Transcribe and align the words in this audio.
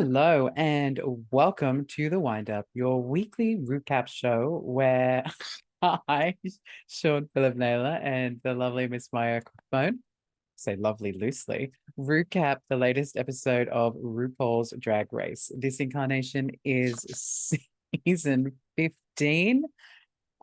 Hello 0.00 0.48
and 0.56 0.98
welcome 1.30 1.84
to 1.84 2.08
the 2.08 2.18
Wind 2.18 2.48
Up, 2.48 2.64
your 2.72 3.02
weekly 3.02 3.58
recap 3.58 4.08
show 4.08 4.58
where 4.64 5.24
I, 5.82 6.36
Sean 6.88 7.28
Philip 7.34 7.54
Naylor, 7.54 8.00
and 8.02 8.40
the 8.42 8.54
lovely 8.54 8.88
Miss 8.88 9.10
Maya 9.12 9.42
Phone, 9.70 9.98
say 10.56 10.76
lovely 10.76 11.12
loosely, 11.12 11.72
recap 11.98 12.60
the 12.70 12.78
latest 12.78 13.18
episode 13.18 13.68
of 13.68 13.94
RuPaul's 13.96 14.72
Drag 14.78 15.12
Race. 15.12 15.52
This 15.54 15.80
incarnation 15.80 16.52
is 16.64 17.04
season 18.06 18.52
15. 18.78 19.64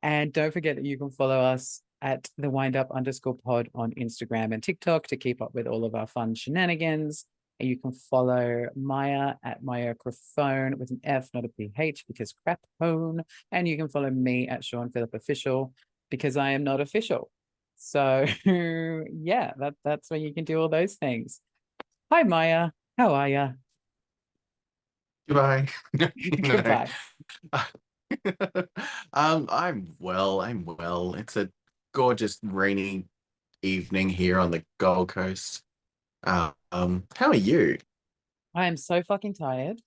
And 0.04 0.32
don't 0.32 0.54
forget 0.54 0.76
that 0.76 0.86
you 0.86 1.00
can 1.00 1.10
follow 1.10 1.40
us 1.40 1.82
at 2.04 2.30
the 2.38 2.52
wind 2.52 2.76
up 2.76 2.92
underscore 2.92 3.38
pod 3.44 3.70
on 3.74 3.92
Instagram 3.94 4.54
and 4.54 4.62
TikTok 4.62 5.08
to 5.08 5.18
keep 5.18 5.42
up 5.42 5.56
with 5.56 5.66
all 5.66 5.84
of 5.84 5.96
our 5.96 6.06
fun 6.06 6.36
shenanigans. 6.36 7.26
And 7.60 7.68
you 7.68 7.78
can 7.78 7.92
follow 7.92 8.68
Maya 8.76 9.36
at 9.44 9.64
Maya 9.64 9.88
Microphone 9.88 10.78
with 10.78 10.92
an 10.92 11.02
F, 11.04 11.30
not 11.34 11.46
a 11.46 11.50
PH, 11.50 12.06
because 12.08 12.34
crap 12.44 12.60
hone. 12.80 13.24
And 13.52 13.68
you 13.68 13.78
can 13.78 13.90
follow 13.90 14.12
me 14.12 14.48
at 14.48 14.64
Sean 14.64 14.92
Philip 14.92 15.14
Official 15.14 15.74
because 16.10 16.38
I 16.38 16.52
am 16.52 16.64
not 16.64 16.82
official. 16.82 17.30
So 17.76 18.26
yeah, 18.46 19.54
that 19.58 19.76
that's 19.84 20.10
where 20.10 20.20
you 20.20 20.34
can 20.34 20.44
do 20.46 20.60
all 20.60 20.70
those 20.70 20.96
things. 20.96 21.42
Hi 22.12 22.24
Maya, 22.24 22.72
how 22.98 23.14
are 23.14 23.30
you? 23.30 23.54
Goodbye. 25.28 25.68
Goodbye. 25.98 26.90
um, 29.14 29.48
I'm 29.50 29.96
well. 30.00 30.42
I'm 30.42 30.66
well. 30.66 31.16
It's 31.16 31.36
a 31.36 31.50
gorgeous 31.94 32.40
rainy 32.44 33.06
evening 33.62 34.10
here 34.10 34.40
on 34.40 34.52
the 34.52 34.64
Gold 34.80 35.10
Coast. 35.10 35.64
Uh, 36.24 36.52
um, 36.72 37.04
how 37.16 37.28
are 37.28 37.36
you? 37.36 37.78
I 38.56 38.68
am 38.68 38.78
so 38.78 39.02
fucking 39.04 39.36
tired. 39.36 39.82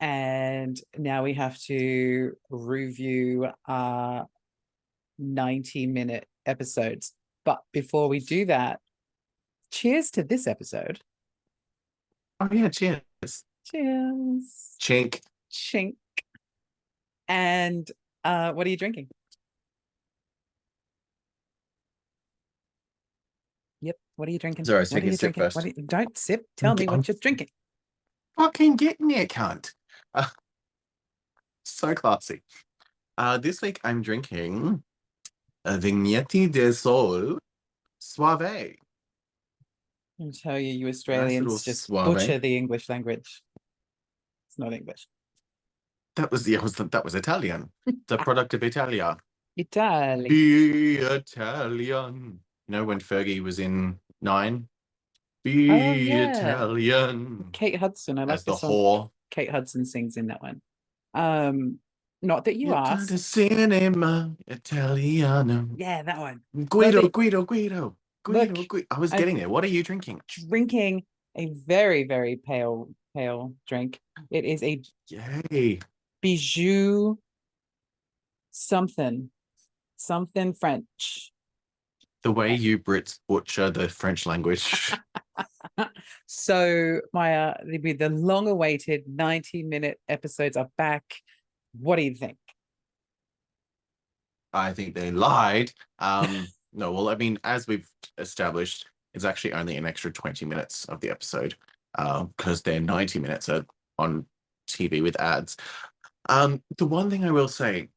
And 0.00 0.78
now 0.98 1.22
we 1.22 1.34
have 1.34 1.58
to 1.62 2.32
review 2.50 3.48
our 3.66 4.26
90 5.18 5.86
minute 5.86 6.26
episodes. 6.44 7.14
But 7.44 7.62
before 7.72 8.08
we 8.08 8.20
do 8.20 8.46
that, 8.46 8.80
cheers 9.70 10.10
to 10.12 10.22
this 10.22 10.46
episode. 10.46 11.00
Oh 12.40 12.48
yeah, 12.50 12.68
cheers. 12.68 13.00
Cheers. 13.64 14.76
Chink. 14.80 15.20
Chink. 15.50 15.94
And 17.28 17.90
uh 18.24 18.52
what 18.52 18.66
are 18.66 18.70
you 18.70 18.76
drinking? 18.76 19.08
Yep. 23.80 23.96
What 24.16 24.28
are 24.28 24.32
you 24.32 24.38
drinking? 24.38 24.64
Sorry, 24.64 24.78
I 24.78 24.80
was 24.80 24.92
what 24.92 24.98
are 24.98 25.00
taking 25.00 25.14
a 25.14 25.16
sip 25.16 25.20
drinking? 25.20 25.42
first. 25.42 25.56
What 25.56 25.64
are 25.64 25.68
you- 25.68 25.86
don't 25.86 26.18
sip. 26.18 26.46
Tell 26.56 26.74
me 26.74 26.86
what 26.86 27.08
you're 27.08 27.16
drinking. 27.20 27.48
Fucking 28.36 28.76
getting 28.76 29.10
it, 29.10 29.30
cunt. 29.30 29.72
Uh, 30.12 30.26
so 31.64 31.94
classy. 31.94 32.42
Uh, 33.16 33.38
this 33.38 33.62
week 33.62 33.80
I'm 33.84 34.02
drinking 34.02 34.82
a 35.64 35.78
Vignetti 35.78 36.50
del 36.50 36.72
Sol 36.72 37.38
Suave. 37.98 38.42
I 40.20 40.30
tell 40.32 40.58
you, 40.58 40.68
you 40.68 40.86
little 40.86 40.90
Australians 40.90 41.64
just 41.64 41.88
butcher 41.88 42.38
the 42.38 42.56
English 42.56 42.88
language. 42.88 43.42
It's 44.48 44.58
not 44.58 44.72
English. 44.72 45.08
That 46.16 46.30
was 46.30 46.44
the 46.44 46.56
was 46.58 46.74
that 46.74 47.04
was 47.04 47.14
Italian. 47.16 47.72
The 48.06 48.16
product 48.26 48.54
of 48.54 48.62
Italia. 48.62 49.16
Italy. 49.56 50.28
Be 50.28 50.96
Italian. 50.98 52.40
You 52.68 52.72
know 52.72 52.84
when 52.84 53.00
Fergie 53.00 53.42
was 53.42 53.58
in 53.58 53.98
Nine? 54.24 54.68
Be 55.44 55.70
Oh, 55.70 55.74
yeah. 55.92 56.30
Italian. 56.38 57.44
Kate 57.52 57.76
Hudson. 57.76 58.18
I 58.18 58.24
like 58.24 58.34
As 58.34 58.44
the 58.44 58.52
the 58.52 58.56
song. 58.58 58.70
whore. 58.70 59.10
Kate 59.30 59.50
Hudson 59.50 59.84
sings 59.84 60.16
in 60.16 60.28
that 60.28 60.42
one. 60.42 60.62
Um, 61.12 61.78
not 62.22 62.46
that 62.46 62.56
you 62.56 62.72
asked. 62.72 63.10
the 63.10 63.18
cinema 63.18 64.34
Italiano. 64.46 65.68
Yeah, 65.76 66.02
that 66.02 66.18
one. 66.18 66.40
Guido, 66.68 67.08
Guido, 67.08 67.44
Guido. 67.44 67.96
Guido, 68.24 68.54
Look, 68.54 68.68
Guido. 68.68 68.86
I 68.90 68.98
was 68.98 69.12
I- 69.12 69.18
getting 69.18 69.36
there. 69.36 69.50
What 69.50 69.62
are 69.64 69.68
you 69.68 69.82
drinking? 69.82 70.22
Drinking 70.48 71.04
a 71.36 71.52
very, 71.66 72.04
very 72.04 72.36
pale, 72.36 72.88
pale 73.14 73.54
drink. 73.68 74.00
It 74.30 74.44
is 74.46 74.62
a 74.62 74.80
Yay. 75.50 75.80
bijou 76.22 77.16
something, 78.50 79.30
something 79.96 80.54
French. 80.54 81.32
The 82.24 82.32
way 82.32 82.54
you 82.54 82.78
Brits 82.78 83.18
butcher 83.28 83.70
the 83.70 83.88
French 83.88 84.26
language. 84.26 84.92
So 86.26 87.00
Maya, 87.12 87.50
uh 87.50 87.54
the, 87.64 88.08
long 88.08 88.48
awaited 88.48 89.04
90 89.06 89.62
minute 89.62 90.00
episodes 90.08 90.56
are 90.56 90.68
back. 90.76 91.04
What 91.78 91.96
do 91.96 92.02
you 92.02 92.14
think? 92.14 92.38
I 94.52 94.72
think 94.72 94.94
they 94.94 95.10
lied. 95.10 95.72
Um, 95.98 96.46
no, 96.72 96.92
well, 96.92 97.08
I 97.08 97.16
mean, 97.16 97.38
as 97.44 97.66
we've 97.66 97.88
established, 98.18 98.86
it's 99.14 99.24
actually 99.24 99.52
only 99.52 99.76
an 99.76 99.86
extra 99.86 100.12
20 100.12 100.44
minutes 100.46 100.84
of 100.86 101.00
the 101.00 101.10
episode 101.10 101.54
because 101.96 102.62
they're 102.62 102.80
90 102.80 103.20
minutes 103.20 103.48
on 103.98 104.26
TV 104.68 105.02
with 105.02 105.18
ads. 105.20 105.56
Um, 106.28 106.62
the 106.78 106.86
one 106.86 107.10
thing 107.10 107.24
I 107.24 107.30
will 107.30 107.48
say, 107.48 107.90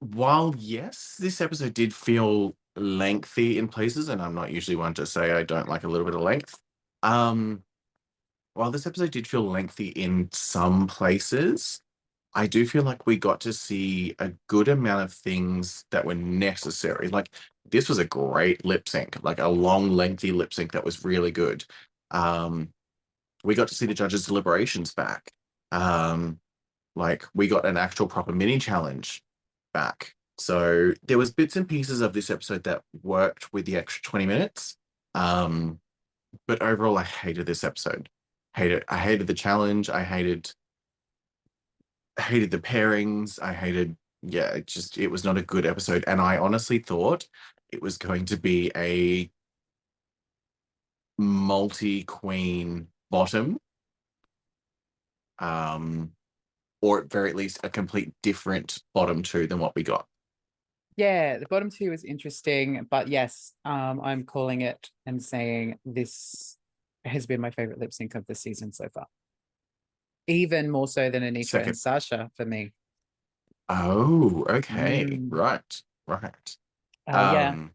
while 0.00 0.54
yes, 0.58 1.16
this 1.18 1.40
episode 1.40 1.72
did 1.72 1.94
feel 1.94 2.56
lengthy 2.76 3.58
in 3.58 3.68
places, 3.68 4.08
and 4.08 4.20
I'm 4.20 4.34
not 4.34 4.50
usually 4.50 4.76
one 4.76 4.94
to 4.94 5.06
say 5.06 5.32
I 5.32 5.42
don't 5.42 5.68
like 5.68 5.84
a 5.84 5.88
little 5.88 6.04
bit 6.04 6.14
of 6.14 6.20
length. 6.20 6.58
Um, 7.02 7.62
while 8.54 8.70
this 8.70 8.86
episode 8.86 9.10
did 9.10 9.26
feel 9.26 9.42
lengthy 9.42 9.88
in 9.88 10.28
some 10.32 10.86
places, 10.86 11.80
I 12.34 12.46
do 12.46 12.66
feel 12.66 12.82
like 12.82 13.06
we 13.06 13.16
got 13.16 13.40
to 13.42 13.52
see 13.52 14.14
a 14.18 14.32
good 14.48 14.68
amount 14.68 15.04
of 15.04 15.12
things 15.12 15.84
that 15.90 16.04
were 16.04 16.14
necessary. 16.14 17.08
Like 17.08 17.30
this 17.70 17.88
was 17.88 17.98
a 17.98 18.04
great 18.04 18.64
lip 18.64 18.88
sync, 18.88 19.22
like 19.22 19.38
a 19.38 19.48
long, 19.48 19.90
lengthy 19.90 20.32
lip 20.32 20.52
sync 20.52 20.72
that 20.72 20.84
was 20.84 21.04
really 21.04 21.30
good. 21.30 21.64
Um, 22.10 22.72
we 23.44 23.54
got 23.54 23.68
to 23.68 23.74
see 23.74 23.86
the 23.86 23.94
judges' 23.94 24.26
deliberations 24.26 24.94
back. 24.94 25.32
Um, 25.70 26.40
like 26.96 27.24
we 27.34 27.48
got 27.48 27.66
an 27.66 27.76
actual 27.76 28.06
proper 28.06 28.32
mini 28.32 28.58
challenge 28.58 29.22
back. 29.72 30.14
So 30.38 30.92
there 31.06 31.18
was 31.18 31.32
bits 31.32 31.56
and 31.56 31.68
pieces 31.68 32.00
of 32.00 32.12
this 32.12 32.30
episode 32.30 32.64
that 32.64 32.82
worked 33.02 33.52
with 33.52 33.66
the 33.66 33.76
extra 33.76 34.02
20 34.02 34.26
minutes. 34.26 34.76
Um, 35.14 35.80
but 36.46 36.60
overall, 36.62 36.98
I 36.98 37.04
hated 37.04 37.46
this 37.46 37.62
episode. 37.64 38.08
Hated 38.56 38.84
I 38.88 38.98
hated 38.98 39.26
the 39.26 39.34
challenge. 39.34 39.88
I 39.90 40.02
hated 40.02 40.52
hated 42.18 42.50
the 42.50 42.58
pairings. 42.58 43.40
I 43.42 43.52
hated, 43.52 43.96
yeah, 44.22 44.50
it 44.50 44.66
just 44.66 44.98
it 44.98 45.08
was 45.08 45.24
not 45.24 45.38
a 45.38 45.42
good 45.42 45.66
episode. 45.66 46.04
And 46.06 46.20
I 46.20 46.38
honestly 46.38 46.78
thought 46.78 47.26
it 47.72 47.82
was 47.82 47.98
going 47.98 48.24
to 48.26 48.36
be 48.36 48.70
a 48.76 49.30
multi-queen 51.18 52.88
bottom. 53.10 53.58
Um, 55.38 56.12
or 56.80 57.00
at 57.00 57.10
very 57.10 57.32
least 57.32 57.58
a 57.64 57.70
complete 57.70 58.12
different 58.22 58.82
bottom 58.92 59.22
two 59.22 59.46
than 59.46 59.58
what 59.58 59.74
we 59.74 59.82
got. 59.82 60.06
Yeah, 60.96 61.38
the 61.38 61.46
bottom 61.46 61.70
two 61.70 61.92
is 61.92 62.04
interesting, 62.04 62.86
but 62.88 63.08
yes, 63.08 63.52
um, 63.64 64.00
I'm 64.00 64.24
calling 64.24 64.60
it 64.60 64.90
and 65.06 65.22
saying 65.22 65.78
this 65.84 66.56
has 67.04 67.26
been 67.26 67.40
my 67.40 67.50
favorite 67.50 67.78
lip 67.78 67.92
sync 67.92 68.14
of 68.14 68.26
the 68.26 68.34
season 68.34 68.72
so 68.72 68.88
far. 68.94 69.06
Even 70.26 70.70
more 70.70 70.86
so 70.88 71.10
than 71.10 71.22
Anita 71.22 71.48
Second. 71.48 71.68
and 71.68 71.76
Sasha 71.78 72.30
for 72.36 72.46
me. 72.46 72.72
Oh, 73.68 74.46
okay. 74.48 75.04
Mm. 75.06 75.26
Right. 75.30 75.82
Right. 76.06 76.56
Uh, 77.06 77.30
yeah, 77.34 77.48
Um, 77.50 77.72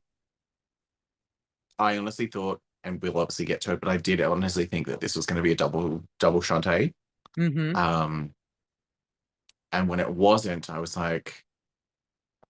I 1.78 1.98
honestly 1.98 2.28
thought, 2.28 2.62
and 2.84 3.02
we'll 3.02 3.18
obviously 3.18 3.46
get 3.46 3.62
to 3.62 3.74
it, 3.74 3.82
but 3.82 3.90
I 3.90 3.98
did 3.98 4.22
honestly 4.22 4.66
think 4.66 4.88
that 4.88 5.00
this 5.02 5.16
was 5.16 5.26
going 5.26 5.38
to 5.38 5.44
be 5.44 5.52
a 5.52 5.56
double 5.56 6.04
double 6.20 6.42
Shantay. 6.42 6.94
hmm 7.36 7.76
Um, 7.76 8.34
and 9.72 9.88
when 9.88 10.00
it 10.00 10.10
wasn't, 10.10 10.70
I 10.70 10.80
was 10.80 10.98
like, 10.98 11.44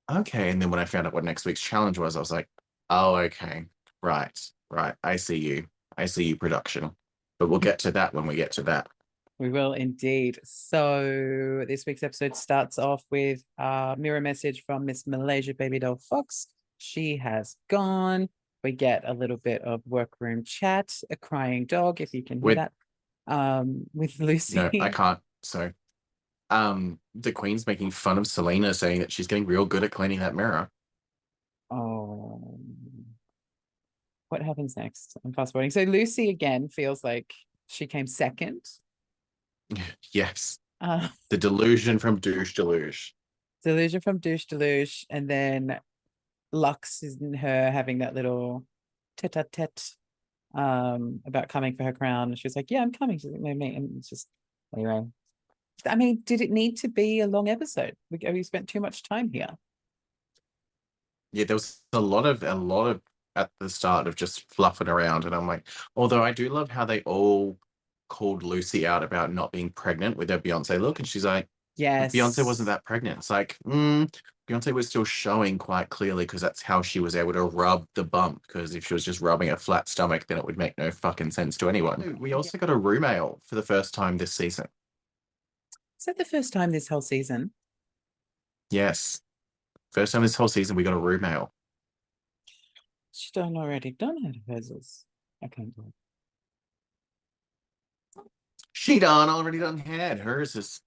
okay. 0.09 0.49
And 0.49 0.61
then 0.61 0.69
when 0.71 0.79
I 0.79 0.85
found 0.85 1.07
out 1.07 1.13
what 1.13 1.23
next 1.23 1.45
week's 1.45 1.61
challenge 1.61 1.97
was, 1.97 2.15
I 2.15 2.19
was 2.19 2.31
like, 2.31 2.47
oh, 2.89 3.15
okay, 3.15 3.65
right, 4.01 4.37
right. 4.69 4.95
I 5.03 5.15
see 5.17 5.37
you. 5.37 5.67
I 5.97 6.05
see 6.05 6.25
you, 6.25 6.35
production. 6.37 6.91
But 7.39 7.49
we'll 7.49 7.59
get 7.59 7.79
to 7.79 7.91
that 7.91 8.13
when 8.13 8.25
we 8.25 8.35
get 8.35 8.51
to 8.53 8.63
that. 8.63 8.87
we 9.37 9.49
will 9.49 9.73
indeed. 9.73 10.39
So 10.43 11.63
this 11.67 11.85
week's 11.85 12.03
episode 12.03 12.35
starts 12.35 12.77
off 12.77 13.03
with 13.09 13.41
a 13.57 13.95
mirror 13.97 14.19
message 14.21 14.63
from 14.65 14.85
Miss 14.85 15.07
Malaysia 15.07 15.53
Baby 15.53 15.79
Doll 15.79 15.95
Fox. 16.09 16.47
She 16.77 17.17
has 17.17 17.55
gone. 17.69 18.29
We 18.63 18.73
get 18.73 19.03
a 19.07 19.13
little 19.13 19.37
bit 19.37 19.61
of 19.61 19.81
workroom 19.85 20.43
chat, 20.43 20.93
a 21.09 21.15
crying 21.15 21.65
dog, 21.65 22.01
if 22.01 22.13
you 22.13 22.23
can 22.23 22.39
hear 22.39 22.45
With- 22.45 22.57
that. 22.57 22.71
Um, 23.27 23.83
with 23.93 24.17
Loosey. 24.17 24.55
No, 24.55 24.83
I 24.83 24.89
can't. 25.01 25.19
So, 25.43 25.71
um, 26.49 26.99
the 27.15 27.31
Queen's 27.31 27.67
making 27.67 27.91
fun 27.91 28.17
of 28.17 28.27
Salina, 28.27 28.73
saying 28.73 28.99
that 29.01 29.11
she's 29.11 29.27
getting 29.27 29.45
real 29.45 29.65
good 29.65 29.83
at 29.83 29.91
cleaning 29.91 30.19
that 30.19 30.35
mirror. 30.35 30.69
Oh, 31.71 32.59
what 34.29 34.41
happens 34.41 34.75
next? 34.77 35.15
I'm 35.23 35.33
fast 35.33 35.53
forwarding. 35.53 35.71
So 35.71 35.85
Loosey 35.85 36.29
again 36.29 36.67
feels 36.69 37.03
like 37.03 37.33
she 37.67 37.87
came 37.87 38.07
second 38.07 38.61
Yes. 40.11 40.59
Uh, 40.81 41.09
The 41.29 41.37
delusion 41.37 41.99
from 41.99 42.19
douche 42.19 42.53
deluge. 42.53 43.13
delusion 43.63 44.01
from 44.01 44.17
douche 44.19 44.45
deluge, 44.45 45.05
and 45.09 45.29
then 45.29 45.79
Luxx 46.53 47.03
is 47.03 47.17
in 47.21 47.33
her 47.35 47.69
having 47.69 47.99
that 47.99 48.15
little 48.15 48.65
tete-a-tete 49.17 49.91
um 50.55 51.19
about 51.25 51.47
coming 51.49 51.75
for 51.75 51.83
her 51.83 51.93
crown. 51.93 52.29
And 52.29 52.39
she 52.39 52.47
was 52.47 52.55
like, 52.55 52.71
Yeah, 52.71 52.81
I'm 52.81 52.91
coming. 52.91 53.19
She's 53.19 53.29
like, 53.31 53.41
no, 53.41 53.53
me. 53.53 53.75
And 53.75 53.97
it's 53.99 54.09
just 54.09 54.27
anyway. 54.75 55.03
I 55.85 55.95
mean, 55.95 56.21
did 56.23 56.41
it 56.41 56.51
need 56.51 56.77
to 56.77 56.87
be 56.87 57.19
a 57.19 57.27
long 57.27 57.49
episode? 57.49 57.95
We, 58.09 58.19
we 58.31 58.43
spent 58.43 58.69
too 58.69 58.79
much 58.79 59.03
time 59.03 59.31
here. 59.31 59.49
Yeah, 61.31 61.45
there 61.45 61.55
was 61.55 61.81
a 61.93 61.99
lot 61.99 62.25
of 62.25 62.43
a 62.43 62.55
lot 62.55 62.87
of 62.87 63.01
at 63.35 63.51
the 63.59 63.69
start 63.69 64.07
of 64.07 64.15
just 64.15 64.51
fluffing 64.53 64.87
around, 64.87 65.25
and 65.25 65.35
I'm 65.35 65.47
like, 65.47 65.67
although 65.95 66.23
I 66.23 66.31
do 66.31 66.49
love 66.49 66.71
how 66.71 66.85
they 66.85 67.01
all 67.01 67.57
called 68.09 68.43
Loosey 68.43 68.85
out 68.85 69.03
about 69.03 69.31
not 69.31 69.51
being 69.51 69.69
pregnant 69.69 70.17
with 70.17 70.29
her 70.29 70.39
Beyonce 70.39 70.79
look, 70.79 70.99
and 70.99 71.07
she's 71.07 71.25
like, 71.25 71.47
Yes. 71.79 72.13
Beyonce 72.13 72.45
wasn't 72.45 72.67
that 72.67 72.83
pregnant. 72.83 73.19
It's 73.19 73.29
like, 73.29 73.57
mm, 73.65 74.13
Beyonce 74.49 74.73
was 74.73 74.89
still 74.89 75.05
showing 75.05 75.57
quite 75.57 75.87
clearly 75.87 76.25
because 76.25 76.41
that's 76.41 76.61
how 76.61 76.81
she 76.81 76.99
was 76.99 77.15
able 77.15 77.31
to 77.31 77.43
rub 77.43 77.87
the 77.95 78.03
bump. 78.03 78.43
Because 78.45 78.75
if 78.75 78.85
she 78.85 78.93
was 78.93 79.05
just 79.05 79.21
rubbing 79.21 79.51
a 79.51 79.55
flat 79.55 79.87
stomach, 79.87 80.27
then 80.27 80.37
it 80.37 80.43
would 80.43 80.57
make 80.57 80.77
no 80.77 80.91
fucking 80.91 81.31
sense 81.31 81.55
to 81.57 81.69
anyone. 81.69 82.17
We 82.19 82.33
also 82.33 82.57
got 82.57 82.69
a 82.69 82.75
Ru-mail 82.75 83.39
for 83.45 83.55
the 83.55 83.61
first 83.61 83.93
time 83.93 84.17
this 84.17 84.33
season. 84.33 84.67
Is 85.99 86.05
that 86.05 86.17
the 86.17 86.25
first 86.25 86.53
time 86.53 86.71
this 86.71 86.87
whole 86.87 87.01
season? 87.01 87.51
Yes, 88.71 89.21
first 89.91 90.13
time 90.13 90.21
this 90.21 90.35
whole 90.35 90.47
season 90.47 90.75
we 90.75 90.83
got 90.83 90.93
a 90.93 90.97
Ru-mail. 90.97 91.51
She 93.11 93.31
done 93.33 93.57
already 93.57 93.91
done 93.91 94.17
it. 94.23 94.37
Hers. 94.47 95.05
I 95.43 95.47
can't 95.47 95.75
do 95.75 95.83
it. 95.87 95.93
She 98.71 98.97
done 98.97 99.27
already 99.27 99.59
done 99.59 99.77
had 99.77 100.19
hers 100.19 100.55
is 100.55 100.79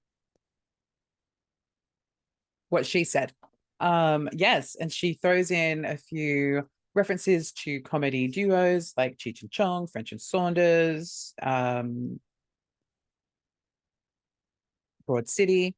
what 2.71 2.87
she 2.87 3.05
said. 3.05 3.35
Um, 3.81 4.31
yes, 4.33 4.77
and 4.81 4.91
she 4.91 5.13
throws 5.13 5.51
in 5.51 5.85
a 5.85 5.99
few 5.99 6.67
references 6.95 7.53
to 7.53 7.81
comedy 7.83 8.29
duos 8.29 8.95
like 8.97 9.19
Cheech 9.19 9.43
and 9.43 9.51
Chong, 9.51 9.87
French 9.87 10.13
and 10.13 10.21
Saunders, 10.21 11.35
um, 11.43 12.19
Broad 15.07 15.29
City. 15.29 15.75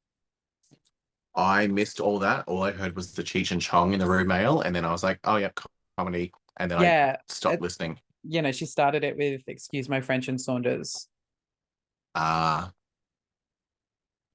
I 1.34 1.66
missed 1.66 2.00
all 2.00 2.18
that. 2.20 2.44
All 2.46 2.62
I 2.62 2.70
heard 2.70 2.94
was 2.94 3.12
the 3.12 3.22
Cheech 3.22 3.50
and 3.50 3.60
Chong 3.60 3.92
in 3.92 3.98
the 3.98 4.06
Ru-mail, 4.06 4.60
and 4.60 4.74
then 4.74 4.84
I 4.84 4.92
was 4.92 5.02
like, 5.02 5.18
oh 5.24 5.36
yeah, 5.36 5.50
comedy, 5.96 6.32
and 6.58 6.70
then 6.70 6.78
I 6.78 6.82
Yeah, 6.82 7.16
stopped 7.28 7.56
it- 7.56 7.60
listening. 7.62 7.98
you 8.22 8.40
know, 8.40 8.52
she 8.52 8.66
started 8.66 9.02
it 9.04 9.16
with 9.16 9.42
"Excuse 9.48 9.88
my 9.88 10.00
French 10.00 10.28
and 10.28 10.40
Saunders." 10.40 11.08
Ah, 12.14 12.72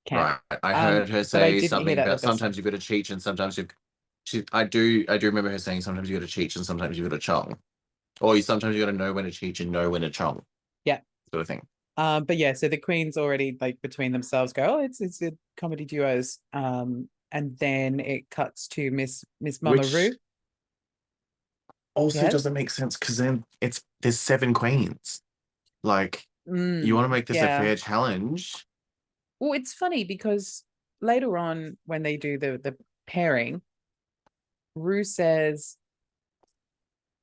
Camp. 0.06 0.42
right. 0.52 0.60
I 0.64 0.74
Um, 0.74 0.80
heard 0.82 1.10
her 1.10 1.24
say 1.24 1.62
something 1.62 1.98
about 1.98 2.20
sometimes 2.20 2.58
you've 2.58 2.66
got 2.66 2.72
to 2.72 2.78
Cheech 2.78 3.10
and 3.12 3.22
sometimes 3.22 3.58
you've. 3.58 3.70
She, 4.26 4.44
I 4.52 4.64
do, 4.66 5.06
I 5.10 5.18
do 5.18 5.26
remember 5.28 5.50
her 5.50 5.58
saying 5.58 5.82
sometimes 5.82 6.10
you 6.10 6.20
got 6.20 6.28
to 6.28 6.40
Cheech 6.40 6.56
and 6.58 6.66
sometimes 6.66 6.98
you 6.98 7.04
got 7.08 7.16
to 7.16 7.20
Chong, 7.20 7.58
or 8.20 8.36
you 8.36 8.42
sometimes 8.42 8.76
you 8.76 8.86
got 8.86 8.92
to 8.92 8.98
know 8.98 9.14
when 9.14 9.24
to 9.24 9.32
Cheech 9.32 9.62
and 9.62 9.72
know 9.72 9.90
when 9.90 10.02
to 10.02 10.10
Chong. 10.10 10.44
Yeah. 10.84 11.00
sort 11.32 11.42
of 11.42 11.48
thing. 11.48 11.66
Um, 12.00 12.24
but 12.24 12.38
yeah, 12.38 12.54
so 12.54 12.68
the 12.68 12.78
queens 12.78 13.18
already 13.18 13.58
like 13.60 13.82
between 13.82 14.12
themselves 14.12 14.54
go, 14.54 14.78
oh, 14.78 14.80
it's 14.80 15.02
it's 15.02 15.22
a 15.22 15.34
comedy 15.58 15.86
duos. 15.86 16.40
Um, 16.54 17.10
and 17.32 17.58
then 17.60 18.00
it 18.00 18.30
cuts 18.30 18.68
to 18.70 18.90
Miss 18.92 19.26
Miss 19.42 19.62
Mama 19.62 19.82
Which 19.82 19.94
Ru. 19.94 20.12
Also 21.96 22.30
doesn't 22.30 22.54
make 22.54 22.70
sense 22.70 22.96
because 22.98 23.18
then 23.18 23.44
it's 23.60 23.82
there's 24.02 24.20
seven 24.20 24.54
queens. 24.54 25.22
Like 25.84 26.26
Mm, 26.50 26.84
you 26.84 26.96
want 26.96 27.06
to 27.06 27.10
make 27.10 27.28
this 27.28 27.38
yeah. 27.38 27.60
a 27.60 27.62
fair 27.62 27.76
challenge. 27.76 28.66
Well, 29.40 29.54
it's 29.54 29.74
funny 29.74 30.04
because 30.04 30.64
later 31.02 31.38
on 31.38 31.78
when 31.86 32.04
they 32.04 32.18
do 32.18 32.38
the 32.38 32.60
the 32.62 32.76
pairing, 33.08 33.62
Ru 34.76 35.04
says 35.04 35.78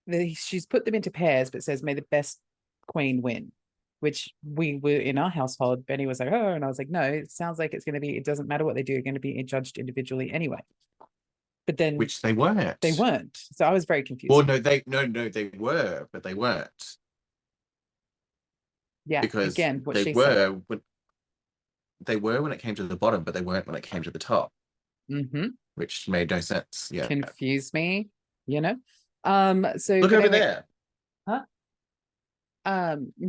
that 0.07 0.35
she's 0.37 0.67
put 0.67 0.85
them 0.85 0.95
into 0.95 1.11
pairs, 1.11 1.51
but 1.51 1.65
says 1.65 1.83
may 1.83 1.95
the 1.95 2.03
best 2.03 2.39
queen 2.87 3.21
win. 3.21 3.53
Which 4.01 4.29
we 4.45 4.77
were 4.77 4.91
in 4.91 5.17
our 5.17 5.31
household. 5.31 5.87
Benny 5.87 6.07
was 6.07 6.21
like, 6.21 6.31
oh, 6.31 6.49
and 6.49 6.65
I 6.65 6.69
was 6.69 6.79
like, 6.79 6.91
no, 6.91 7.01
it 7.01 7.33
sounds 7.33 7.59
like 7.59 7.73
it's 7.73 7.85
going 7.85 7.95
to 7.95 8.01
be. 8.01 8.17
It 8.17 8.25
doesn't 8.25 8.47
matter 8.47 8.65
what 8.65 8.75
they 8.75 8.83
do, 8.83 8.93
they're 8.95 9.03
going 9.03 9.15
to 9.15 9.21
be 9.21 9.43
judged 9.43 9.79
individually 9.79 10.31
anyway. 10.33 10.61
But 11.67 11.79
then 11.79 11.97
Which 11.97 12.21
they 12.23 12.33
weren't. 12.33 12.81
they 12.81 12.93
weren't, 12.93 13.37
so 13.55 13.65
I 13.65 13.73
was 13.73 13.87
very 13.87 14.03
confused. 14.03 14.31
Well, 14.31 14.45
no, 14.45 14.59
they 14.59 14.83
no 14.87 15.05
no 15.07 15.29
they 15.29 15.51
were, 15.57 16.09
but 16.13 16.23
they 16.23 16.35
weren't 16.35 16.97
yeah, 19.07 19.21
because 19.21 19.55
again, 19.55 19.81
what 19.85 19.95
they 19.95 20.05
she 20.05 20.13
were 20.13 20.61
when 20.67 20.81
they 22.05 22.17
were 22.17 22.43
when 22.43 22.53
it 22.53 22.59
came 22.59 22.75
to 22.75 22.83
the 22.83 22.97
bottom, 22.97 23.23
but 23.23 23.35
they 23.35 23.41
weren't 23.41 23.67
when 23.67 23.77
it 23.77 23.83
came 23.83 24.03
to 24.03 24.11
the 24.11 24.19
top, 24.19 24.53
said. 25.11 25.29
hmm 25.33 25.47
which 25.77 26.09
made 26.09 26.31
no 26.31 26.41
sense. 26.41 26.89
Yeah, 26.91 27.07
confused 27.07 27.73
me, 27.73 28.09
you 28.47 28.61
know. 28.61 28.77
Um, 29.25 29.67
so 29.77 29.97
look 29.97 30.13
over 30.13 30.27
anyway, 30.27 30.57
there. 31.27 31.47
um 32.65 33.13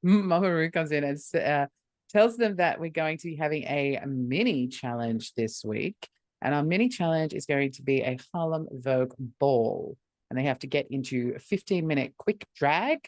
Mama 0.02 0.52
Ru 0.52 0.70
comes 0.70 0.92
in 0.92 1.04
and 1.04 1.18
uh, 1.34 1.66
tells 2.10 2.36
them 2.36 2.56
that 2.56 2.80
we're 2.80 2.90
going 2.90 3.18
to 3.18 3.28
be 3.28 3.36
having 3.36 3.64
a 3.64 4.00
mini 4.06 4.68
challenge 4.68 5.34
this 5.34 5.64
week. 5.64 6.08
And 6.42 6.54
our 6.54 6.62
mini 6.62 6.88
challenge 6.88 7.34
is 7.34 7.46
going 7.46 7.72
to 7.72 7.82
be 7.82 8.00
a 8.00 8.18
Harlem 8.32 8.66
Vogue 8.72 9.12
ball. 9.38 9.96
And 10.30 10.38
they 10.38 10.44
have 10.44 10.60
to 10.60 10.66
get 10.66 10.90
into 10.90 11.34
a 11.36 11.38
15 11.38 11.86
minute 11.86 12.14
quick 12.16 12.46
drag. 12.56 13.06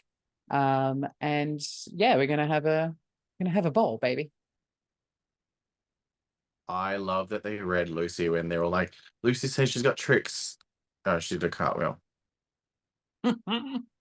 Um, 0.51 1.07
and 1.19 1.59
yeah, 1.87 2.15
we're 2.17 2.27
gonna 2.27 2.47
have 2.47 2.65
a 2.65 2.93
gonna 3.39 3.53
have 3.53 3.65
a 3.65 3.71
ball, 3.71 3.97
baby. 3.97 4.29
I 6.67 6.97
love 6.97 7.29
that 7.29 7.43
they 7.43 7.57
read 7.57 7.89
Loosey 7.89 8.31
when 8.31 8.49
they 8.49 8.57
were 8.57 8.67
like, 8.67 8.93
Loosey 9.25 9.49
says 9.49 9.69
she's 9.69 9.81
got 9.81 9.97
tricks. 9.97 10.57
Oh, 11.05 11.19
she 11.19 11.35
did 11.35 11.43
a 11.45 11.49
cartwheel. 11.49 11.99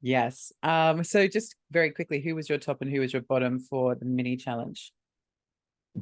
yes. 0.00 0.52
Um, 0.62 1.04
so 1.04 1.26
just 1.26 1.54
very 1.70 1.90
quickly, 1.90 2.20
who 2.20 2.34
was 2.34 2.48
your 2.48 2.58
top 2.58 2.82
and 2.82 2.90
who 2.90 3.00
was 3.00 3.12
your 3.12 3.22
bottom 3.22 3.58
for 3.58 3.94
the 3.94 4.04
mini 4.04 4.36
challenge? 4.36 4.92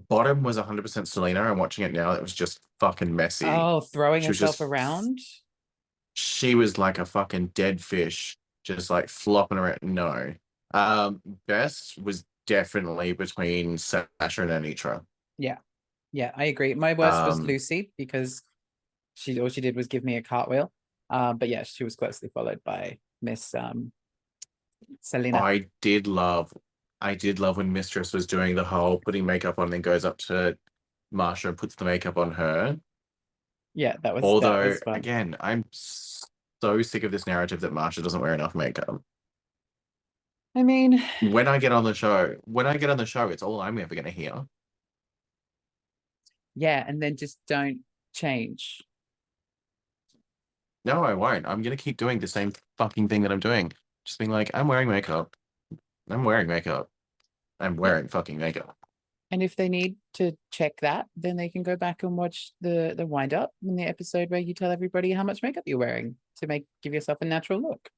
Bottom 0.09 0.43
was 0.43 0.57
100% 0.57 1.07
Salina. 1.07 1.43
I'm 1.43 1.59
watching 1.59 1.85
it 1.85 1.93
now. 1.93 2.13
It 2.13 2.23
was 2.23 2.33
just 2.35 2.61
fucking 2.79 3.15
messy. 3.15 3.47
Oh, 3.47 3.81
throwing 3.81 4.23
She 4.23 4.29
herself 4.29 4.53
just- 4.53 4.61
around. 4.61 5.19
She 6.15 6.55
was 6.55 6.77
like 6.77 6.99
a 6.99 7.05
fucking 7.05 7.49
dead 7.55 7.81
fish, 7.83 8.37
just 8.65 8.91
like 8.91 9.09
flopping 9.09 9.59
around. 9.59 9.79
No. 9.83 10.35
Um, 10.75 11.23
best 11.47 11.99
was 12.03 12.25
definitely 12.47 13.13
between 13.13 13.79
Sasha 13.79 14.07
and 14.21 14.51
Anetra. 14.51 15.05
Yeah, 15.39 15.59
Yeah, 16.13 16.33
I 16.37 16.47
agree. 16.47 16.75
My 16.75 16.93
worst 16.95 17.25
was 17.27 17.39
Um, 17.39 17.47
Loosey 17.47 17.91
because 17.97 18.43
she 19.15 19.41
all 19.41 19.49
she 19.49 19.61
did 19.61 19.77
was 19.77 19.87
give 19.87 20.03
me 20.05 20.17
a 20.17 20.23
cartwheel. 20.23 20.73
Um, 21.09 21.39
but 21.39 21.49
yeah, 21.49 21.63
she 21.63 21.85
was 21.85 21.95
closely 21.97 22.29
followed 22.35 22.63
by 22.65 22.99
Miss 23.23 23.55
um 23.55 23.93
Salina. 25.01 25.39
I 25.39 25.67
did 25.81 26.07
love, 26.07 26.53
I 27.01 27.15
did 27.15 27.39
love 27.39 27.57
when 27.59 27.73
Mistress 27.73 28.13
was 28.13 28.27
doing 28.27 28.55
the 28.55 28.65
whole 28.65 28.99
putting 28.99 29.25
makeup 29.25 29.59
on, 29.59 29.65
and 29.65 29.73
then 29.73 29.81
goes 29.83 30.05
up 30.05 30.19
to 30.19 30.57
Marcia 31.13 31.49
and 31.49 31.59
puts 31.59 31.75
the 31.75 31.85
makeup 31.85 32.17
on 32.19 32.33
her. 32.33 32.79
yeah, 33.75 33.97
that 34.03 34.15
was 34.15 34.23
that 34.23 34.27
Although, 34.27 34.69
was 34.69 34.81
fun. 34.81 34.95
again, 34.97 35.37
I'm 35.41 35.65
so 35.73 36.83
sick 36.83 37.05
of 37.05 37.13
this 37.13 37.27
narrative 37.27 37.61
that 37.61 37.73
Marcia 37.73 38.03
doesn't 38.03 38.21
wear 38.21 38.35
enough 38.35 38.55
makeup. 38.55 39.03
I 40.55 40.63
mean, 40.65 41.01
When 41.23 41.47
I 41.47 41.59
get 41.59 41.71
on 41.73 41.85
the 41.85 41.95
show, 41.95 42.35
when 42.45 42.67
I 42.67 42.77
get 42.77 42.91
on 42.91 42.97
the 42.99 43.07
show, 43.07 43.29
it's 43.29 43.43
all 43.43 43.61
I'm 43.61 43.79
ever 43.79 43.95
going 43.95 44.05
to 44.05 44.11
hear. 44.11 44.45
yeah, 46.57 46.85
and 46.87 47.01
then 47.01 47.17
just 47.17 47.39
don't 47.47 47.81
change. 48.13 48.83
No, 50.85 51.05
I 51.05 51.15
won't. 51.15 51.47
I'm 51.47 51.63
to 51.63 51.77
keep 51.77 51.97
doing 51.97 52.19
the 52.19 52.27
same 52.27 52.53
fucking 52.79 53.09
thing 53.09 53.23
that 53.23 53.33
I'm 53.33 53.41
doing. 53.41 53.73
Just 54.05 54.19
being 54.19 54.31
like, 54.31 54.51
I'm 54.55 54.69
wearing 54.69 54.89
makeup. 54.89 55.35
I'm 56.09 56.25
wearing 56.25 56.47
makeup. 56.47 56.89
I'm 57.59 57.77
wearing 57.77 58.09
fucking 58.09 58.39
makeup. 58.39 58.77
And 59.31 59.43
if 59.43 59.55
they 59.55 59.69
need 59.69 59.97
to 60.15 60.33
check 60.51 60.81
that, 60.81 61.07
then 61.17 61.37
they 61.37 61.49
can 61.49 61.63
go 61.63 61.77
back 61.77 62.03
and 62.03 62.17
watch 62.17 62.53
the 62.61 62.95
the 62.97 63.07
wind 63.07 63.33
up 63.33 63.53
in 63.63 63.77
the 63.77 63.85
episode 63.85 64.31
where 64.31 64.41
you 64.41 64.55
tell 64.55 64.73
everybody 64.73 65.13
how 65.13 65.23
much 65.23 65.43
makeup 65.43 65.63
you're 65.67 65.79
wearing 65.79 66.17
to 66.39 66.47
make 66.47 66.67
give 66.83 66.95
yourself 66.95 67.19
a 67.21 67.25
natural 67.25 67.61
look. 67.61 67.89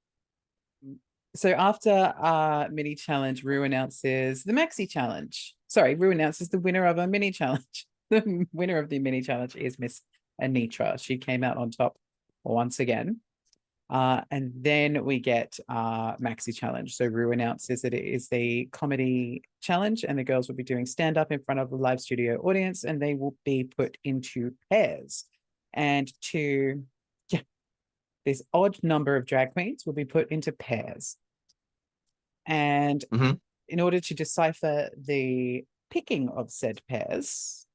So 1.34 1.50
after 1.50 1.90
our 1.90 2.68
mini 2.68 2.94
challenge, 2.94 3.44
Ru 3.44 3.62
announces 3.62 4.44
the 4.44 4.52
maxi 4.52 4.88
challenge. 4.88 5.54
Sorry, 5.68 5.94
Ru 5.94 6.10
announces 6.10 6.50
the 6.50 6.58
winner 6.58 6.84
of 6.84 6.98
a 6.98 7.06
mini 7.06 7.30
challenge. 7.30 7.86
The 8.10 8.46
winner 8.52 8.76
of 8.76 8.90
the 8.90 8.98
mini 8.98 9.22
challenge 9.22 9.56
is 9.56 9.78
Miss 9.78 10.02
Anetra. 10.38 11.02
She 11.02 11.16
came 11.16 11.42
out 11.42 11.56
on 11.56 11.70
top 11.70 11.96
once 12.44 12.80
again. 12.80 13.20
Uh, 13.90 14.22
and 14.30 14.52
then 14.54 15.04
we 15.04 15.20
get 15.20 15.58
uh, 15.68 16.16
Maxi 16.16 16.54
Challenge. 16.54 16.94
So 16.94 17.04
Ru 17.04 17.32
announces 17.32 17.82
that 17.82 17.92
it 17.92 18.04
is 18.04 18.28
the 18.28 18.66
comedy 18.72 19.42
challenge, 19.60 20.02
and 20.02 20.18
the 20.18 20.24
girls 20.24 20.48
will 20.48 20.54
be 20.54 20.62
doing 20.62 20.86
stand 20.86 21.18
up 21.18 21.30
in 21.30 21.40
front 21.40 21.60
of 21.60 21.72
a 21.72 21.76
live 21.76 22.00
studio 22.00 22.40
audience, 22.40 22.84
and 22.84 23.02
they 23.02 23.14
will 23.14 23.36
be 23.44 23.64
put 23.64 23.98
into 24.02 24.54
pairs. 24.70 25.26
And 25.74 26.10
to, 26.30 26.84
yeah, 27.30 27.40
this 28.24 28.42
odd 28.54 28.78
number 28.82 29.16
of 29.16 29.26
drag 29.26 29.52
queens 29.52 29.84
will 29.84 29.92
be 29.92 30.06
put 30.06 30.30
into 30.30 30.52
pairs. 30.52 31.18
And 32.46 33.04
Mhm. 33.12 33.40
in 33.68 33.80
order 33.80 34.00
to 34.00 34.14
decipher 34.14 34.90
the 34.96 35.64
picking 35.90 36.30
of 36.30 36.50
said 36.50 36.80
pairs. 36.88 37.66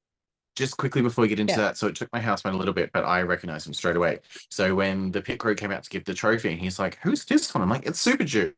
Just 0.57 0.75
quickly 0.75 1.03
before 1.03 1.21
we 1.21 1.27
get 1.27 1.39
into 1.39 1.53
Yeah. 1.53 1.57
that, 1.59 1.77
so 1.77 1.85
it 1.85 1.95
took 1.95 2.11
my 2.11 2.19
housemate 2.19 2.55
a 2.55 2.57
little 2.57 2.73
bit, 2.73 2.89
but 2.91 3.05
I 3.05 3.21
recognized 3.21 3.67
him 3.67 3.75
straight 3.75 3.95
away. 3.95 4.19
So 4.49 4.73
when 4.73 5.11
the 5.11 5.21
pit 5.21 5.37
crew 5.39 5.53
came 5.53 5.71
out 5.71 5.83
to 5.83 5.89
give 5.91 6.03
the 6.03 6.15
trophy, 6.15 6.49
and 6.51 6.59
he's 6.59 6.79
like, 6.79 6.97
"Who's 7.03 7.23
this 7.25 7.53
one?" 7.53 7.61
I'm 7.61 7.69
like, 7.69 7.85
"It's 7.85 7.99
Super 8.01 8.23
Jew." 8.23 8.53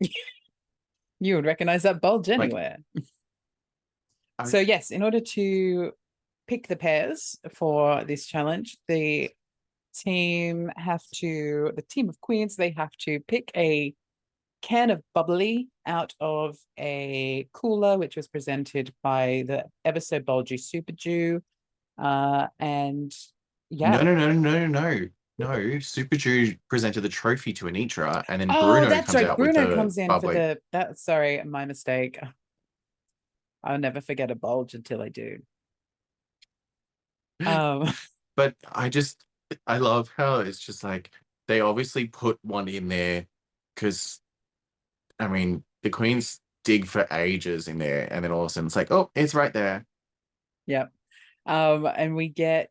You 1.20 1.36
would 1.36 1.46
recognize 1.46 1.84
that 1.84 2.00
bulge 2.00 2.26
Like, 2.28 2.40
anywhere. 2.40 2.78
I- 4.40 4.44
So 4.44 4.58
yes, 4.58 4.90
in 4.90 5.02
order 5.02 5.20
to 5.20 5.92
pick 6.48 6.66
the 6.66 6.74
pairs 6.76 7.38
for 7.54 8.04
this 8.04 8.26
challenge, 8.26 8.76
the 8.88 9.30
team 9.94 10.70
have 10.76 11.02
to 11.14 11.72
the 11.76 11.82
team 11.82 12.08
of 12.08 12.20
queens 12.20 12.56
they 12.56 12.70
have 12.70 12.90
to 13.06 13.20
pick 13.20 13.52
a 13.56 13.94
can 14.62 14.90
of 14.90 15.02
bubly 15.14 15.68
out 15.86 16.14
of 16.20 16.56
a 16.78 17.48
cooler 17.52 17.98
which 17.98 18.16
was 18.16 18.28
presented 18.28 18.94
by 19.02 19.44
the 19.46 19.66
ever 19.84 20.00
so 20.00 20.20
bulgy 20.20 20.56
super 20.56 20.92
jew. 20.92 21.42
Uh 21.98 22.46
and 22.58 23.14
yeah. 23.72 23.90
No, 23.90 24.02
no, 24.02 24.14
no, 24.14 24.32
no, 24.32 24.66
no, 24.66 25.08
no. 25.38 25.78
Super 25.78 26.16
Jew 26.16 26.54
presented 26.68 27.00
the 27.00 27.08
trophy 27.08 27.54
to 27.54 27.64
Anetra, 27.64 28.22
and 28.28 28.40
then 28.40 28.50
oh 28.50 28.72
Bruno 28.72 28.88
that's 28.90 29.06
comes 29.06 29.14
right. 29.14 29.30
out 29.30 29.38
bruno 29.38 29.60
with 29.60 29.70
the 29.70 29.76
comes 29.76 29.98
in 29.98 30.08
bubly. 30.08 30.34
for 30.34 30.34
the 30.34 30.58
that 30.72 30.98
sorry 30.98 31.42
my 31.44 31.64
mistake. 31.64 32.18
I'll 33.64 33.78
never 33.78 34.00
forget 34.00 34.30
a 34.30 34.34
bulge 34.34 34.74
until 34.74 35.02
i 35.02 35.08
do. 35.08 35.38
Um. 37.46 37.92
But 38.36 38.54
I 38.70 38.88
just 38.88 39.24
I 39.66 39.78
love 39.78 40.10
how 40.16 40.40
it's 40.40 40.58
just 40.58 40.84
like 40.84 41.10
they 41.48 41.60
obviously 41.60 42.06
put 42.06 42.38
one 42.42 42.68
in 42.68 42.88
there 42.88 43.26
because 43.74 44.20
I 45.22 45.28
mean 45.28 45.62
the 45.82 45.90
queens 45.90 46.40
dig 46.64 46.86
for 46.86 47.06
ages 47.10 47.68
in 47.68 47.78
there 47.78 48.08
and 48.12 48.24
then 48.24 48.30
all 48.32 48.42
of 48.42 48.46
a 48.46 48.50
sudden 48.50 48.66
it's 48.66 48.76
like 48.76 48.90
oh 48.90 49.10
it's 49.14 49.34
right 49.34 49.52
there 49.52 49.84
Yep. 50.66 50.92
Um, 51.46 51.86
and 51.86 52.14
we 52.14 52.28
get 52.28 52.70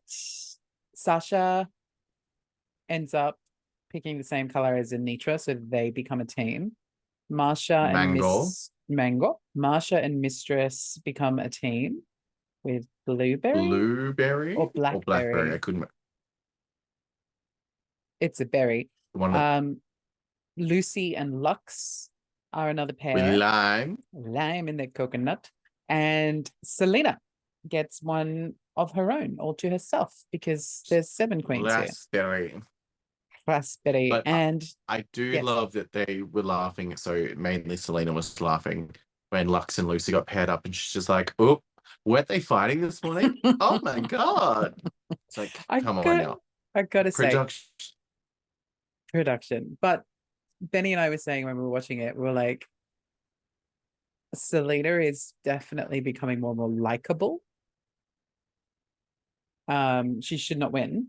Sasha 0.94 1.68
ends 2.88 3.12
up 3.12 3.36
picking 3.90 4.16
the 4.16 4.24
same 4.24 4.48
color 4.48 4.74
as 4.76 4.92
Anetra, 4.92 5.38
so 5.38 5.54
they 5.68 5.90
become 5.90 6.20
a 6.22 6.24
team. 6.24 6.72
Marcia 7.28 7.76
and 7.76 7.92
Mango. 7.92 8.44
Miss 8.44 8.70
Mango, 8.88 9.40
Marcia 9.54 10.02
and 10.02 10.22
Mistress 10.22 10.98
become 11.04 11.38
a 11.38 11.50
team 11.50 12.00
with 12.64 12.86
Blueberry. 13.06 13.66
blueberry 13.68 14.54
Or 14.56 14.70
blackberry. 14.74 15.52
I 15.52 15.58
couldn't 15.58 15.84
It's 18.20 18.40
a 18.40 18.46
berry. 18.46 18.88
one 19.12 19.30
of 19.30 19.36
Um, 19.36 19.80
Loosey 20.58 21.14
and 21.16 21.34
Luxx 21.34 22.08
are 22.52 22.68
another 22.68 22.92
pair. 22.92 23.14
with 23.14 23.36
lime 23.38 23.98
Lime 24.12 24.68
in 24.68 24.76
the 24.76 24.86
coconut, 24.86 25.50
and 25.88 26.50
Salina 26.64 27.18
gets 27.68 28.02
one 28.02 28.54
of 28.76 28.92
her 28.92 29.12
own 29.12 29.36
all 29.38 29.54
to 29.54 29.68
herself 29.70 30.14
because 30.32 30.82
there's 30.88 31.10
seven 31.10 31.40
queens 31.42 31.66
here. 31.70 31.80
raspberry. 31.80 32.62
Raspberry 33.46 34.08
But 34.10 34.26
I- 34.26 34.30
and 34.30 34.64
I 34.88 35.04
do 35.12 35.24
Yes. 35.24 35.44
love 35.44 35.72
that 35.72 35.92
they 35.92 36.22
were 36.22 36.42
laughing. 36.42 36.96
So 36.96 37.28
mainly 37.36 37.76
Salina 37.76 38.12
was 38.12 38.40
laughing 38.40 38.94
when 39.30 39.48
Luxx 39.48 39.78
and 39.78 39.88
Loosey 39.88 40.12
got 40.12 40.26
paired 40.26 40.48
up, 40.48 40.64
and 40.64 40.74
she's 40.74 40.92
just 40.92 41.08
like, 41.08 41.34
"Oh, 41.38 41.62
weren't 42.04 42.28
they 42.28 42.40
fighting 42.40 42.80
this 42.80 43.02
morning? 43.02 43.38
oh 43.44 43.80
my 43.82 44.00
god!" 44.16 44.80
It's 45.28 45.36
like, 45.38 45.58
I 45.68 45.80
come 45.80 45.98
on 45.98 46.04
got- 46.04 46.16
now, 46.22 46.38
I 46.74 46.82
gotta 46.82 47.10
say 47.12 47.24
production. 47.30 47.68
production. 49.12 49.78
But 49.80 50.04
Benny 50.62 50.92
and 50.92 51.00
I 51.00 51.10
were 51.10 51.18
saying 51.18 51.44
when 51.44 51.56
we 51.56 51.62
were 51.62 51.68
watching 51.68 51.98
it, 51.98 52.16
we 52.16 52.22
were 52.22 52.32
like, 52.32 52.64
Salina 54.34 54.98
is 54.98 55.34
definitely 55.44 56.00
becoming 56.00 56.40
more 56.40 56.52
and 56.52 56.58
more 56.58 56.68
likable. 56.68 57.40
Um, 59.68 60.20
she 60.20 60.36
should 60.36 60.58
not 60.58 60.72
win, 60.72 61.08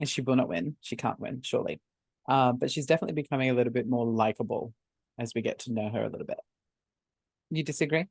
and 0.00 0.08
she 0.08 0.22
will 0.22 0.36
not 0.36 0.48
win. 0.48 0.76
She 0.80 0.96
can't 0.96 1.20
win, 1.20 1.42
surely. 1.42 1.80
Um, 2.28 2.56
but 2.58 2.70
she's 2.70 2.86
definitely 2.86 3.20
becoming 3.20 3.50
a 3.50 3.54
little 3.54 3.72
bit 3.72 3.88
more 3.88 4.06
likable 4.06 4.72
as 5.18 5.34
we 5.34 5.42
get 5.42 5.60
to 5.60 5.72
know 5.72 5.90
her 5.90 6.04
a 6.04 6.08
little 6.08 6.26
bit. 6.26 6.38
You 7.50 7.62
disagree? 7.62 8.06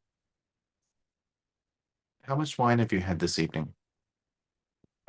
How 2.24 2.36
much 2.36 2.58
wine 2.58 2.80
have 2.80 2.92
you 2.94 3.00
had 3.00 3.18
this 3.18 3.40
evening? 3.40 3.74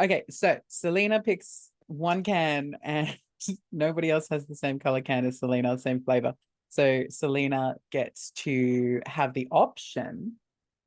Okay, 0.01 0.25
so 0.31 0.59
Salina 0.69 1.21
picks 1.21 1.71
one 1.87 2.23
can 2.23 2.77
and 2.83 3.15
nobody 3.73 4.11
else 4.11 4.29
has 4.31 4.47
the 4.47 4.55
same 4.55 4.79
color 4.79 5.01
can 5.01 5.27
as 5.27 5.39
Salina, 5.39 5.79
same 5.79 6.01
flavor. 6.03 6.35
So 6.69 7.05
Salina 7.09 7.77
gets 7.91 8.31
to 8.37 9.01
have 9.07 9.35
the 9.35 9.49
option 9.51 10.37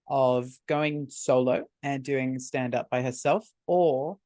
of 0.08 0.50
going 0.68 1.08
solo 1.10 1.66
and 1.82 2.04
doing 2.04 2.40
stand 2.40 2.76
up 2.76 2.90
by 2.90 3.02
herself 3.02 3.50
or 3.68 4.18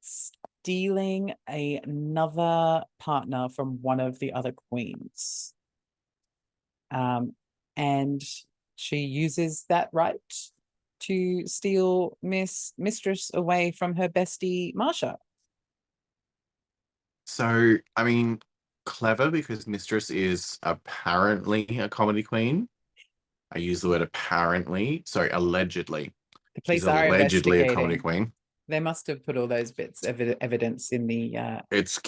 stealing 0.00 1.34
a- 1.48 1.80
another 1.84 2.84
partner 2.98 3.48
from 3.48 3.80
one 3.82 4.00
of 4.00 4.18
the 4.18 4.32
other 4.32 4.52
queens. 4.70 5.54
Um, 6.90 7.34
and 7.76 8.22
she 8.76 8.98
uses 8.98 9.64
that 9.68 9.88
right 9.92 10.20
to 11.00 11.46
steal 11.46 12.16
Miss 12.22 12.72
Mistress 12.78 13.30
away 13.34 13.70
from 13.72 13.94
her 13.96 14.08
bestie 14.08 14.74
Marcia. 14.74 15.18
So, 17.26 17.76
I 17.96 18.04
mean, 18.04 18.40
clever 18.84 19.30
because 19.30 19.66
Mistress 19.66 20.10
is 20.10 20.58
apparently 20.62 21.66
a 21.78 21.88
comedy 21.88 22.22
queen. 22.22 22.68
I 23.52 23.58
use 23.58 23.80
the 23.80 23.88
word 23.88 24.02
apparently, 24.02 25.02
sorry, 25.06 25.30
allegedly. 25.30 26.12
The 26.54 26.62
She's 26.66 26.84
police 26.84 26.86
are 26.86 27.06
allegedly 27.08 27.62
a 27.62 27.74
comedy 27.74 27.98
queen. 27.98 28.32
They 28.68 28.80
must 28.80 29.06
have 29.08 29.24
put 29.24 29.36
all 29.36 29.46
those 29.46 29.70
bits 29.70 30.04
of 30.04 30.16
evi- 30.16 30.36
evidence 30.40 30.90
in 30.90 31.06
the 31.06 31.36
uh, 31.36 31.60
It's 31.70 32.00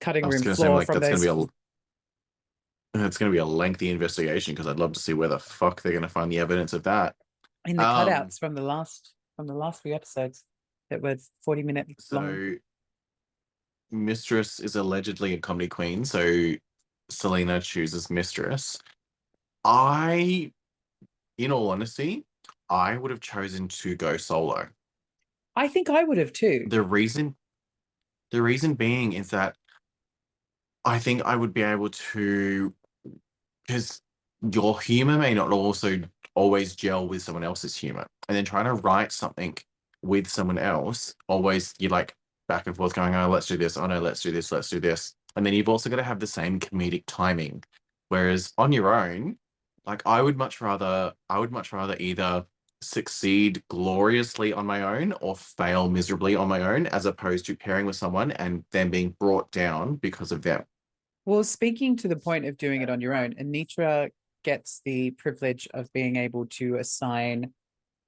cutting 0.00 0.24
room 0.24 0.42
say 0.42 0.54
floor 0.54 0.76
like 0.76 0.86
from 0.86 1.00
that's 1.00 1.10
those. 1.10 1.24
going 1.24 1.36
to 1.38 1.46
be 1.46 3.02
a 3.02 3.06
it's 3.06 3.18
going 3.18 3.30
to 3.30 3.34
be 3.34 3.40
a 3.40 3.44
lengthy 3.44 3.90
investigation 3.90 4.54
because 4.54 4.66
I'd 4.66 4.78
love 4.78 4.92
to 4.92 5.00
see 5.00 5.12
where 5.12 5.28
the 5.28 5.38
fuck 5.38 5.82
they're 5.82 5.92
going 5.92 6.02
to 6.02 6.08
find 6.08 6.32
the 6.32 6.38
evidence 6.38 6.72
of 6.72 6.84
that. 6.84 7.14
in 7.66 7.76
the 7.76 7.86
um, 7.86 8.08
cutouts 8.08 8.38
from 8.38 8.54
the 8.54 8.62
last 8.62 9.12
from 9.36 9.46
the 9.46 9.54
last 9.54 9.82
few 9.82 9.94
episodes 9.94 10.44
that 10.88 11.02
were 11.02 11.16
40 11.44 11.62
minutes 11.62 12.10
long. 12.10 12.56
Mistress 13.90 14.60
is 14.60 14.76
allegedly 14.76 15.34
a 15.34 15.38
comedy 15.38 15.68
queen. 15.68 16.04
So, 16.04 16.54
Salina 17.08 17.60
chooses 17.60 18.10
Mistress. 18.10 18.78
I, 19.64 20.52
in 21.38 21.52
all 21.52 21.70
honesty, 21.70 22.24
I 22.68 22.96
would 22.96 23.10
have 23.10 23.20
chosen 23.20 23.68
to 23.68 23.94
go 23.94 24.16
solo. 24.16 24.68
I 25.54 25.68
think 25.68 25.88
I 25.88 26.04
would 26.04 26.18
have 26.18 26.32
too. 26.32 26.66
The 26.68 26.82
reason, 26.82 27.36
the 28.30 28.42
reason 28.42 28.74
being 28.74 29.12
is 29.12 29.30
that 29.30 29.56
I 30.84 30.98
think 30.98 31.22
I 31.22 31.36
would 31.36 31.54
be 31.54 31.62
able 31.62 31.90
to, 31.90 32.74
because 33.66 34.02
your 34.52 34.80
humor 34.80 35.18
may 35.18 35.34
not 35.34 35.52
also 35.52 36.00
always 36.34 36.76
gel 36.76 37.08
with 37.08 37.22
someone 37.22 37.44
else's 37.44 37.76
humor, 37.76 38.06
and 38.28 38.36
then 38.36 38.44
trying 38.44 38.66
to 38.66 38.74
write 38.74 39.12
something 39.12 39.56
with 40.02 40.28
someone 40.28 40.58
else, 40.58 41.14
always 41.28 41.74
you're 41.78 41.90
like 41.90 42.14
back 42.48 42.66
and 42.66 42.76
forth 42.76 42.94
going, 42.94 43.14
oh, 43.14 43.28
let's 43.28 43.46
do 43.46 43.56
this, 43.56 43.76
oh 43.76 43.86
no, 43.86 44.00
let's 44.00 44.22
do 44.22 44.32
this, 44.32 44.52
let's 44.52 44.70
do 44.70 44.80
this, 44.80 45.14
and 45.34 45.44
then 45.44 45.52
you've 45.52 45.68
also 45.68 45.90
got 45.90 45.96
to 45.96 46.02
have 46.02 46.20
the 46.20 46.26
same 46.26 46.60
comedic 46.60 47.04
timing. 47.06 47.62
Whereas 48.08 48.52
on 48.56 48.72
your 48.72 48.94
own, 48.94 49.36
like 49.84 50.02
I 50.06 50.22
would 50.22 50.36
much 50.36 50.60
rather, 50.60 51.12
I 51.28 51.38
would 51.38 51.52
much 51.52 51.72
rather 51.72 51.96
either 51.98 52.44
succeed 52.82 53.62
gloriously 53.68 54.52
on 54.52 54.66
my 54.66 54.82
own 54.82 55.12
or 55.20 55.34
fail 55.34 55.88
miserably 55.88 56.36
on 56.36 56.48
my 56.48 56.60
own, 56.60 56.86
as 56.88 57.06
opposed 57.06 57.46
to 57.46 57.56
pairing 57.56 57.86
with 57.86 57.96
someone 57.96 58.30
and 58.32 58.64
then 58.70 58.90
being 58.90 59.16
brought 59.18 59.50
down 59.50 59.96
because 59.96 60.30
of 60.30 60.42
them. 60.42 60.64
Well, 61.24 61.42
speaking 61.42 61.96
to 61.96 62.08
the 62.08 62.16
point 62.16 62.44
of 62.44 62.56
doing 62.56 62.82
it 62.82 62.90
on 62.90 63.00
your 63.00 63.14
own, 63.14 63.34
Anetra 63.34 64.10
gets 64.44 64.80
the 64.84 65.10
privilege 65.12 65.66
of 65.74 65.92
being 65.92 66.16
able 66.16 66.46
to 66.46 66.76
assign 66.76 67.52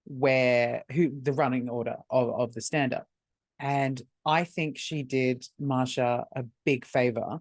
where 0.04 0.84
who 0.92 1.10
the 1.22 1.32
running 1.32 1.68
order 1.68 1.96
of, 2.10 2.30
of 2.30 2.54
the 2.54 2.60
stand-up. 2.60 3.06
And 3.60 4.00
I 4.24 4.44
think 4.44 4.78
she 4.78 5.02
did 5.02 5.44
Marcia 5.58 6.26
a 6.34 6.44
big 6.64 6.84
favor 6.84 7.40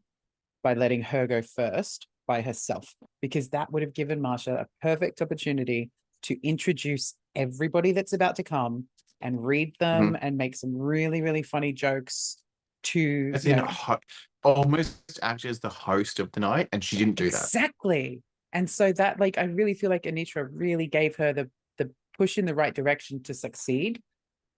by 0.63 0.73
letting 0.73 1.03
her 1.03 1.27
go 1.27 1.41
first 1.41 2.07
by 2.27 2.41
herself, 2.41 2.93
because 3.21 3.49
that 3.49 3.71
would 3.71 3.81
have 3.81 3.93
given 3.93 4.21
Marcia 4.21 4.55
a 4.55 4.67
perfect 4.81 5.21
opportunity 5.21 5.91
to 6.23 6.37
introduce 6.45 7.13
everybody 7.35 7.91
that's 7.91 8.13
about 8.13 8.35
to 8.35 8.43
come 8.43 8.85
and 9.21 9.45
read 9.45 9.73
them 9.79 10.07
mm-hmm. 10.07 10.15
and 10.21 10.37
make 10.37 10.55
some 10.55 10.75
really, 10.77 11.21
really 11.21 11.43
funny 11.43 11.71
jokes 11.71 12.37
to 12.83 13.31
As 13.33 13.45
in, 13.45 13.59
ho- 13.59 13.99
almost 14.43 15.19
actually 15.21 15.49
as 15.51 15.59
the 15.59 15.69
host 15.69 16.19
of 16.19 16.31
the 16.31 16.39
night, 16.39 16.67
and 16.71 16.83
she 16.83 16.97
didn't 16.97 17.15
do 17.15 17.29
that. 17.29 17.43
Exactly. 17.43 18.21
And 18.53 18.69
so 18.69 18.91
that 18.93 19.19
like 19.19 19.37
I 19.37 19.43
really 19.43 19.73
feel 19.73 19.89
like 19.89 20.03
Anetra 20.03 20.47
really 20.51 20.87
gave 20.87 21.15
her 21.17 21.33
the 21.33 21.49
the 21.77 21.91
push 22.17 22.37
in 22.37 22.45
the 22.45 22.55
right 22.55 22.73
direction 22.73 23.21
to 23.23 23.33
succeed. 23.33 24.01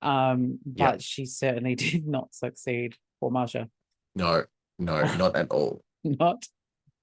Um, 0.01 0.60
Yeah. 0.75 0.91
but 0.91 1.01
she 1.01 1.25
certainly 1.25 1.75
did 1.86 2.08
not 2.08 2.34
succeed 2.34 2.96
for 3.20 3.32
Marcia. 3.32 3.70
No, 4.15 4.44
no, 4.77 5.01
not 5.18 5.36
at 5.36 5.51
all. 5.51 5.82
Not 6.03 6.46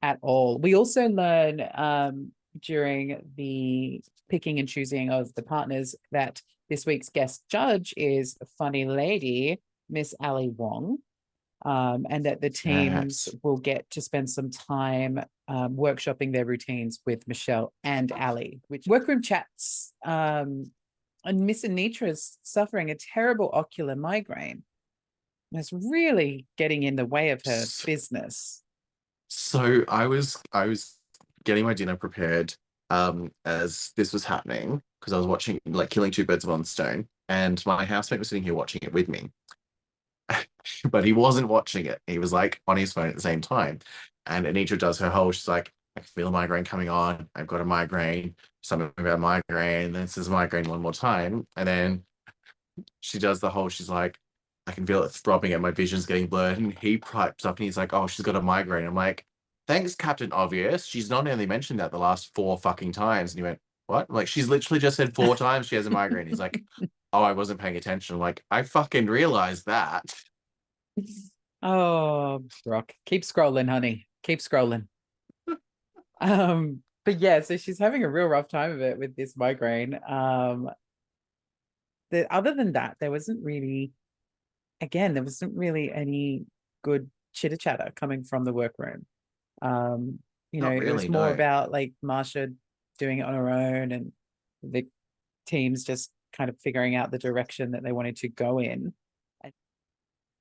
at 0.03 0.19
all. 0.23 0.59
We 0.59 0.75
also 0.75 1.09
learn 1.09 1.63
um 1.75 2.33
during 2.61 3.21
the 3.37 4.01
picking 4.31 4.59
and 4.59 4.69
choosing 4.69 5.11
of 5.11 5.33
the 5.35 5.43
partners 5.43 5.95
that 6.11 6.41
this 6.71 6.87
week's 6.87 7.11
guest 7.11 7.45
judge 7.51 7.93
is 7.99 8.37
a 8.41 8.47
funny 8.59 8.87
lady, 8.87 9.61
Miss 9.91 10.15
Ali 10.21 10.49
Wong. 10.49 10.99
Um, 11.65 12.07
and 12.11 12.25
that 12.27 12.41
the 12.41 12.51
teams 12.51 13.29
Yes. 13.31 13.35
will 13.43 13.57
get 13.57 13.89
to 13.91 14.01
spend 14.01 14.31
some 14.31 14.51
time 14.51 15.19
um, 15.49 15.75
workshopping 15.77 16.33
their 16.33 16.45
routines 16.45 17.01
with 17.07 17.27
Michelle 17.27 17.73
and 17.83 18.13
Ali, 18.13 18.61
which 18.69 18.87
workroom 18.87 19.21
chats. 19.23 19.93
Um, 20.05 20.71
and 21.27 21.47
Miss 21.47 21.65
Anetra 21.65 22.09
is 22.09 22.39
suffering 22.43 22.91
a 22.91 22.95
terrible 22.95 23.51
ocular 23.53 23.97
migraine. 23.97 24.63
It's 25.53 25.73
really 25.73 26.47
getting 26.57 26.83
in 26.83 26.97
the 26.97 27.07
way 27.07 27.31
of 27.31 27.43
her 27.45 27.53
S- 27.53 27.85
business. 27.85 28.63
So 29.29 29.85
I 29.89 30.07
was 30.07 30.43
I 30.53 30.67
was 30.67 30.99
getting 31.45 31.65
my 31.65 31.75
dinner 31.75 31.97
prepared 31.97 32.55
um 32.91 33.33
as 33.45 33.93
this 33.97 34.13
was 34.13 34.25
happening 34.25 34.81
because 35.01 35.13
I 35.13 35.19
was 35.19 35.27
watching 35.27 35.59
like 35.67 35.91
killing 35.91 36.11
two 36.11 36.25
birds 36.25 36.45
with 36.45 36.53
one 36.53 36.65
stone 36.65 37.09
and 37.29 37.65
my 37.67 37.85
housemate 37.85 38.21
was 38.21 38.29
sitting 38.29 38.45
here 38.45 38.55
watching 38.55 38.81
it 38.83 38.93
with 38.93 39.09
me. 39.09 39.31
but 40.91 41.05
he 41.05 41.13
wasn't 41.13 41.49
watching 41.49 41.87
it. 41.87 42.01
He 42.07 42.19
was 42.19 42.33
like 42.33 42.61
on 42.67 42.77
his 42.77 42.93
phone 42.93 43.09
at 43.09 43.15
the 43.15 43.21
same 43.21 43.41
time. 43.41 43.81
And 44.27 44.47
Anitra 44.47 44.79
does 44.79 44.99
her 44.99 45.11
whole, 45.11 45.31
she's 45.33 45.49
like, 45.49 45.73
I 45.97 46.01
can 46.01 46.09
feel 46.09 46.29
a 46.29 46.31
migraine 46.31 46.65
coming 46.65 46.89
on. 46.91 47.29
I've 47.35 47.47
got 47.47 47.63
a 47.63 47.65
migraine, 47.65 48.35
something 48.63 48.93
about 48.99 49.19
migraine. 49.19 49.93
Then 49.93 50.07
says 50.07 50.29
migraine 50.29 50.69
one 50.69 50.83
more 50.83 50.93
time. 50.93 51.47
And 51.57 51.67
then 51.67 52.05
she 53.01 53.19
does 53.19 53.41
the 53.41 53.49
whole, 53.49 53.71
she's 53.71 53.89
like, 53.89 54.19
I 54.67 54.73
can 54.73 54.85
feel 54.85 55.03
it 55.05 55.13
throbbing 55.13 55.53
and 55.55 55.63
my 55.63 55.71
vision's 55.71 56.05
getting 56.05 56.27
blurred. 56.27 56.59
And 56.59 56.77
he 56.79 56.99
pipes 56.99 57.47
up 57.47 57.59
and 57.59 57.65
he's 57.65 57.77
like, 57.77 57.95
Oh, 57.95 58.07
she's 58.07 58.25
got 58.25 58.37
a 58.37 58.43
migraine. 58.43 58.87
I'm 58.87 58.95
like, 58.95 59.25
Thanks, 59.67 59.95
Captain 59.95 60.31
Obvious. 60.33 60.85
She's 60.85 61.09
not 61.09 61.27
only 61.27 61.47
mentioned 61.47 61.81
that 61.81 61.91
the 61.91 61.99
last 61.99 62.35
four 62.35 62.59
fucking 62.59 62.93
times. 62.93 63.33
And 63.33 63.39
he 63.39 63.43
went, 63.43 63.59
What? 63.87 64.07
I'm 64.09 64.15
like, 64.15 64.29
she's 64.29 64.49
literally 64.49 64.81
just 64.81 64.97
said 64.97 65.15
four 65.15 65.35
times 65.37 65.67
she 65.67 65.77
has 65.77 65.87
a 65.87 65.91
migraine. 65.91 66.27
He's 66.27 66.41
like, 66.41 66.63
Oh, 67.13 67.23
I 67.23 67.33
wasn't 67.33 67.61
paying 67.61 67.77
attention. 67.77 68.17
I'm 68.17 68.21
like, 68.21 68.45
I 68.51 68.63
fucking 68.63 69.07
realized 69.07 69.67
that. 69.67 70.05
Oh, 71.63 72.45
Brock, 72.65 72.93
keep 73.07 73.23
scrolling, 73.23 73.69
honey. 73.69 74.07
Keep 74.23 74.39
scrolling. 74.39 74.87
Um, 76.21 76.83
but 77.05 77.21
yeah, 77.21 77.41
so 77.41 77.57
she's 77.57 77.79
having 77.79 78.03
a 78.05 78.09
real 78.09 78.27
rough 78.27 78.49
time 78.49 78.73
of 78.73 78.81
it 78.81 78.99
with 78.99 79.17
this 79.17 79.37
migraine. 79.37 79.99
Um, 80.09 80.71
the 82.11 82.33
other 82.35 82.55
than 82.55 82.73
that, 82.73 82.97
there 83.01 83.11
wasn't 83.11 83.45
really, 83.45 83.93
again, 84.81 85.15
there 85.15 85.23
wasn't 85.23 85.57
really 85.57 85.93
any 85.93 86.45
good 86.83 87.11
chitter 87.33 87.57
chatter 87.57 87.93
coming 87.95 88.25
from 88.25 88.45
the 88.45 88.53
workroom. 88.53 89.07
Um, 89.63 90.19
you 90.53 90.61
know, 90.61 90.75
Not 90.75 90.85
it 90.85 90.93
was 90.93 91.09
more 91.09 91.29
no. 91.29 91.33
about 91.33 91.71
like 91.71 91.93
Marcia 92.03 92.49
doing 92.99 93.19
it 93.19 93.27
on 93.27 93.35
her 93.35 93.51
own 93.51 93.93
and 93.93 94.13
the 94.63 94.87
teams 95.47 95.85
just 95.85 96.11
kind 96.33 96.51
of 96.51 96.59
figuring 96.61 96.95
out 96.95 97.11
the 97.11 97.19
direction 97.19 97.73
that 97.73 97.83
they 97.83 97.93
wanted 97.93 98.17
to 98.17 98.29
go 98.29 98.59
in. 98.59 98.93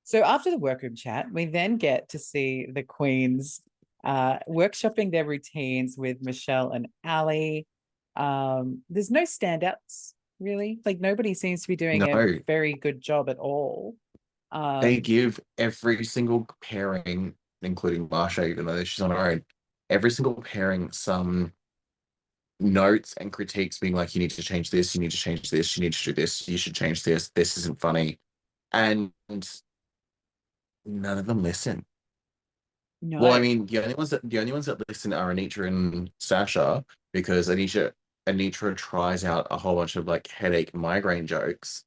So 0.04 0.24
after 0.24 0.52
the 0.52 0.60
workroom 0.60 0.96
chat, 0.96 1.32
we 1.32 1.46
then 1.46 1.78
get 1.78 2.10
to 2.10 2.20
see 2.20 2.68
the 2.72 2.84
queens 2.84 3.62
uh, 4.06 4.40
workshopping 4.48 5.12
their 5.12 5.26
routines 5.26 5.98
with 5.98 6.22
Michelle 6.22 6.72
and 6.72 6.88
Ali. 7.04 7.68
Um, 8.16 8.84
there's 8.90 9.12
no 9.12 9.24
standouts 9.24 10.14
really. 10.40 10.80
Like 10.86 11.00
nobody 11.00 11.34
seems 11.34 11.64
to 11.64 11.68
be 11.68 11.76
doing 11.76 12.02
a 12.02 12.40
very 12.46 12.74
good 12.74 13.02
job 13.02 13.30
at 13.30 13.38
all. 13.38 13.96
Um, 14.52 14.82
they 14.82 15.00
give 15.00 15.40
every 15.58 16.04
single 16.06 16.48
pairing, 16.62 17.34
including 17.62 18.08
Marcia, 18.10 18.46
even 18.46 18.66
though 18.66 18.84
she's 18.84 19.02
on 19.02 19.12
her 19.12 19.32
own, 19.32 19.44
every 19.90 20.12
single 20.12 20.36
pairing 20.36 20.92
some 20.92 21.52
notes 22.60 23.14
and 23.18 23.34
critiques 23.34 23.80
being 23.80 23.96
like, 23.96 24.16
you 24.16 24.20
need 24.20 24.32
to 24.32 24.42
change 24.42 24.70
this, 24.70 24.96
you 24.96 25.02
need 25.02 25.12
to 25.12 25.18
change 25.18 25.50
this, 25.50 25.76
you 25.76 25.82
need 25.82 25.94
to 25.94 26.04
do 26.04 26.14
this, 26.14 26.48
you 26.48 26.58
should 26.58 26.76
change 26.76 27.04
this, 27.04 27.30
this 27.36 27.58
isn't 27.58 27.80
funny. 27.80 28.20
And 28.72 29.12
none 30.86 31.18
of 31.18 31.26
them 31.26 31.44
listen. 31.44 31.86
No, 33.08 33.20
Well, 33.20 33.34
I 33.34 33.40
mean, 33.40 33.68
the 33.68 33.84
only 33.84 33.94
ones 33.94 34.10
that 34.10 34.28
the 34.28 34.40
only 34.40 34.52
ones 34.52 34.66
that 34.66 34.82
listen 34.90 35.14
are 35.14 35.32
Anetra 35.32 35.68
and 35.68 36.10
Sasha, 36.20 36.84
because 37.14 37.50
Anetra 37.50 37.92
Anetra 38.28 38.76
tries 38.76 39.24
out 39.24 39.46
a 39.52 39.58
whole 39.58 39.76
bunch 39.76 39.96
of 39.96 40.08
like 40.08 40.28
headache 40.28 40.74
migraine 40.74 41.28
jokes 41.28 41.84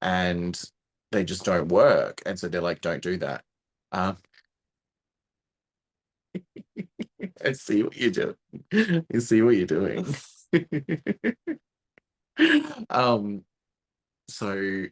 and 0.00 0.62
they 1.10 1.24
just 1.24 1.44
don't 1.44 1.66
work. 1.66 2.22
And 2.26 2.38
so 2.38 2.46
they're 2.48 2.60
like, 2.60 2.80
don't 2.80 3.02
do 3.02 3.16
that. 3.18 3.42
Um 3.90 4.18
I 7.44 7.52
see 7.52 7.82
what 7.82 7.96
you're 7.96 8.10
doing. 8.10 8.36
You 8.70 9.20
see 9.20 9.42
what 9.42 9.56
you're 9.56 9.66
doing. 9.66 10.06
um 12.88 13.44
so 14.28 14.84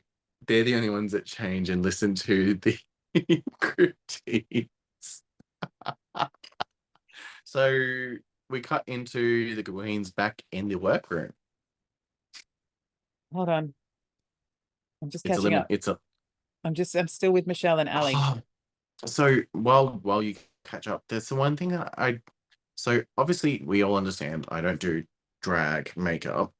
they're 0.48 0.64
the 0.64 0.74
only 0.74 0.90
ones 0.90 1.12
that 1.12 1.26
change 1.26 1.70
and 1.70 1.85
listen 1.85 2.16
to 2.16 2.54
the 2.54 2.76
critiques. 3.61 4.68
So 7.51 8.15
we 8.49 8.61
cut 8.61 8.85
into 8.87 9.57
the 9.57 9.63
Queens 9.65 10.13
back 10.13 10.41
in 10.53 10.69
the 10.69 10.77
workroom. 10.77 11.33
hold 13.33 13.49
on. 13.49 13.75
I'm 15.03 15.11
just 15.11 15.27
It's 15.27 15.37
a 15.37 15.41
catching 15.43 15.55
up. 15.55 15.67
It's 15.69 15.89
a 15.89 15.99
I'm 16.63 16.75
just 16.75 16.95
I'm 16.95 17.09
still 17.09 17.33
with 17.33 17.49
Michelle 17.49 17.81
and 17.81 17.89
Ali. 17.89 18.13
Oh, 18.15 18.39
ah. 18.39 18.39
so 19.05 19.41
while 19.51 19.99
while 20.03 20.23
you 20.23 20.37
catch 20.65 20.87
up, 20.87 21.03
there's 21.09 21.29
the 21.29 21.35
one 21.35 21.57
thing 21.57 21.71
that 21.71 21.93
I 21.99 22.21
so 22.77 23.03
obviously 23.19 23.63
we 23.65 23.83
all 23.83 23.97
understand 23.97 24.47
I 24.49 24.61
don't 24.61 24.79
do 24.79 25.03
drag 25.43 25.93
makeup. 25.97 26.53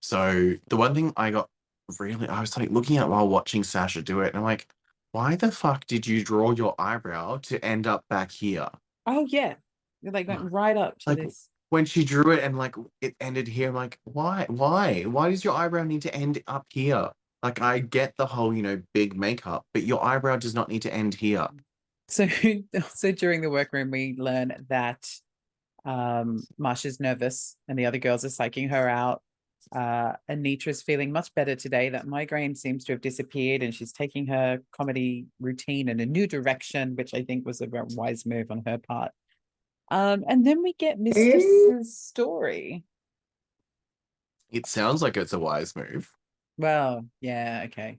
So 0.00 0.54
the 0.68 0.78
one 0.78 0.94
thing 0.94 1.12
I 1.14 1.30
got 1.30 1.50
really 1.98 2.26
I 2.26 2.40
was 2.40 2.56
like 2.56 2.70
looking 2.70 2.96
at 2.96 3.10
while 3.10 3.28
watching 3.28 3.64
Sasha 3.64 4.00
do 4.00 4.20
it, 4.20 4.28
and 4.28 4.38
I'm 4.38 4.44
like, 4.44 4.66
why 5.12 5.36
the 5.36 5.50
fuck 5.50 5.86
did 5.86 6.06
you 6.06 6.22
draw 6.24 6.52
your 6.52 6.74
eyebrow 6.78 7.38
to 7.44 7.64
end 7.64 7.86
up 7.86 8.04
back 8.08 8.30
here? 8.30 8.68
Oh 9.06 9.26
yeah, 9.28 9.54
They, 10.02 10.10
like 10.10 10.28
went 10.28 10.52
right 10.52 10.76
up 10.76 10.98
to 11.00 11.10
Like, 11.10 11.18
this. 11.18 11.48
When 11.70 11.84
she 11.84 12.04
drew 12.04 12.32
it 12.32 12.42
and 12.42 12.56
like 12.56 12.76
it 13.00 13.14
ended 13.20 13.46
here, 13.46 13.68
I'm 13.68 13.74
like, 13.74 13.98
why? 14.04 14.46
Why? 14.48 15.02
Why 15.02 15.30
does 15.30 15.44
your 15.44 15.54
eyebrow 15.54 15.84
need 15.84 16.02
to 16.02 16.14
end 16.14 16.42
up 16.46 16.66
here? 16.70 17.10
Like 17.42 17.60
I 17.60 17.78
get 17.78 18.14
the 18.16 18.26
whole, 18.26 18.54
you 18.54 18.62
know, 18.62 18.82
big 18.94 19.16
makeup, 19.16 19.64
but 19.72 19.84
your 19.84 20.02
eyebrow 20.04 20.36
does 20.36 20.54
not 20.54 20.68
need 20.68 20.82
to 20.82 20.92
end 20.92 21.14
here. 21.14 21.48
So 22.08 22.26
so 22.94 23.12
during 23.12 23.40
the 23.42 23.50
workroom, 23.50 23.90
we 23.90 24.16
learn 24.18 24.66
that 24.68 25.08
um 25.84 26.42
Marcia's 26.58 27.00
nervous 27.00 27.56
and 27.68 27.78
the 27.78 27.86
other 27.86 27.98
girls 27.98 28.24
are 28.24 28.28
psyching 28.28 28.70
her 28.70 28.88
out. 28.88 29.22
Uh 29.72 30.12
Anetra's 30.28 30.82
feeling 30.82 31.12
much 31.12 31.34
better 31.34 31.54
today. 31.54 31.88
That 31.90 32.06
migraine 32.06 32.54
seems 32.54 32.84
to 32.84 32.92
have 32.92 33.00
disappeared 33.00 33.62
and 33.62 33.74
she's 33.74 33.92
taking 33.92 34.26
her 34.28 34.60
comedy 34.72 35.26
routine 35.40 35.88
in 35.88 36.00
a 36.00 36.06
new 36.06 36.26
direction, 36.26 36.96
which 36.96 37.14
I 37.14 37.22
think 37.22 37.46
was 37.46 37.60
a 37.60 37.66
very 37.66 37.86
wise 37.94 38.24
move 38.24 38.50
on 38.50 38.62
her 38.66 38.78
part. 38.78 39.12
Um, 39.90 40.24
and 40.28 40.46
then 40.46 40.62
we 40.62 40.74
get 40.74 40.98
Mistress's 41.00 41.96
story. 41.96 42.84
It 44.50 44.66
sounds 44.66 45.02
like 45.02 45.16
it's 45.16 45.32
a 45.32 45.38
wise 45.38 45.74
move. 45.76 46.10
Well, 46.56 47.04
yeah, 47.20 47.62
okay. 47.66 47.98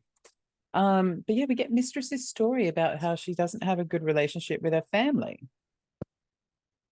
Um, 0.74 1.24
but 1.26 1.36
yeah, 1.36 1.46
we 1.48 1.56
get 1.56 1.72
Mistress's 1.72 2.28
story 2.28 2.68
about 2.68 3.00
how 3.00 3.16
she 3.16 3.34
doesn't 3.34 3.64
have 3.64 3.80
a 3.80 3.84
good 3.84 4.04
relationship 4.04 4.62
with 4.62 4.74
her 4.74 4.84
family. 4.92 5.48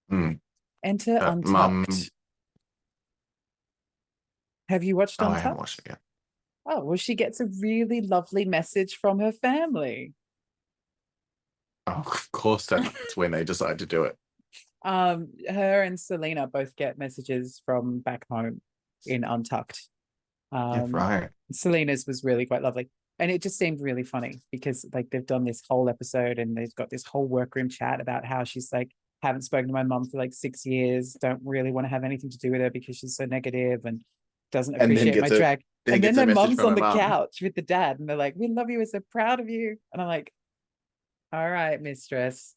Hmm. 0.10 0.34
Enter 0.84 1.18
Uh, 1.18 1.32
Untucked. 1.34 1.48
Mum- 1.52 1.86
Have 4.70 4.84
you 4.84 4.96
watched 4.96 5.22
Oh, 5.22 5.26
I 5.26 5.28
Untucked? 5.30 5.44
haven't 5.44 5.58
watched 5.60 5.80
it 5.80 5.86
yet. 5.90 6.00
Oh, 6.66 6.84
well, 6.84 6.98
she 6.98 7.16
gets 7.16 7.40
a 7.40 7.46
really 7.62 8.02
lovely 8.02 8.46
message 8.46 8.98
from 9.00 9.20
her 9.20 9.32
family. 9.32 10.14
Oh, 11.86 11.94
of 12.06 12.32
course 12.32 12.66
that's 12.66 13.16
when 13.16 13.32
they 13.32 13.44
decide 13.44 13.80
to 13.80 13.86
do 13.86 14.04
it. 14.04 14.16
Um, 14.86 15.30
her 15.50 15.82
and 15.82 16.00
Salina 16.00 16.48
both 16.48 16.74
get 16.78 16.98
messages 17.00 17.62
from 17.66 18.00
back 18.00 18.26
home 18.30 18.62
in 19.06 19.26
Untucked. 19.26 19.82
Yeah, 20.54 20.84
Um, 20.84 20.92
right. 20.92 21.30
Salina's 21.52 22.06
was 22.08 22.24
really 22.24 22.46
quite 22.46 22.62
lovely. 22.62 22.90
And 23.20 23.30
it 23.30 23.42
just 23.42 23.58
seemed 23.58 23.82
really 23.82 24.04
funny 24.04 24.40
because 24.52 24.86
like 24.94 25.10
they've 25.10 25.26
done 25.26 25.44
this 25.44 25.64
whole 25.68 25.90
episode 25.90 26.38
and 26.40 26.56
they've 26.56 26.74
got 26.76 26.90
this 26.90 27.04
whole 27.04 27.26
workroom 27.26 27.68
chat 27.70 28.00
about 28.00 28.24
how 28.24 28.44
she's 28.46 28.72
like, 28.72 28.92
haven't 29.24 29.42
spoken 29.42 29.68
to 29.68 29.74
my 29.74 29.84
mom 29.84 30.06
for 30.06 30.20
like 30.20 30.32
six 30.34 30.66
years, 30.66 31.18
don't 31.20 31.42
really 31.44 31.72
want 31.72 31.84
to 31.86 31.90
have 31.90 32.04
anything 32.06 32.30
to 32.30 32.38
do 32.38 32.52
with 32.52 32.62
her 32.62 32.70
because 32.70 32.96
she's 32.96 33.16
so 33.16 33.26
negative 33.26 33.82
and 33.84 34.02
doesn't 34.52 34.76
appreciate 34.76 35.20
my 35.22 35.28
a- 35.28 35.38
drag. 35.38 35.62
And 35.86 36.04
then 36.04 36.16
their 36.16 36.28
from 36.28 36.60
on 36.60 36.76
the 36.76 36.82
mum. 36.82 36.98
couch 36.98 37.40
with 37.42 37.56
the 37.56 37.62
dad 37.62 38.00
and 38.00 38.10
they're 38.10 38.18
like, 38.18 38.34
We 38.36 38.50
love 38.50 38.70
you, 38.70 38.80
we're 38.80 38.86
so 38.86 39.00
proud 39.12 39.40
of 39.40 39.50
you. 39.50 39.78
And 39.94 40.02
I'm 40.02 40.08
like, 40.08 40.34
All 41.32 41.50
right, 41.50 41.82
mistress. 41.82 42.56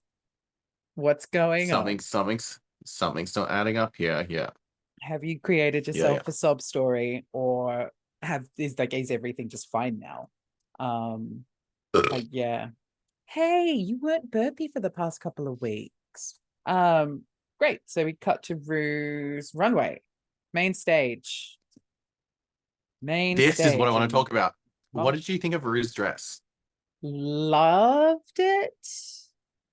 What's 0.97 1.27
going 1.27 1.69
Something, 1.69 1.97
on? 1.97 2.01
something's, 2.01 2.59
something's 2.85 3.37
not 3.37 3.51
adding 3.51 3.77
up 3.77 3.95
here. 3.97 4.27
Yeah. 4.29 4.51
Have 5.03 5.23
you 5.25 5.39
created 5.39 5.87
Yeah, 5.87 5.95
yourself 5.95 6.17
yeah. 6.17 6.23
a 6.27 6.33
sob 6.33 6.61
story 6.61 7.25
or 7.33 7.91
have 8.23 8.47
is 8.59 8.79
like 8.79 8.93
is 8.93 9.11
everything 9.11 9.49
just 9.49 9.71
fine 9.71 9.99
now? 10.01 10.29
Um 10.79 11.45
like, 11.95 12.27
yeah. 12.31 12.69
Hey, 13.27 13.73
you 13.73 13.99
weren't 14.01 14.31
burpy 14.31 14.69
for 14.69 14.81
the 14.81 14.91
past 14.91 15.21
couple 15.21 15.47
of 15.49 15.61
weeks. 15.61 16.35
Um, 16.67 17.23
great. 17.61 17.81
So 17.87 18.05
we 18.05 18.13
cut 18.15 18.43
to 18.45 18.57
Ru's 18.57 19.53
runway, 19.55 20.03
main 20.53 20.75
stage. 20.75 21.57
Main 23.03 23.37
This 23.37 23.61
is 23.61 23.77
what 23.77 23.89
I 23.89 23.91
want 23.91 24.09
to 24.09 24.15
talk 24.15 24.31
about. 24.31 24.55
Oh. 24.95 25.05
What 25.05 25.15
did 25.15 25.29
you 25.29 25.39
think 25.39 25.55
of 25.55 25.65
Ru's 25.65 25.93
dress? 25.93 26.41
Loved 27.03 28.39
it. 28.39 28.89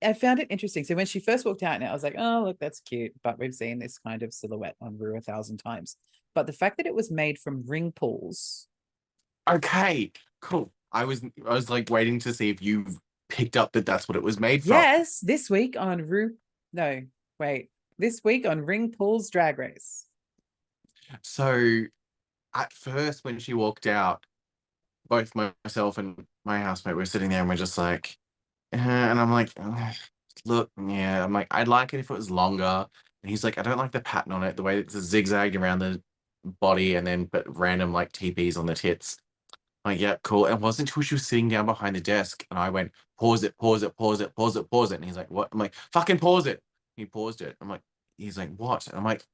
I 0.02 0.12
found 0.12 0.38
it 0.38 0.46
interesting. 0.50 0.84
So 0.84 0.94
when 0.94 1.06
she 1.06 1.18
first 1.18 1.44
walked 1.44 1.62
out, 1.62 1.74
and 1.74 1.84
I 1.84 1.92
was 1.92 2.04
like, 2.04 2.14
"Oh, 2.16 2.44
look, 2.46 2.58
that's 2.58 2.80
cute." 2.80 3.12
But 3.22 3.38
we've 3.38 3.54
seen 3.54 3.78
this 3.78 3.98
kind 3.98 4.22
of 4.22 4.32
silhouette 4.32 4.76
on 4.80 4.96
Ru 4.96 5.16
a 5.16 5.20
thousand 5.20 5.58
times. 5.58 5.96
But 6.34 6.46
the 6.46 6.52
fact 6.52 6.76
that 6.76 6.86
it 6.86 6.94
was 6.94 7.10
made 7.10 7.38
from 7.38 7.64
ring 7.66 7.90
pulls, 7.92 8.68
Okay, 9.48 10.12
cool. 10.40 10.72
I 10.92 11.04
was 11.04 11.22
I 11.46 11.52
was 11.52 11.68
like 11.68 11.90
waiting 11.90 12.18
to 12.20 12.32
see 12.32 12.50
if 12.50 12.62
you 12.62 12.86
picked 13.28 13.56
up 13.56 13.72
that 13.72 13.86
that's 13.86 14.08
what 14.08 14.16
it 14.16 14.22
was 14.22 14.38
made 14.38 14.62
from. 14.62 14.72
yes, 14.72 15.20
this 15.20 15.50
week 15.50 15.76
on 15.78 16.06
Ru. 16.06 16.34
No, 16.72 17.02
wait, 17.38 17.70
this 17.98 18.22
week 18.24 18.46
on 18.46 18.60
Ring 18.64 18.92
Pulls 18.92 19.30
Drag 19.30 19.58
Race. 19.58 20.06
So 21.22 21.84
at 22.58 22.72
first 22.72 23.24
when 23.24 23.38
she 23.38 23.54
walked 23.54 23.86
out, 23.86 24.24
both 25.08 25.32
myself 25.34 25.98
and 25.98 26.26
my 26.44 26.60
housemate 26.60 26.96
were 26.96 27.06
sitting 27.06 27.30
there 27.30 27.40
and 27.40 27.48
we're 27.48 27.56
just 27.56 27.78
like, 27.78 28.16
"Uh," 28.74 28.78
and 28.78 29.20
I'm 29.20 29.32
like, 29.32 29.52
"Ugh, 29.58 29.94
look, 30.44 30.70
yeah, 30.88 31.24
I'm 31.24 31.32
like, 31.32 31.48
I'd 31.50 31.68
like 31.68 31.94
it 31.94 32.00
if 32.00 32.10
it 32.10 32.14
was 32.14 32.30
longer. 32.30 32.86
And 33.22 33.30
he's 33.30 33.44
like, 33.44 33.58
I 33.58 33.62
don't 33.62 33.78
like 33.78 33.92
the 33.92 34.00
pattern 34.00 34.32
on 34.32 34.44
it, 34.44 34.56
the 34.56 34.62
way 34.62 34.78
it's 34.78 34.96
zigzagged 34.98 35.56
around 35.56 35.80
the 35.80 36.02
body 36.60 36.96
and 36.96 37.06
then 37.06 37.24
but 37.26 37.44
random 37.58 37.92
like 37.92 38.12
TPs 38.12 38.58
on 38.58 38.66
the 38.66 38.74
tits. 38.74 39.18
I'm 39.84 39.92
like, 39.92 40.00
yeah, 40.00 40.16
cool. 40.22 40.46
And 40.46 40.54
it 40.56 40.60
wasn't 40.60 40.88
until 40.90 41.02
she 41.02 41.14
was 41.14 41.26
sitting 41.26 41.48
down 41.48 41.66
behind 41.66 41.96
the 41.96 42.00
desk 42.00 42.44
and 42.50 42.58
I 42.58 42.70
went, 42.70 42.92
pause 43.18 43.44
it, 43.44 43.56
pause 43.58 43.82
it, 43.82 43.96
pause 43.96 44.20
it, 44.20 44.34
pause 44.36 44.56
it, 44.56 44.70
pause 44.70 44.92
it. 44.92 44.96
And 44.96 45.04
he's 45.04 45.16
like, 45.16 45.30
what? 45.30 45.48
I'm 45.52 45.58
like, 45.58 45.74
fucking 45.92 46.18
pause 46.18 46.46
it. 46.46 46.62
He 46.96 47.06
paused 47.06 47.42
it. 47.42 47.56
I'm 47.60 47.68
like, 47.68 47.82
he's 48.18 48.38
like, 48.38 48.54
what? 48.56 48.86
And 48.88 48.96
I'm 48.96 49.04
like, 49.04 49.24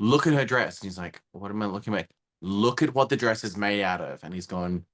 look 0.00 0.26
at 0.26 0.34
her 0.34 0.44
dress. 0.44 0.80
And 0.80 0.88
he's 0.88 0.98
like, 0.98 1.20
what 1.32 1.50
am 1.50 1.62
I 1.62 1.66
looking 1.66 1.94
at? 1.94 2.08
Look 2.42 2.82
at 2.82 2.94
what 2.94 3.08
the 3.08 3.16
dress 3.16 3.44
is 3.44 3.56
made 3.56 3.82
out 3.82 4.00
of. 4.00 4.22
And 4.24 4.34
he's 4.34 4.46
gone, 4.46 4.84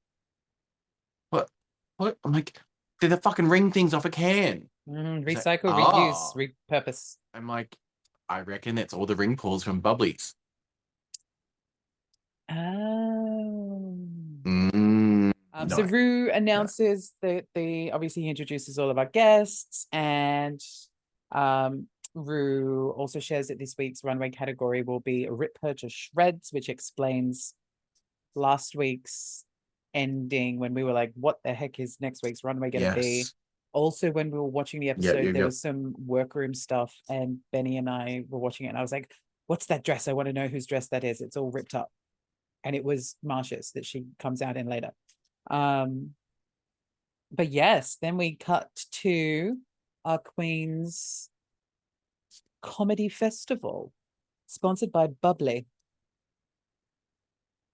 what? 1.31 1.49
What? 1.97 2.17
I'm 2.25 2.33
like, 2.33 2.59
they're 3.01 3.11
the 3.11 3.17
fucking 3.17 3.49
ring 3.49 3.73
things 3.73 3.93
off 3.95 4.05
a 4.05 4.11
can. 4.11 4.69
Mhm, 4.89 5.27
It's 5.29 5.45
like, 5.47 5.63
recycle, 5.63 5.71
"Ah." 5.73 5.93
reuse, 6.37 6.51
repurpose. 6.71 7.17
I'm 7.35 7.47
like, 7.49 7.77
I 8.29 8.41
reckon 8.43 8.79
it's 8.79 8.95
all 8.95 9.07
the 9.07 9.17
ring 9.17 9.37
pulls 9.37 9.63
from 9.65 9.83
Bubblies. 9.83 10.35
Oh. 12.49 13.97
Mm, 14.45 15.33
Um, 15.53 15.69
So 15.69 15.83
no. 15.83 15.89
Ru 15.89 16.31
announces 16.33 17.13
that 17.23 17.45
the 17.55 17.93
obviously 17.93 18.23
he 18.23 18.29
introduces 18.29 18.79
all 18.79 18.91
of 18.91 18.99
our 18.99 19.07
guests, 19.07 19.87
and 19.93 20.61
um, 21.33 21.89
Ru 22.15 22.91
also 22.91 23.21
shares 23.21 23.49
that 23.49 23.59
this 23.59 23.77
week's 23.79 24.03
runway 24.03 24.31
category 24.31 24.83
will 24.83 25.01
be 25.01 25.29
"Rip 25.29 25.57
Her 25.63 25.75
to 25.75 25.89
Shreds," 25.89 26.53
which 26.53 26.69
explains 26.69 27.55
last 28.35 28.75
week's 28.75 29.45
ending 29.95 30.59
when 30.59 30.75
we 30.75 30.85
were 30.85 30.93
like, 30.93 31.13
"What 31.15 31.39
the 31.45 31.53
heck 31.53 31.79
is 31.79 31.99
next 32.01 32.23
week's 32.23 32.45
runway 32.45 32.71
going 32.71 32.95
to 32.95 33.01
be?" 33.01 33.25
Also, 33.73 34.11
when 34.11 34.31
we 34.33 34.39
were 34.39 34.45
watching 34.45 34.81
the 34.81 34.91
episode, 34.91 35.25
yeah, 35.25 35.33
there 35.33 35.43
yeah. 35.43 35.45
was 35.45 35.61
some 35.61 35.95
workroom 36.05 36.55
stuff, 36.55 36.93
and 37.09 37.39
Benny 37.53 37.77
and 37.77 37.89
I 37.89 38.25
were 38.29 38.41
watching 38.41 38.67
it, 38.67 38.71
and 38.71 38.79
I 38.79 38.83
was 38.83 38.93
like, 38.93 39.13
"What's 39.47 39.67
that 39.67 39.85
dress? 39.85 40.09
I 40.09 40.13
want 40.13 40.27
to 40.27 40.33
know 40.33 40.49
whose 40.49 40.67
dress 40.67 40.89
that 40.89 41.05
is. 41.05 41.21
It's 41.21 41.37
all 41.37 41.51
ripped 41.51 41.75
up." 41.75 41.91
And 42.65 42.75
it 42.75 42.85
was 42.85 43.17
Marcia's 43.23 43.71
that 43.73 43.87
she 43.87 44.07
comes 44.19 44.43
out 44.43 44.57
in 44.57 44.67
later. 44.67 44.91
Um, 45.51 46.15
but 47.31 47.49
yes, 47.49 47.97
then 48.03 48.17
we 48.17 48.35
cut 48.35 48.69
to 49.03 49.57
our 50.05 50.19
Queen's 50.19 51.31
Comedy 52.63 53.09
Festival, 53.09 53.93
sponsored 54.47 54.93
by 54.93 55.07
bubly. 55.09 55.67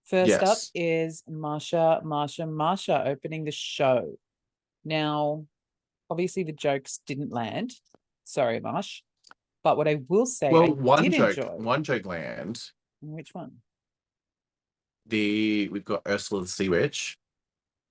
First 0.05 0.43
up 0.43 0.59
is 0.75 1.25
Marcia, 1.29 2.01
Marcia, 2.05 2.47
Marcia 2.47 3.03
opening 3.07 3.45
the 3.45 3.51
show. 3.51 4.17
Now, 4.85 5.47
obviously, 6.09 6.45
the 6.45 6.53
jokes 6.53 7.01
didn't 7.07 7.33
land. 7.33 7.73
Sorry, 8.25 8.61
Marsh. 8.61 9.03
But 9.65 9.77
what 9.77 9.89
I 9.89 10.01
will 10.09 10.27
say, 10.27 10.51
Well, 10.51 10.63
I 10.65 10.69
one 10.69 11.11
joke, 11.11 11.37
enjoy. 11.37 11.51
one 11.57 11.83
joke 11.83 12.07
land. 12.07 12.63
Which 13.01 13.35
one? 13.35 13.57
The 15.07 15.69
we've 15.71 15.85
got 15.85 16.03
Ursula 16.07 16.43
the 16.43 16.49
Sea 16.49 16.69
Witch. 16.69 17.19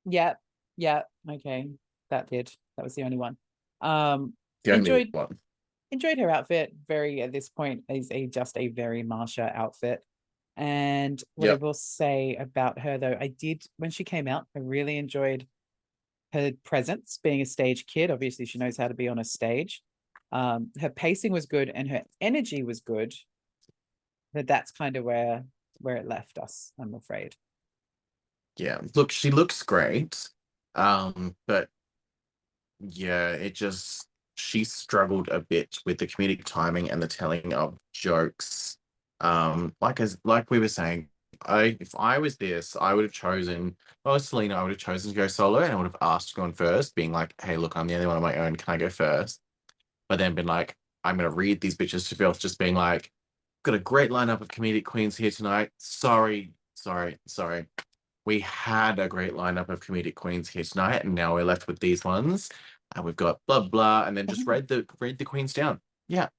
Yep. 0.06 0.40
Yep. 0.78 1.10
okay, 1.32 1.70
that 2.10 2.30
did. 2.30 2.52
That 2.78 2.84
was 2.84 2.96
the 2.96 3.04
only 3.04 3.18
one. 3.18 3.38
Um, 3.82 4.34
The 4.64 4.72
only 4.72 4.80
Enjoyed- 4.92 5.14
one. 5.14 5.38
Enjoyed 5.92 6.18
her 6.18 6.30
outfit 6.30 6.74
very 6.88 7.22
at 7.22 7.32
this 7.32 7.50
point 7.50 7.84
is 7.90 8.10
a 8.12 8.28
just 8.28 8.58
a 8.58 8.68
very 8.68 9.04
Marcia 9.04 9.52
outfit. 9.54 10.04
And 10.58 11.22
what 11.36 11.50
I 11.50 11.56
will 11.56 11.74
say 11.74 12.36
about 12.36 12.80
her 12.80 12.98
though, 12.98 13.18
I 13.20 13.28
did 13.28 13.64
when 13.78 13.92
she 13.92 14.04
came 14.04 14.28
out, 14.28 14.46
I 14.56 14.60
really 14.60 14.98
enjoyed 14.98 15.48
her 16.34 16.52
presence 16.64 17.20
being 17.22 17.42
a 17.42 17.46
stage 17.46 17.86
kid. 17.86 18.12
Obviously, 18.12 18.46
she 18.46 18.58
knows 18.58 18.78
how 18.78 18.88
to 18.88 18.94
be 18.94 19.08
on 19.08 19.20
a 19.20 19.24
stage. 19.26 19.82
Um, 20.32 20.70
her 20.82 20.90
pacing 20.90 21.32
was 21.32 21.46
good 21.46 21.70
and 21.74 21.90
her 21.90 22.04
energy 22.20 22.64
was 22.64 22.82
good. 22.82 23.14
But 24.34 24.48
that's 24.48 24.72
kind 24.72 24.98
of 24.98 25.04
where 25.04 25.46
where 25.80 25.98
it 25.98 26.08
left 26.08 26.38
us, 26.38 26.72
I'm 26.80 26.94
afraid. 26.94 27.36
Yeah. 28.58 28.80
Look, 28.96 29.12
she 29.12 29.32
looks 29.32 29.64
great. 29.64 30.30
Um, 30.74 31.36
but 31.48 31.70
yeah, 32.80 33.32
it 33.32 33.56
just 33.56 34.08
she 34.36 34.64
struggled 34.64 35.30
a 35.30 35.40
bit 35.42 35.80
with 35.86 35.98
the 35.98 36.08
comedic 36.08 36.44
timing 36.46 36.92
and 36.92 37.02
the 37.02 37.08
telling 37.08 37.54
of 37.54 37.78
jokes. 37.94 38.78
Um, 39.22 39.74
like 39.82 40.00
as 40.00 40.18
like 40.24 40.52
we 40.52 40.60
were 40.60 40.68
saying, 40.68 41.10
I 41.46 41.78
if 41.80 41.96
I 41.98 42.18
was 42.20 42.38
this, 42.38 42.76
I 42.80 42.94
would 42.94 43.04
have 43.06 43.14
chosen. 43.14 43.76
Was 44.04 44.28
Salina, 44.30 44.56
I 44.56 44.62
would 44.64 44.72
have 44.72 44.80
chosen 44.80 45.12
to 45.12 45.16
go 45.16 45.28
solo, 45.28 45.60
and 45.60 45.72
I 45.72 45.76
would 45.76 45.86
have 45.88 45.96
asked 46.02 46.30
to 46.30 46.36
go 46.36 46.44
on 46.44 46.54
first, 46.54 46.96
being 46.96 47.12
like, 47.12 47.34
"Hey, 47.42 47.58
look, 47.58 47.76
I'm 47.76 47.88
the 47.88 47.96
only 47.96 48.08
one 48.08 48.18
on 48.18 48.22
my 48.22 48.38
own. 48.38 48.56
Can 48.56 48.74
I 48.74 48.78
go 48.78 48.90
first? 48.90 49.42
But 50.10 50.18
then 50.20 50.36
been 50.36 50.48
like, 50.48 50.76
"I'm 51.04 51.18
gonna 51.18 51.30
read 51.32 51.62
these 51.62 51.78
bitches 51.78 52.10
to 52.10 52.16
filth," 52.16 52.40
just 52.40 52.60
being 52.60 52.76
like, 52.76 53.12
"Got 53.64 53.76
a 53.76 53.80
great 53.80 54.12
lineup 54.12 54.42
of 54.42 54.50
comedic 54.50 54.86
queens 54.86 55.18
here 55.18 55.32
tonight. 55.32 55.72
Sorry, 55.78 56.54
sorry, 56.76 57.20
sorry. 57.28 57.68
We 58.26 58.40
had 58.42 59.00
a 59.00 59.08
great 59.08 59.34
lineup 59.34 59.70
of 59.70 59.82
comedic 59.82 60.16
queens 60.16 60.50
here 60.50 60.64
tonight, 60.64 61.04
and 61.06 61.16
now 61.16 61.36
we're 61.36 61.44
left 61.46 61.68
with 61.68 61.80
these 61.80 62.04
ones. 62.04 62.50
And 62.96 63.04
we've 63.06 63.16
got 63.16 63.40
blah 63.48 63.62
blah, 63.62 64.06
and 64.06 64.16
then 64.16 64.28
just 64.28 64.42
Mhm. 64.46 64.48
read 64.48 64.68
the 64.68 64.86
read 65.00 65.18
the 65.18 65.26
queens 65.26 65.54
down. 65.54 65.82
Yeah. 66.08 66.30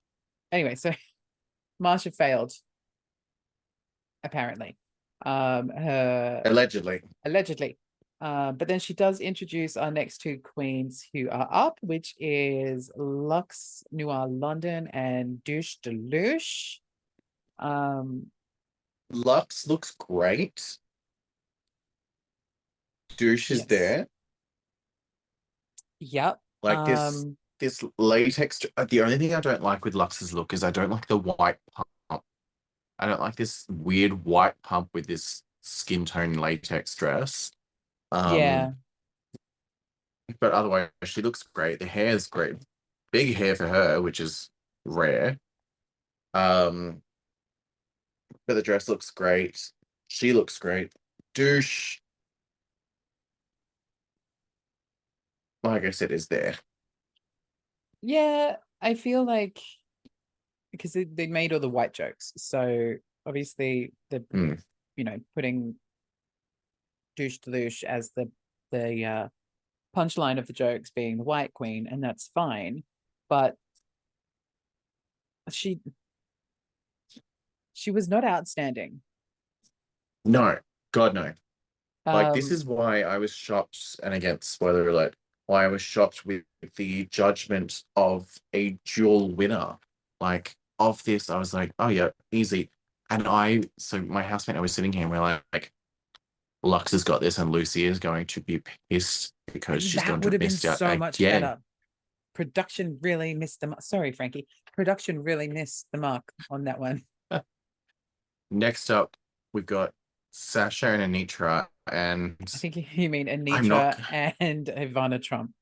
Anyway, 0.52 0.74
so 0.76 0.92
Marcia 1.80 2.12
failed. 2.12 2.52
Apparently. 4.24 4.76
Um 5.24 5.70
her 5.70 6.42
Allegedly. 6.44 7.00
allegedly. 7.24 7.78
Uh, 8.20 8.50
but 8.52 8.66
then 8.66 8.78
she 8.78 8.94
does 8.94 9.20
introduce 9.20 9.76
our 9.76 9.90
next 9.90 10.18
two 10.18 10.38
queens 10.38 11.06
who 11.12 11.28
are 11.28 11.48
up, 11.50 11.78
which 11.82 12.14
is 12.18 12.90
Luxx 12.96 13.82
Noir 13.92 14.26
London 14.26 14.88
and 14.88 15.44
Douche 15.44 15.76
Deluche. 15.82 16.80
Um, 17.58 18.30
Luxx 19.12 19.66
looks 19.68 19.90
great. 19.90 20.78
Douche 23.18 23.50
is 23.50 23.66
there. 23.66 24.08
Yep. 26.00 26.40
Like 26.62 26.86
this 26.86 26.98
um, 26.98 27.36
this 27.60 27.82
latex. 27.98 28.64
uh, 28.76 28.84
The 28.88 29.02
only 29.02 29.18
thing 29.18 29.34
I 29.34 29.40
don't 29.40 29.62
like 29.62 29.84
with 29.84 29.94
Luxx's 29.94 30.34
look 30.34 30.52
is 30.52 30.64
I 30.64 30.70
don't 30.70 30.90
like 30.90 31.06
the 31.06 31.18
white 31.18 31.58
pump. 31.72 32.22
I 32.98 33.06
don't 33.06 33.20
like 33.20 33.36
this 33.36 33.66
weird 33.68 34.24
white 34.24 34.54
pump 34.62 34.88
with 34.94 35.06
this 35.06 35.42
skin 35.62 36.04
tone 36.04 36.34
latex 36.34 36.94
dress. 36.94 37.52
Um, 38.12 38.36
yeah. 38.36 38.70
But 40.40 40.52
otherwise, 40.52 40.88
she 41.04 41.22
looks 41.22 41.42
great. 41.42 41.78
The 41.78 41.86
hair 41.86 42.08
is 42.08 42.26
great. 42.26 42.56
Big 43.12 43.36
hair 43.36 43.54
for 43.54 43.66
her, 43.66 44.00
which 44.00 44.20
is 44.20 44.50
rare. 44.84 45.38
Um, 46.34 47.02
but 48.46 48.54
the 48.54 48.62
dress 48.62 48.88
looks 48.88 49.10
great. 49.10 49.70
She 50.08 50.32
looks 50.32 50.58
great. 50.58 50.92
Douche, 51.34 51.98
like 55.66 55.84
I 55.84 55.90
said, 55.90 56.10
is 56.12 56.28
there. 56.28 56.54
Yeah, 58.02 58.56
I 58.80 58.94
feel 58.94 59.24
like 59.24 59.60
because 60.72 60.92
they, 60.92 61.04
they 61.04 61.26
made 61.26 61.52
all 61.52 61.60
the 61.60 61.68
white 61.68 61.92
jokes. 61.94 62.32
So 62.36 62.94
obviously 63.24 63.92
the 64.10 64.20
Mm. 64.32 64.62
you 64.96 65.04
know, 65.04 65.18
putting 65.34 65.76
douche 67.16 67.38
deluche 67.38 67.82
as 67.84 68.12
the 68.16 68.30
the 68.72 69.04
uh 69.04 69.28
punchline 69.96 70.38
of 70.38 70.46
the 70.46 70.52
jokes 70.52 70.90
being 70.90 71.16
the 71.16 71.24
white 71.24 71.54
queen, 71.54 71.86
and 71.90 72.02
that's 72.02 72.30
fine. 72.34 72.84
But 73.28 73.56
she 75.50 75.80
she 77.72 77.90
was 77.90 78.08
not 78.08 78.24
outstanding. 78.24 79.00
No, 80.24 80.58
God, 80.92 81.14
no. 81.14 81.32
Like 82.04 82.32
this 82.32 82.46
Um, 82.46 82.52
is 82.52 82.64
why 82.64 83.02
I 83.02 83.18
was 83.18 83.32
shocked, 83.32 84.00
and 84.02 84.14
again, 84.14 84.40
spoiler 84.42 84.88
alert, 84.88 85.16
why 85.46 85.64
I 85.64 85.68
was 85.68 85.82
shocked 85.82 86.26
with 86.26 86.42
the 86.76 87.06
judgment 87.06 87.84
of 87.94 88.28
a 88.54 88.78
dual 88.84 89.34
winner. 89.34 89.76
Like 90.20 90.56
of 90.78 91.02
this, 91.04 91.30
I 91.30 91.38
was 91.38 91.54
like, 91.54 91.72
oh 91.78 91.88
yeah, 91.88 92.10
easy. 92.32 92.70
And 93.10 93.26
I, 93.28 93.62
so 93.78 94.00
my 94.00 94.22
housemate, 94.22 94.56
I 94.56 94.60
was 94.60 94.72
sitting 94.72 94.92
here 94.92 95.02
and 95.02 95.10
we're 95.10 95.20
like, 95.20 95.72
Luxx 96.64 96.90
has 96.90 97.04
got 97.04 97.20
this, 97.20 97.38
and 97.38 97.52
Loosey 97.52 97.88
is 97.88 97.98
going 97.98 98.26
to 98.26 98.40
be 98.40 98.60
pissed 98.90 99.32
because 99.52 99.82
she's 99.82 100.02
that 100.02 100.08
going 100.08 100.20
to 100.20 100.38
miss 100.38 100.64
out 100.64 100.78
so 100.78 100.96
much 100.96 101.20
again. 101.20 101.42
better. 101.42 101.58
Production 102.34 102.98
really 103.00 103.34
missed 103.34 103.60
the 103.60 103.68
mark. 103.68 103.82
Sorry, 103.82 104.12
Frankie. 104.12 104.46
Production 104.74 105.22
really 105.22 105.48
missed 105.48 105.86
the 105.92 105.98
mark 105.98 106.24
on 106.50 106.64
that 106.64 106.78
one. 106.78 107.02
Next 108.50 108.90
up, 108.90 109.16
we've 109.52 109.66
got 109.66 109.92
Sasha 110.32 110.88
and 110.88 111.14
Anetra, 111.14 111.68
and 111.92 112.36
I 112.40 112.44
think 112.46 112.76
you 112.96 113.08
mean 113.10 113.26
Anetra 113.26 113.64
not- 113.66 114.34
and 114.40 114.66
Ivana 114.66 115.22
Trump. 115.22 115.52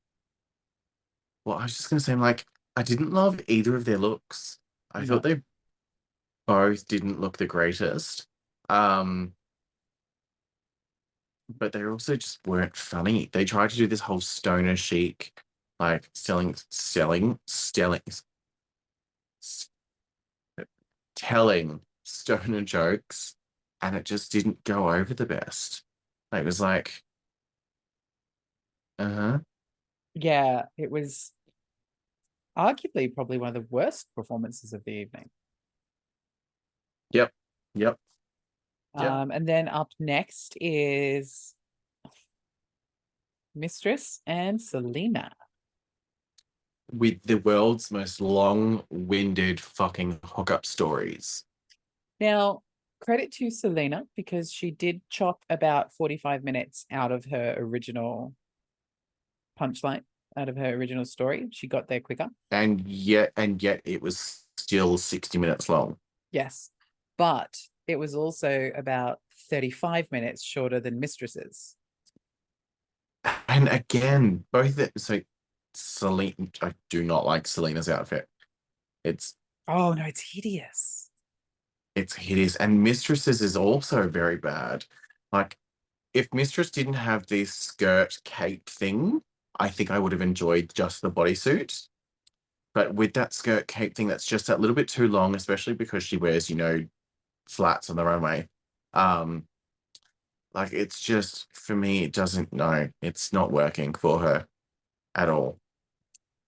well, 1.45 1.57
I 1.57 1.63
was 1.63 1.77
just 1.77 1.89
gonna 1.89 1.99
say, 1.99 2.13
I'm 2.13 2.21
like, 2.21 2.45
I 2.75 2.83
didn't 2.83 3.11
love 3.11 3.39
either 3.47 3.75
of 3.75 3.85
their 3.85 3.97
looks. 3.97 4.59
I 4.91 5.01
No. 5.01 5.05
thought 5.05 5.23
they 5.23 5.41
both 6.47 6.87
didn't 6.87 7.19
look 7.21 7.37
the 7.37 7.45
greatest. 7.45 8.27
Um, 8.69 9.33
but 11.47 11.71
they 11.71 11.85
also 11.85 12.15
just 12.15 12.39
weren't 12.47 12.75
funny. 12.75 13.29
They 13.31 13.45
tried 13.45 13.69
to 13.69 13.75
do 13.75 13.85
this 13.87 13.99
whole 14.01 14.19
stoner 14.21 14.75
chic, 14.75 15.31
like 15.79 16.09
selling, 16.13 16.55
selling, 16.71 17.39
selling, 17.45 18.01
telling 21.15 21.81
stoner 22.03 22.61
jokes, 22.61 23.35
and 23.81 23.95
it 23.95 24.05
just 24.05 24.31
didn't 24.31 24.63
go 24.63 24.89
over 24.91 25.13
the 25.13 25.25
best. 25.25 25.83
It 26.33 26.43
was 26.43 26.59
like, 26.59 27.01
uh 28.99 29.09
huh. 29.09 29.39
Yeah, 30.13 30.63
it 30.77 30.89
was 30.89 31.31
arguably 32.57 33.13
probably 33.13 33.37
one 33.37 33.49
of 33.49 33.53
the 33.53 33.67
worst 33.69 34.07
performances 34.15 34.73
of 34.73 34.83
the 34.85 34.91
evening. 34.91 35.29
Yep. 37.11 37.31
Yep. 37.75 37.97
Yeah. 38.97 39.21
Um, 39.21 39.31
and 39.31 39.47
then 39.47 39.67
up 39.67 39.89
next 39.99 40.57
is 40.61 41.53
Mistress 43.53 44.21
and 44.25 44.61
Salina. 44.61 45.31
with 46.91 47.21
the 47.23 47.35
world's 47.35 47.91
most 47.91 48.21
long-winded 48.21 49.59
fucking 49.59 50.19
hookup 50.23 50.65
stories. 50.65 51.43
Now, 52.19 52.61
credit 53.05 53.31
to 53.31 53.51
Salina 53.51 54.05
because 54.15 54.51
she 54.51 54.71
did 54.71 54.99
chop 55.09 55.43
about 55.47 55.93
45 55.93 56.43
minutes 56.43 56.87
out 56.91 57.11
of 57.11 57.25
her 57.25 57.55
original 57.55 58.33
punchline, 59.59 60.01
out 60.35 60.49
of 60.49 60.57
her 60.57 60.73
original 60.73 61.05
story. 61.05 61.47
She 61.51 61.67
got 61.67 61.87
there 61.87 61.99
quicker. 61.99 62.29
And 62.49 62.81
yet 62.87 63.31
and 63.37 63.61
yet 63.61 63.81
it 63.85 64.01
was 64.01 64.47
still 64.57 64.97
60 64.97 65.37
minutes 65.37 65.69
long. 65.69 65.97
Yes. 66.31 66.71
But 67.17 67.55
it 67.87 67.97
was 67.97 68.15
also 68.15 68.71
about 68.75 69.19
35 69.51 70.07
minutes 70.11 70.43
shorter 70.43 70.79
than 70.79 70.99
Mistresses. 70.99 71.75
And 73.47 73.69
again, 73.69 74.45
both 74.51 74.75
the, 74.77 74.91
so 74.97 75.21
Salina 75.75 76.33
I 76.61 76.73
do 76.89 77.03
not 77.03 77.25
like 77.25 77.47
Salina's 77.47 77.87
outfit. 77.87 78.27
It's 79.03 79.35
Oh, 79.67 79.93
no, 79.93 80.05
it's 80.05 80.21
hideous. 80.33 81.04
It's 81.95 82.15
hideous. 82.15 82.55
And 82.57 82.83
Mistresses 82.83 83.41
is 83.41 83.55
also 83.55 84.07
very 84.07 84.37
bad. 84.37 84.85
Like 85.31 85.57
if 86.13 86.33
Mistress 86.33 86.69
didn't 86.69 86.93
have 86.93 87.25
this 87.27 87.53
skirt 87.53 88.19
cape 88.23 88.69
thing, 88.69 89.21
I 89.59 89.69
think 89.69 89.91
I 89.91 89.99
would 89.99 90.11
have 90.11 90.21
enjoyed 90.21 90.71
just 90.73 91.01
the 91.01 91.11
bodysuit. 91.11 91.87
But 92.73 92.93
with 92.93 93.13
that 93.13 93.33
skirt 93.33 93.67
cape 93.67 93.95
thing, 93.95 94.07
that's 94.07 94.25
just 94.25 94.47
that 94.47 94.59
little 94.59 94.75
bit 94.75 94.89
too 94.89 95.07
long, 95.07 95.35
especially 95.35 95.73
because 95.73 96.03
she 96.03 96.17
wears, 96.17 96.49
you 96.49 96.57
know, 96.57 96.85
flats 97.47 97.89
on 97.89 97.95
the 97.95 98.03
runway. 98.03 98.49
Um, 98.93 99.45
like 100.53 100.73
it's 100.73 100.99
just 101.01 101.47
for 101.53 101.75
me, 101.75 102.03
it 102.03 102.13
doesn't 102.13 102.51
no, 102.53 102.89
it's 103.01 103.33
not 103.33 103.51
working 103.51 103.93
for 103.93 104.19
her 104.19 104.47
at 105.15 105.29
all. 105.29 105.59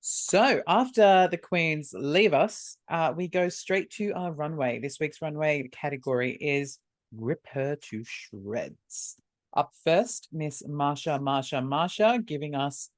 So 0.10 0.62
after 0.66 1.28
the 1.30 1.38
queens 1.38 1.94
leave 1.94 2.34
us, 2.34 2.78
uh, 2.88 3.14
we 3.14 3.28
go 3.28 3.50
straight 3.50 3.90
to 3.96 4.14
our 4.14 4.32
runway. 4.32 4.80
This 4.80 5.02
week's 5.02 5.22
runway 5.22 5.68
category 5.68 6.32
is 6.32 6.80
Rip 7.14 7.46
Her 7.52 7.76
to 7.76 8.04
Shreds. 8.06 9.18
Up 9.54 9.74
first, 9.84 10.30
Miss 10.32 10.64
Marcia, 10.66 11.20
Marcia, 11.20 11.62
Marcia, 11.62 12.20
giving 12.26 12.56
us, 12.56 12.90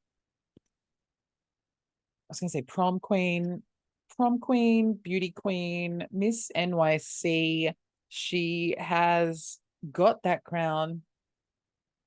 I 0.59 2.29
was 2.29 2.39
going 2.41 2.49
to 2.49 2.53
say 2.53 2.61
prom 2.61 2.99
queen, 2.99 3.63
prom 4.15 4.37
queen, 4.37 4.93
beauty 4.93 5.31
queen, 5.31 6.05
Miss 6.11 6.51
NYC. 6.55 7.73
She 8.09 8.75
has 8.77 9.57
got 9.91 10.21
that 10.21 10.43
crown. 10.43 11.01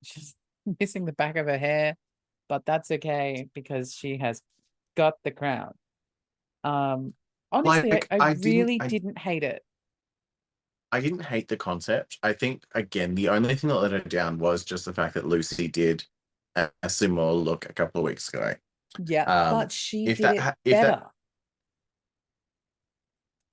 She's 0.05 0.37
missing 0.79 1.07
the 1.07 1.13
back 1.13 1.35
of 1.35 1.49
her 1.49 1.59
hair, 1.59 1.97
but 2.49 2.65
that's 2.65 2.93
okay 2.93 3.49
because 3.53 3.93
she 3.93 4.19
has 4.19 4.41
got 4.97 5.15
the 5.25 5.31
crown. 5.31 5.75
Um, 6.65 7.15
honestly, 7.51 7.91
Like, 7.91 8.07
I, 8.11 8.17
I, 8.17 8.25
I 8.31 8.35
didn't- 8.35 8.45
really 8.53 8.81
I- 8.81 8.89
didn't 8.89 9.19
hate 9.19 9.45
it. 9.45 9.65
I 10.95 11.01
didn't 11.01 11.25
hate 11.25 11.49
the 11.49 11.57
concept. 11.57 12.19
I 12.23 12.35
think 12.35 12.65
again, 12.75 13.15
the 13.15 13.31
only 13.31 13.55
thing 13.55 13.69
that 13.69 13.77
let 13.77 13.93
her 13.93 14.01
down 14.01 14.39
was 14.39 14.63
just 14.63 14.85
the 14.85 14.93
fact 14.93 15.15
that 15.15 15.25
Loosey 15.25 15.73
did 15.73 16.05
a, 16.55 16.69
a 16.83 16.91
similar 16.91 17.33
look 17.33 17.65
a 17.69 17.73
couple 17.73 18.01
of 18.01 18.05
weeks 18.05 18.29
ago. 18.29 18.55
Yeah, 19.07 19.23
Um, 19.25 19.59
but 19.61 19.73
she 19.73 20.07
if 20.07 20.19
did 20.19 20.25
that 20.25 20.35
it 20.37 20.41
ha- 20.43 20.55
if 20.67 20.73
that- 20.73 20.83
better. 21.01 21.07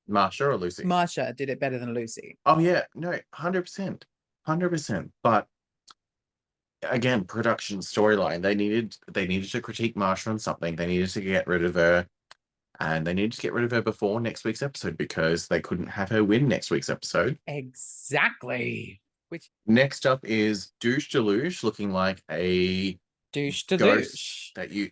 Marcia 0.08 0.50
or 0.50 0.58
Loosey? 0.58 0.84
Marcia 0.84 1.34
did 1.38 1.50
it 1.50 1.60
better 1.60 1.78
than 1.80 1.94
Loosey. 1.94 2.36
Oh 2.46 2.60
yeah, 2.60 2.84
no, 2.96 3.18
hundred 3.34 3.62
percent, 3.64 4.06
hundred 4.46 4.70
percent. 4.72 5.12
But 5.24 5.48
again, 6.84 7.24
production 7.24 7.80
storyline. 7.80 8.42
They 8.42 8.56
needed 8.56 8.98
they 9.12 9.28
needed 9.28 9.50
to 9.52 9.62
critique 9.62 9.96
Marcia 9.96 10.30
on 10.30 10.40
something. 10.40 10.76
They 10.76 10.88
needed 10.88 11.10
to 11.10 11.22
get 11.22 11.48
rid 11.48 11.64
of 11.64 11.76
her, 11.76 12.08
and 12.80 13.06
they 13.06 13.14
needed 13.14 13.34
to 13.34 13.42
get 13.42 13.54
rid 13.54 13.66
of 13.66 13.72
her 13.72 13.82
before 13.82 14.20
next 14.22 14.44
week's 14.44 14.62
episode 14.62 14.98
because 14.98 15.48
they 15.48 15.62
couldn't 15.62 15.88
have 15.88 16.10
her 16.10 16.24
win 16.24 16.48
next 16.48 16.72
week's 16.72 16.90
episode. 16.90 17.38
Exactly. 17.48 19.02
Which 19.30 19.50
Next 19.68 20.08
up 20.08 20.26
is 20.26 20.72
Douche 20.80 21.12
Deluge, 21.12 21.64
looking 21.64 21.92
like 21.92 22.24
a 22.32 22.98
douche 23.32 23.64
douche. 23.64 24.52
that 24.56 24.72
you. 24.72 24.90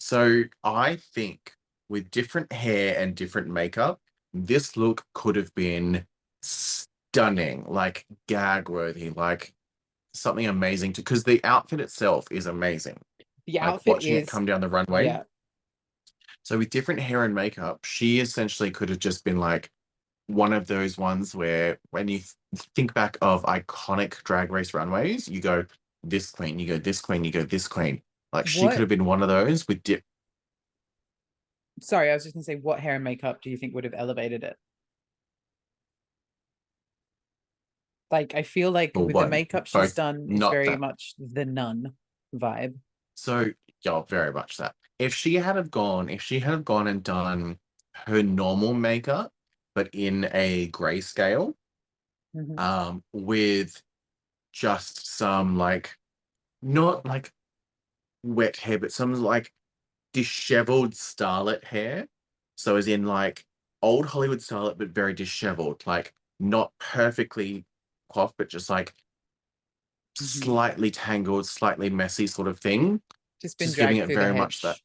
So 0.00 0.42
I 0.64 0.96
think 0.96 1.52
with 1.88 2.10
different 2.10 2.52
hair 2.52 2.98
and 2.98 3.14
different 3.14 3.48
makeup, 3.48 4.00
this 4.34 4.76
look 4.76 5.04
could 5.14 5.36
have 5.36 5.54
been 5.54 6.04
stunning, 6.42 7.64
like 7.68 8.06
gag 8.26 8.68
worthy, 8.68 9.10
like 9.10 9.54
something 10.14 10.46
amazing. 10.46 10.92
To 10.94 11.00
because 11.00 11.24
the 11.24 11.42
outfit 11.44 11.80
itself 11.80 12.26
is 12.30 12.46
amazing. 12.46 12.98
The 13.46 13.54
like 13.54 13.62
outfit 13.62 13.92
watching 13.94 14.14
is 14.14 14.22
it 14.24 14.30
come 14.30 14.46
down 14.46 14.60
the 14.60 14.68
runway. 14.68 15.06
yeah, 15.06 15.22
So 16.42 16.58
with 16.58 16.70
different 16.70 17.00
hair 17.00 17.24
and 17.24 17.34
makeup, 17.34 17.84
she 17.84 18.20
essentially 18.20 18.70
could 18.70 18.88
have 18.88 18.98
just 18.98 19.24
been 19.24 19.38
like 19.38 19.70
one 20.28 20.52
of 20.52 20.66
those 20.66 20.96
ones 20.96 21.34
where 21.34 21.78
when 21.90 22.08
you 22.08 22.18
th- 22.18 22.68
think 22.76 22.94
back 22.94 23.16
of 23.20 23.42
iconic 23.44 24.22
drag 24.22 24.52
race 24.52 24.72
runways, 24.72 25.28
you 25.28 25.40
go 25.40 25.64
this 26.04 26.30
queen, 26.30 26.58
you 26.58 26.66
go 26.66 26.78
this 26.78 27.00
queen, 27.00 27.24
you 27.24 27.32
go 27.32 27.42
this 27.44 27.66
queen. 27.68 28.00
Like 28.32 28.46
she 28.46 28.62
What- 28.62 28.72
could 28.72 28.80
have 28.80 28.88
been 28.88 29.04
one 29.04 29.22
of 29.22 29.28
those 29.28 29.66
with 29.66 29.82
dip. 29.82 30.02
sorry, 31.80 32.10
I 32.10 32.14
was 32.14 32.22
just 32.22 32.34
gonna 32.34 32.44
say, 32.44 32.56
what 32.56 32.78
hair 32.80 32.94
and 32.94 33.04
makeup 33.04 33.42
do 33.42 33.50
you 33.50 33.56
think 33.56 33.74
would 33.74 33.84
have 33.84 33.94
elevated 33.96 34.44
it? 34.44 34.56
Like, 38.12 38.34
I 38.34 38.42
feel 38.42 38.70
like 38.70 38.92
Or 38.94 39.06
with 39.06 39.16
the 39.16 39.26
makeup 39.26 39.66
she's 39.66 39.72
Both 39.80 39.94
done, 39.94 40.26
it's 40.28 40.38
very 40.38 40.68
that- 40.68 40.78
much 40.78 41.14
the 41.18 41.46
nun 41.46 41.94
vibe. 42.34 42.78
So 43.16 43.50
yeah, 43.84 44.02
very 44.02 44.32
much 44.32 44.58
that. 44.58 44.76
If 44.98 45.14
she 45.14 45.34
had 45.34 45.56
have 45.56 45.70
gone, 45.70 46.10
if 46.10 46.20
she 46.22 46.38
had 46.38 46.50
have 46.50 46.64
gone 46.64 46.86
and 46.86 47.02
done 47.02 47.58
her 48.06 48.22
normal 48.22 48.74
makeup, 48.74 49.32
but 49.74 49.88
in 49.94 50.28
a 50.32 50.68
grayscale, 50.68 51.54
Mhm. 52.36 52.58
um, 52.60 53.02
with 53.12 53.82
just 54.52 55.06
some 55.06 55.56
like 55.56 55.96
not 56.60 57.06
like 57.06 57.32
wet 58.22 58.56
hair, 58.58 58.78
but 58.78 58.92
some 58.92 59.14
like 59.14 59.52
disheveled 60.12 60.92
starlet 60.92 61.64
hair. 61.64 62.08
So 62.56 62.76
as 62.76 62.86
in 62.86 63.06
like 63.06 63.46
old 63.80 64.06
Hollywood 64.06 64.38
starlet, 64.40 64.76
but 64.78 64.88
very 64.88 65.14
disheveled, 65.14 65.86
like 65.86 66.14
not 66.38 66.72
perfectly 66.78 67.64
coiffed, 68.12 68.36
but 68.36 68.48
just 68.48 68.68
like 68.70 68.94
Mhm. 70.18 70.44
slightly 70.44 70.90
tangled, 70.90 71.46
slightly 71.46 71.88
messy 71.90 72.26
sort 72.26 72.48
of 72.48 72.60
thing. 72.60 73.02
Just 73.40 73.58
been 73.58 73.66
just 73.68 73.78
giving 73.78 73.96
it 73.96 74.06
very 74.08 74.34
much 74.34 74.60
that- 74.62 74.78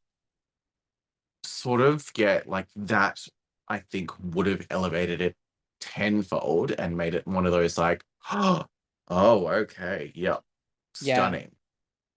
Sort 1.43 1.81
of, 1.81 2.09
yeah, 2.15 2.43
like 2.45 2.67
that 2.75 3.19
I 3.67 3.79
think 3.79 4.11
would 4.19 4.47
have 4.47 4.65
elevated 4.69 5.21
it 5.21 5.35
tenfold 5.79 6.71
and 6.71 6.95
made 6.97 7.13
it 7.15 7.27
one 7.27 7.45
of 7.45 7.51
those 7.51 7.77
like, 7.77 8.03
oh, 8.31 8.67
okay, 9.09 10.11
yep. 10.15 10.43
Yeah. 11.01 11.15
Stunning. 11.15 11.55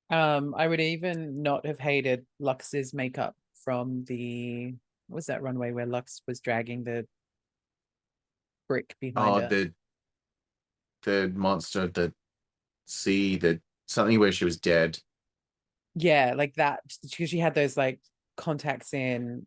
Um, 0.08 0.54
I 0.54 0.66
would 0.66 0.80
even 0.80 1.42
not 1.42 1.66
have 1.66 1.78
hated 1.78 2.26
Luxx's 2.40 2.92
makeup 2.94 3.36
from 3.54 4.04
the 4.04 4.74
what 5.08 5.16
was 5.16 5.26
that 5.26 5.42
runway 5.42 5.72
where 5.72 5.86
Luxx 5.86 6.22
was 6.26 6.40
dragging 6.40 6.84
the 6.84 7.06
brick 8.68 8.96
behind 9.00 9.28
Oh, 9.36 9.40
her? 9.40 9.48
the 9.48 9.74
the 11.02 11.32
monster, 11.34 11.86
the 11.88 12.12
sea, 12.86 13.36
the 13.36 13.60
something 13.86 14.18
where 14.18 14.32
she 14.32 14.44
was 14.44 14.58
dead. 14.58 14.98
Yeah, 15.94 16.34
like 16.36 16.54
that 16.54 16.80
because 17.02 17.30
she 17.30 17.38
had 17.38 17.54
those 17.54 17.76
like 17.76 18.00
contacts 18.36 18.94
in 18.94 19.46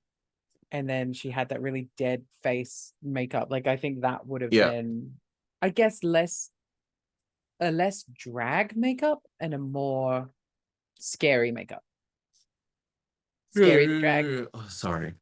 and 0.72 0.90
then 0.90 1.14
she 1.14 1.30
had 1.30 1.50
that 1.50 1.62
really 1.62 1.90
dead 1.98 2.24
face 2.42 2.94
makeup. 3.02 3.50
Like 3.50 3.68
I 3.68 3.78
think 3.78 4.02
that 4.02 4.26
would 4.28 4.42
have 4.42 4.52
Yeah. 4.52 4.72
been 4.72 5.14
I 5.62 5.70
guess 5.70 6.04
less 6.04 6.50
a 7.60 7.72
less 7.72 8.04
drag 8.04 8.76
makeup 8.76 9.24
and 9.40 9.54
a 9.54 9.58
more 9.58 10.30
scary 11.00 11.52
makeup. 11.52 11.84
Scary 13.52 13.88
drag. 14.00 14.48
Oh, 14.54 14.68
sorry. 14.68 15.14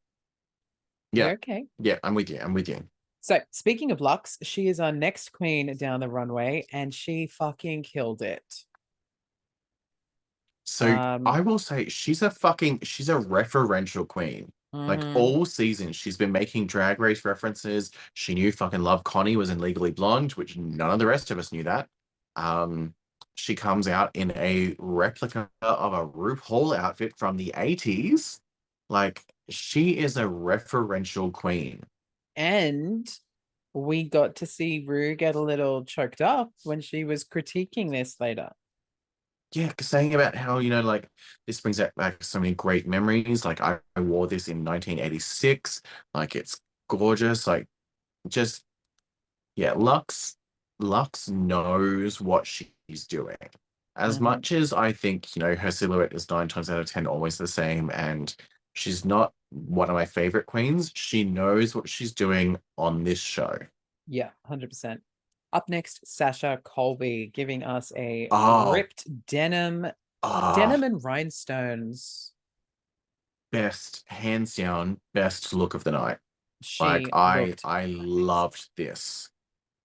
You're 1.11 1.27
Yeah. 1.27 1.33
okay. 1.33 1.65
Yeah, 1.79 1.99
I'm 2.03 2.15
with 2.15 2.29
you. 2.29 2.39
I'm 2.39 2.53
with 2.53 2.69
you. 2.69 2.87
So 3.21 3.39
speaking 3.51 3.91
of 3.91 3.99
Luxx, 3.99 4.39
she 4.41 4.67
is 4.67 4.79
our 4.79 4.91
next 4.91 5.31
queen 5.31 5.75
down 5.77 5.99
the 5.99 6.09
runway 6.09 6.65
and 6.71 6.93
she 6.93 7.27
fucking 7.27 7.83
killed 7.83 8.21
it. 8.23 8.65
So 10.65 10.87
Um, 10.87 11.27
I 11.27 11.41
will 11.41 11.59
say 11.59 11.87
she's 11.89 12.21
a 12.21 12.31
fucking 12.31 12.79
she's 12.81 13.09
a 13.09 13.15
referential 13.15 14.07
queen. 14.07 14.51
Like 14.73 15.01
Mhm. 15.01 15.15
all 15.15 15.45
season, 15.45 15.93
she's 15.93 16.17
been 16.17 16.31
making 16.31 16.65
drag 16.67 16.99
race 16.99 17.23
references. 17.23 17.91
She 18.15 18.33
knew 18.33 18.51
fucking 18.51 18.81
Love 18.81 19.03
Connie 19.03 19.35
was 19.35 19.49
in 19.51 19.59
Legally 19.59 19.91
Blonde, 19.91 20.31
which 20.33 20.57
none 20.57 20.89
of 20.89 20.97
the 20.97 21.05
rest 21.05 21.29
of 21.29 21.37
us 21.37 21.51
knew 21.51 21.63
that. 21.63 21.89
Um, 22.35 22.95
she 23.35 23.53
comes 23.55 23.87
out 23.87 24.15
in 24.15 24.31
a 24.35 24.75
replica 24.79 25.49
of 25.61 25.93
a 25.93 26.07
RuPaul 26.07 26.75
outfit 26.75 27.17
from 27.17 27.37
the 27.37 27.53
80s. 27.55 28.41
Like 28.89 29.23
she 29.49 29.97
is 29.97 30.17
a 30.17 30.23
referential 30.23 31.31
queen. 31.31 31.83
And 32.35 33.07
we 33.73 34.03
got 34.03 34.37
to 34.37 34.45
see 34.45 34.83
Ru 34.85 35.15
get 35.15 35.35
a 35.35 35.41
little 35.41 35.85
choked 35.85 36.21
up 36.21 36.51
when 36.63 36.81
she 36.81 37.03
was 37.03 37.23
critiquing 37.23 37.91
this 37.91 38.19
later. 38.19 38.49
Yeah, 39.53 39.73
saying 39.81 40.15
about 40.15 40.35
how, 40.35 40.59
you 40.59 40.69
know, 40.69 40.81
like 40.81 41.09
this 41.45 41.59
brings 41.59 41.77
back, 41.77 41.93
back 41.95 42.23
so 42.23 42.39
many 42.39 42.53
great 42.53 42.87
memories. 42.87 43.43
Like 43.43 43.59
I, 43.59 43.79
I 43.95 44.01
wore 44.01 44.27
this 44.27 44.47
in 44.47 44.63
1986. 44.63 45.81
Like 46.13 46.35
it's 46.35 46.59
gorgeous. 46.87 47.47
Like 47.47 47.67
just 48.27 48.63
yeah, 49.55 49.73
Luxx 49.73 50.35
Luxx 50.81 51.29
knows 51.29 52.21
what 52.21 52.47
she's 52.47 53.05
doing. 53.07 53.37
As 53.95 54.19
Mhm. 54.19 54.21
much 54.21 54.51
as 54.53 54.73
I 54.73 54.93
think, 54.93 55.35
you 55.35 55.41
know, 55.41 55.55
her 55.55 55.71
silhouette 55.71 56.13
is 56.13 56.29
nine 56.29 56.47
times 56.47 56.69
out 56.69 56.79
of 56.79 56.85
ten 56.85 57.05
always 57.05 57.37
the 57.37 57.47
same, 57.47 57.91
and 57.93 58.33
she's 58.73 59.03
not 59.05 59.33
one 59.49 59.89
of 59.89 59.95
my 59.95 60.05
favorite 60.05 60.45
queens, 60.45 60.91
she 60.95 61.23
knows 61.23 61.75
what 61.75 61.89
she's 61.89 62.13
doing 62.13 62.57
on 62.77 63.03
this 63.03 63.19
show. 63.19 63.57
Yeah, 64.07 64.29
100%. 64.49 64.99
Up 65.53 65.67
next, 65.67 66.05
Sasha 66.07 66.59
Colby 66.63 67.29
giving 67.33 67.63
us 67.63 67.91
a 67.97 68.27
Oh. 68.31 68.71
ripped 68.71 69.05
denim, 69.27 69.87
Ah, 70.23 70.55
denim 70.55 70.83
and 70.83 71.03
rhinestones. 71.03 72.33
best, 73.51 74.03
hands 74.07 74.55
down, 74.55 74.99
best 75.13 75.51
look 75.53 75.73
of 75.73 75.83
the 75.83 75.91
night. 75.91 76.17
She 76.61 76.83
like 76.83 77.07
I 77.11 77.55
I 77.65 77.85
loved 77.87 78.69
this. 78.77 79.29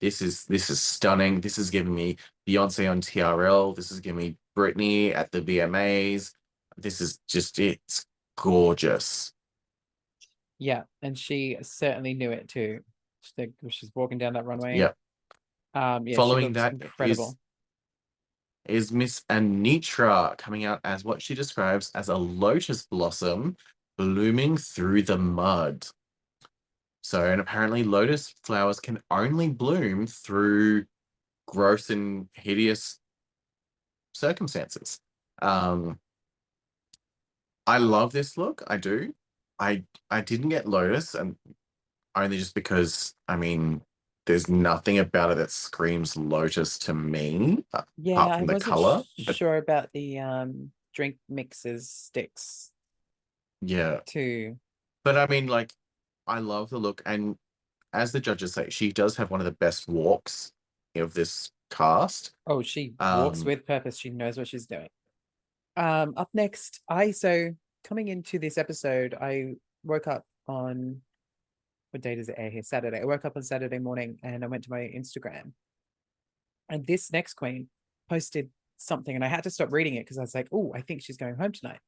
This 0.01 0.21
is 0.23 0.45
this 0.45 0.69
is 0.71 0.81
stunning. 0.81 1.41
This 1.41 1.59
is 1.59 1.71
giving 1.71 1.95
me 1.95 2.17
Beyonce 2.47 2.89
on 2.91 3.01
TRL. 3.01 3.75
This 3.75 3.91
is 3.91 3.99
giving 4.01 4.19
me 4.19 4.37
Britney 4.57 5.15
at 5.15 5.33
the 5.33 5.41
VMAs. 5.41 6.33
This 6.77 7.01
is 7.01 7.19
just 7.27 7.59
it's 7.59 8.05
gorgeous. 8.37 9.33
Yeah, 10.59 10.85
and 11.03 11.19
she 11.19 11.59
certainly 11.63 12.15
knew 12.15 12.31
it 12.31 12.49
too. 12.49 12.81
She- 13.21 13.53
She's 13.71 13.91
walking 13.95 14.19
down 14.19 14.35
that 14.35 14.45
runway. 14.45 14.79
Yep. 14.79 14.97
Um, 15.75 16.07
yeah, 16.07 16.17
Following 16.17 16.53
that 16.55 16.75
is 16.75 16.81
incredible. 16.81 17.39
is 18.67 18.93
Miss 18.93 19.23
Anetra 19.29 20.39
coming 20.39 20.65
out 20.65 20.81
as 20.85 21.05
what 21.05 21.21
she 21.21 21.35
describes 21.35 21.91
as 21.95 22.09
a 22.09 22.17
lotus 22.17 22.87
blossom 22.87 23.57
blooming 23.99 24.57
through 24.57 25.03
the 25.03 25.19
mud. 25.19 25.87
So, 27.03 27.31
and 27.31 27.41
apparently, 27.41 27.85
lotus 27.85 28.35
flowers 28.45 28.81
can 28.81 29.01
only 29.11 29.49
bloom 29.49 30.07
through 30.07 30.87
gross 31.47 31.91
and 31.91 32.29
hideous 32.33 32.99
circumstances. 34.15 34.99
Um, 35.43 35.99
I 37.67 37.79
love 37.79 38.13
this 38.13 38.37
look. 38.39 38.63
I 38.67 38.77
do. 38.77 39.15
I 39.59 39.85
I 40.11 40.21
didn't 40.21 40.51
get 40.51 40.69
lotus, 40.69 41.15
and 41.15 41.37
only 42.15 42.39
just 42.39 42.55
because 42.55 43.15
I 43.29 43.37
mean, 43.37 43.83
there's 44.27 44.49
nothing 44.49 44.99
about 44.99 45.31
it 45.33 45.37
that 45.39 45.51
screams 45.51 46.17
lotus 46.17 46.79
to 46.81 46.95
me. 46.95 47.65
uh, 47.73 47.83
Yeah, 47.97 48.15
apart 48.23 48.33
I 48.35 48.39
from 48.39 48.47
the 48.47 48.53
wasn't 48.55 48.71
color, 48.73 49.03
sh- 49.19 49.25
but- 49.27 49.37
sure 49.37 49.57
about 49.57 49.93
the 49.93 50.19
um 50.21 50.73
drink 50.95 51.17
mixes 51.29 51.89
sticks 51.91 52.73
Yeah, 53.61 54.01
too. 54.07 54.59
but 55.05 55.17
I 55.19 55.27
mean, 55.27 55.47
like, 55.47 55.73
I 56.27 56.39
love 56.41 56.71
the 56.71 56.79
look, 56.79 57.03
and 57.07 57.37
as 57.93 58.13
the 58.13 58.21
judges 58.21 58.53
say, 58.55 58.69
she 58.71 58.93
does 58.93 59.17
have 59.17 59.31
one 59.31 59.41
of 59.41 59.45
the 59.47 59.53
best 59.53 59.89
walks 59.89 60.53
of 60.95 61.15
this 61.15 61.51
cast. 61.71 62.33
Oh, 62.47 62.63
she 62.63 62.95
walks 63.01 63.41
Um, 63.41 63.47
with 63.47 63.67
purpose. 63.67 63.99
She 63.99 64.11
knows 64.11 64.39
what 64.39 64.49
she's 64.49 64.67
doing. 64.67 64.89
Um, 65.77 66.15
up 66.17 66.31
next, 66.33 66.81
I 66.89 67.11
so 67.11 67.55
coming 67.85 68.09
into 68.09 68.39
this 68.39 68.59
episode, 68.59 69.15
I 69.15 69.55
woke 69.85 70.07
up 70.07 70.25
on 70.49 71.01
what 71.91 72.03
date 72.03 72.19
is 72.19 72.29
it 72.29 72.35
air 72.39 72.51
here? 72.51 72.63
Saturday. 72.63 73.01
I 73.01 73.05
woke 73.05 73.25
up 73.25 73.37
on 73.37 73.43
Saturday 73.43 73.79
morning 73.79 74.19
and 74.23 74.45
I 74.45 74.47
went 74.49 74.65
to 74.65 74.71
my 74.71 74.81
Instagram. 74.81 75.53
And 76.69 76.87
this 76.87 77.13
next 77.13 77.35
queen 77.35 77.69
posted 78.09 78.51
something, 78.77 79.15
and 79.15 79.25
I 79.25 79.29
had 79.29 79.45
to 79.45 79.51
stop 79.51 79.73
reading 79.73 79.95
it 79.95 80.01
because 80.01 80.19
I 80.19 80.23
was 80.23 80.35
like, 80.35 80.49
oh, 80.53 80.73
I 80.75 80.81
think 80.81 81.03
she's 81.03 81.17
going 81.17 81.37
home 81.37 81.53
tonight. 81.53 81.79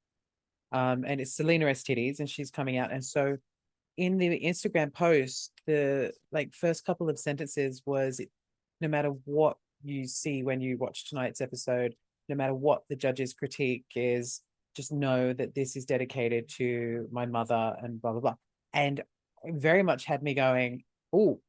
Um, 0.71 1.05
and 1.07 1.21
it's 1.21 1.35
Salina 1.35 1.67
EsTitties, 1.67 2.21
and 2.21 2.31
she's 2.31 2.51
coming 2.51 2.79
out. 2.79 2.93
And 2.93 3.05
so 3.05 3.37
in 3.97 4.19
the 4.19 4.41
Instagram 4.41 4.95
post, 4.95 5.53
the 5.67 6.13
like 6.31 6.55
first 6.55 6.85
couple 6.85 7.11
of 7.11 7.19
sentences 7.19 7.83
was 7.85 8.21
no 8.81 8.89
matter 8.89 9.11
what 9.25 9.57
you 9.83 10.07
see 10.07 10.43
when 10.43 10.61
you 10.61 10.79
watch 10.79 11.09
tonight's 11.09 11.41
episode, 11.41 11.95
no 12.29 12.37
matter 12.37 12.55
what 12.55 12.83
the 12.89 12.97
judge's 12.97 13.35
critique 13.35 13.87
is, 13.95 14.41
just 14.77 14.93
know 14.93 15.33
that 15.33 15.55
this 15.55 15.77
is 15.77 15.85
dedicated 15.85 16.49
to 16.57 17.09
my 17.11 17.27
mother 17.27 17.77
and 17.83 18.01
blah 18.01 18.13
blah 18.13 18.21
blah. 18.21 18.35
And 18.73 19.03
very 19.45 19.83
much 19.83 20.05
had 20.05 20.23
me 20.23 20.35
going, 20.35 20.85
oh, 21.13 21.41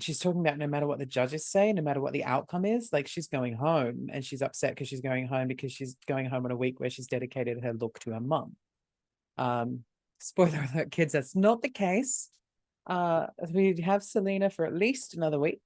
she's 0.00 0.18
talking 0.18 0.40
about 0.40 0.58
no 0.58 0.66
matter 0.66 0.86
what 0.86 0.98
the 0.98 1.06
judges 1.06 1.46
say, 1.46 1.72
no 1.72 1.82
matter 1.82 2.00
what 2.00 2.12
the 2.12 2.24
outcome 2.24 2.64
is, 2.64 2.90
like 2.92 3.06
she's 3.08 3.28
going 3.28 3.54
home 3.54 4.08
and 4.12 4.24
she's 4.24 4.42
upset 4.42 4.72
because 4.72 4.88
she's 4.88 5.00
going 5.00 5.26
home 5.26 5.48
because 5.48 5.72
she's 5.72 5.96
going 6.06 6.26
home 6.26 6.44
on 6.44 6.50
a 6.50 6.56
week 6.56 6.80
where 6.80 6.90
she's 6.90 7.06
dedicated 7.06 7.62
her 7.62 7.72
look 7.72 7.98
to 8.00 8.10
her 8.10 8.20
mum. 8.20 8.56
Um, 9.38 9.84
spoiler 10.18 10.68
alert, 10.74 10.90
kids, 10.90 11.12
that's 11.12 11.36
not 11.36 11.62
the 11.62 11.68
case. 11.68 12.30
Uh, 12.86 13.26
we 13.50 13.80
have 13.80 14.02
Salina 14.02 14.50
for 14.50 14.66
at 14.66 14.74
least 14.74 15.14
another 15.14 15.38
week. 15.38 15.62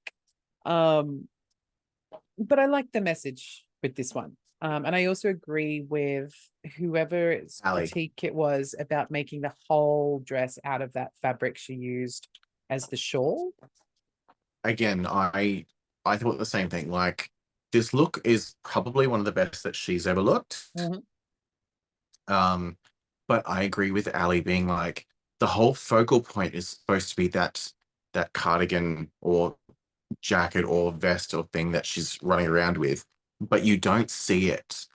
Um, 0.65 1.27
but 2.37 2.59
I 2.59 2.65
like 2.65 2.91
the 2.91 3.01
message 3.01 3.65
with 3.81 3.95
this 3.95 4.13
one. 4.13 4.37
Um, 4.61 4.85
and 4.85 4.95
I 4.95 5.05
also 5.05 5.29
agree 5.29 5.81
with 5.81 6.33
whoever's 6.77 7.61
Ali. 7.63 7.81
critique 7.81 8.23
it 8.23 8.33
was 8.33 8.73
about 8.79 9.11
making 9.11 9.41
the 9.41 9.53
whole 9.67 10.19
dress 10.19 10.57
out 10.63 10.81
of 10.81 10.93
that 10.93 11.11
fabric 11.21 11.57
she 11.57 11.73
used 11.73 12.27
as 12.69 12.87
the 12.87 12.97
shawl. 12.97 13.51
Again, 14.63 15.05
I 15.05 15.65
I 16.05 16.17
thought 16.17 16.39
the 16.39 16.45
same 16.45 16.69
thing. 16.69 16.89
Like, 16.89 17.29
this 17.71 17.93
look 17.93 18.19
is 18.23 18.55
probably 18.63 19.07
one 19.07 19.19
of 19.19 19.25
the 19.25 19.31
best 19.31 19.63
that 19.63 19.75
she's 19.75 20.07
ever 20.07 20.21
looked. 20.21 20.71
Mhm. 20.77 21.03
Um, 22.27 22.77
but 23.27 23.47
I 23.47 23.63
agree 23.63 23.91
with 23.91 24.13
Ali 24.15 24.41
being 24.41 24.67
like 24.67 25.05
the 25.39 25.47
whole 25.47 25.73
focal 25.73 26.21
point 26.21 26.55
is 26.55 26.69
supposed 26.69 27.09
to 27.09 27.15
be 27.15 27.27
that 27.29 27.71
that 28.13 28.33
cardigan 28.33 29.11
or 29.21 29.55
jacket 30.21 30.65
or 30.65 30.91
vest 30.91 31.33
or 31.33 31.43
thing 31.53 31.71
that 31.71 31.85
she's 31.85 32.17
running 32.21 32.47
around 32.47 32.77
with, 32.77 33.05
but 33.41 33.63
you 33.63 33.77
don't 33.77 34.09
see 34.09 34.49
it. 34.49 34.85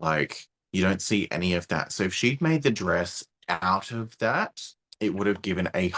Like 0.00 0.46
you 0.72 0.82
don't 0.82 1.02
see 1.02 1.28
any 1.30 1.54
of 1.54 1.68
that. 1.68 1.92
So 1.92 2.04
if 2.04 2.14
she'd 2.14 2.40
made 2.40 2.62
the 2.62 2.70
dress 2.70 3.24
out 3.48 3.90
of 3.90 4.16
that, 4.18 4.62
it 5.00 5.14
would 5.14 5.26
have 5.26 5.42
given 5.42 5.68
a 5.74 5.92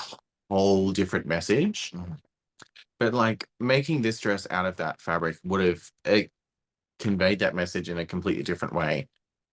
whole 0.51 0.93
different 0.93 1.27
message. 1.27 1.93
Mm-hmm. 1.93 2.15
But 2.99 3.15
like 3.15 3.47
making 3.61 4.03
this 4.03 4.19
dress 4.19 4.47
out 4.51 4.67
of 4.67 4.77
that 4.77 5.01
fabric 5.01 5.39
would 5.45 5.65
have 5.65 5.91
it 6.05 6.31
conveyed 6.99 7.41
that 7.41 7.55
message 7.55 7.91
in 7.91 7.99
a 7.99 8.07
completely 8.07 8.43
different 8.43 8.75
way 8.75 9.07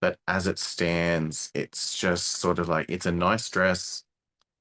but 0.04 0.18
as 0.28 0.46
it 0.46 0.58
stands, 0.58 1.50
it's 1.54 1.96
just 1.96 2.26
sort 2.26 2.58
of 2.58 2.68
like 2.68 2.84
it's 2.90 3.06
a 3.06 3.10
nice 3.10 3.48
dress 3.48 4.04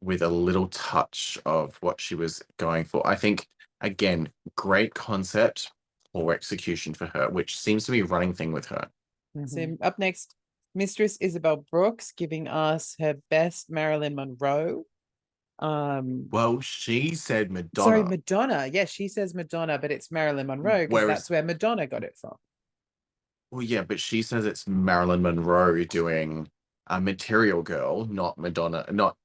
with 0.01 0.21
a 0.21 0.29
little 0.29 0.69
touch 0.69 1.37
of 1.45 1.75
what 1.81 1.99
she 1.99 2.15
was 2.15 2.41
going 2.55 2.85
for. 2.85 3.05
I 3.05 3.15
think 3.15 3.49
again, 3.83 4.29
great 4.55 4.93
concept 4.95 5.71
or 6.13 6.33
execution 6.33 6.93
for 6.93 7.05
her, 7.07 7.29
which 7.29 7.59
seems 7.59 7.85
to 7.85 7.91
be 7.91 7.99
a 7.99 8.05
running 8.05 8.33
thing 8.33 8.51
with 8.51 8.65
her. 8.67 8.87
So 9.47 9.77
up 9.81 9.99
next, 9.99 10.35
Mistress 10.75 11.17
Isabelle 11.21 11.65
Brooks 11.71 12.13
giving 12.15 12.47
us 12.47 12.95
her 12.99 13.15
best 13.29 13.69
Marilyn 13.69 14.15
Monroe. 14.15 14.85
Um, 15.59 16.27
Well, 16.31 16.61
she 16.61 17.15
said 17.15 17.51
Madonna. 17.51 17.83
sorry, 17.83 18.03
Madonna. 18.03 18.69
Yeah, 18.71 18.85
she 18.85 19.07
says 19.07 19.33
Madonna, 19.33 19.77
but 19.77 19.91
it's 19.91 20.11
Marilyn 20.11 20.47
Monroe 20.47 20.87
because 20.87 21.07
that's 21.07 21.29
where 21.29 21.43
Madonna 21.43 21.87
got 21.87 22.03
it 22.03 22.17
from. 22.19 22.35
well, 23.51 23.61
yeah, 23.61 23.81
but 23.83 23.99
she 23.99 24.21
says 24.21 24.45
it's 24.45 24.67
Marilyn 24.67 25.21
Monroe 25.21 25.83
doing 25.83 26.47
a 26.87 26.99
Material 26.99 27.61
Girl, 27.61 28.05
not 28.05 28.37
Madonna. 28.37 28.85
Not 28.91 29.15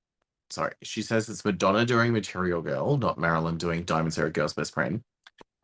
sorry. 0.50 0.74
She 0.82 1.02
says 1.02 1.28
it's 1.28 1.44
Madonna 1.44 1.84
doing 1.84 2.12
Material 2.12 2.62
Girl, 2.62 2.96
not 2.96 3.18
Marilyn 3.18 3.56
doing 3.58 3.84
Diamonds 3.84 4.18
Are 4.18 4.30
Girl's 4.30 4.54
best 4.54 4.74
friend. 4.74 5.02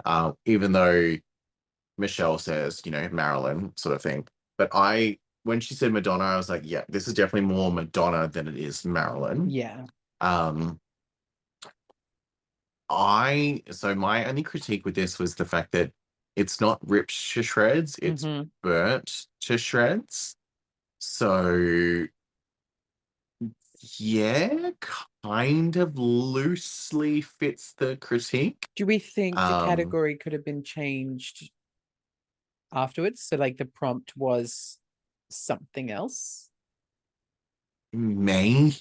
Uh, 0.04 0.32
even 0.44 0.72
though 0.72 1.16
Michelle 1.98 2.38
says, 2.38 2.82
you 2.84 2.90
know, 2.90 3.08
Marilyn 3.10 3.72
sort 3.76 3.94
of 3.94 4.02
thing. 4.02 4.26
But 4.58 4.70
I, 4.72 5.18
when 5.44 5.60
she 5.60 5.74
said 5.74 5.92
Madonna, 5.92 6.24
I 6.24 6.36
was 6.36 6.48
like, 6.48 6.62
yeah, 6.64 6.84
this 6.88 7.08
is 7.08 7.14
definitely 7.14 7.48
more 7.48 7.72
Madonna 7.72 8.28
than 8.28 8.48
it 8.48 8.56
is 8.56 8.84
Marilyn. 8.84 9.50
Yeah. 9.50 9.86
Um, 10.20 10.80
I 12.90 13.62
so 13.70 13.94
my 13.94 14.26
only 14.26 14.42
critique 14.42 14.84
with 14.84 14.94
this 14.94 15.18
was 15.18 15.34
the 15.34 15.44
fact 15.44 15.72
that 15.72 15.92
it's 16.36 16.60
not 16.60 16.78
ripped 16.86 17.30
to 17.32 17.42
shreds; 17.42 17.98
it's 18.02 18.24
Mhm. 18.24 18.50
burnt 18.62 19.26
to 19.42 19.56
shreds. 19.56 20.36
So, 20.98 22.06
yeah, 23.98 24.70
kind 25.22 25.76
of 25.76 25.98
loosely 25.98 27.20
fits 27.20 27.74
the 27.74 27.96
critique. 27.96 28.68
Do 28.76 28.86
we 28.86 28.98
think 28.98 29.34
the 29.36 29.40
Um, 29.40 29.66
category 29.66 30.16
could 30.16 30.32
have 30.32 30.44
been 30.44 30.62
changed 30.62 31.50
afterwards? 32.72 33.22
So, 33.22 33.36
like, 33.36 33.56
the 33.56 33.64
prompt 33.64 34.16
was 34.16 34.78
something 35.30 35.90
else? 35.90 36.50
May, 37.92 38.72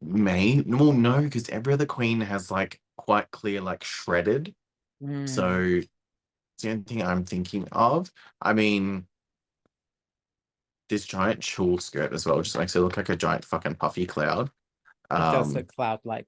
may, 0.00 0.60
well, 0.66 0.92
no, 0.92 1.22
because 1.22 1.48
every 1.48 1.72
other 1.72 1.86
queen 1.86 2.20
has 2.20 2.50
like 2.50 2.80
quite 2.96 3.30
clear, 3.30 3.60
like 3.60 3.82
shredded. 3.82 4.54
Mm, 5.02 5.28
So 5.28 5.80
it's 5.80 5.88
the 6.62 6.70
only 6.70 6.82
thing 6.84 7.02
I'm 7.02 7.24
thinking 7.24 7.68
of. 7.72 8.12
I 8.42 8.52
mean, 8.52 9.06
this 10.88 11.04
giant 11.06 11.42
tulle 11.42 11.78
skirt 11.78 12.12
as 12.12 12.26
well 12.26 12.40
just 12.42 12.56
makes 12.58 12.74
it 12.76 12.80
look 12.80 12.96
like 12.96 13.08
a 13.08 13.16
giant 13.16 13.44
fucking 13.44 13.74
puffy 13.76 14.06
cloud. 14.06 14.50
it 15.10 15.14
does 15.14 15.48
Um, 15.48 15.54
look 15.54 15.68
cloud 15.68 16.00
like. 16.04 16.26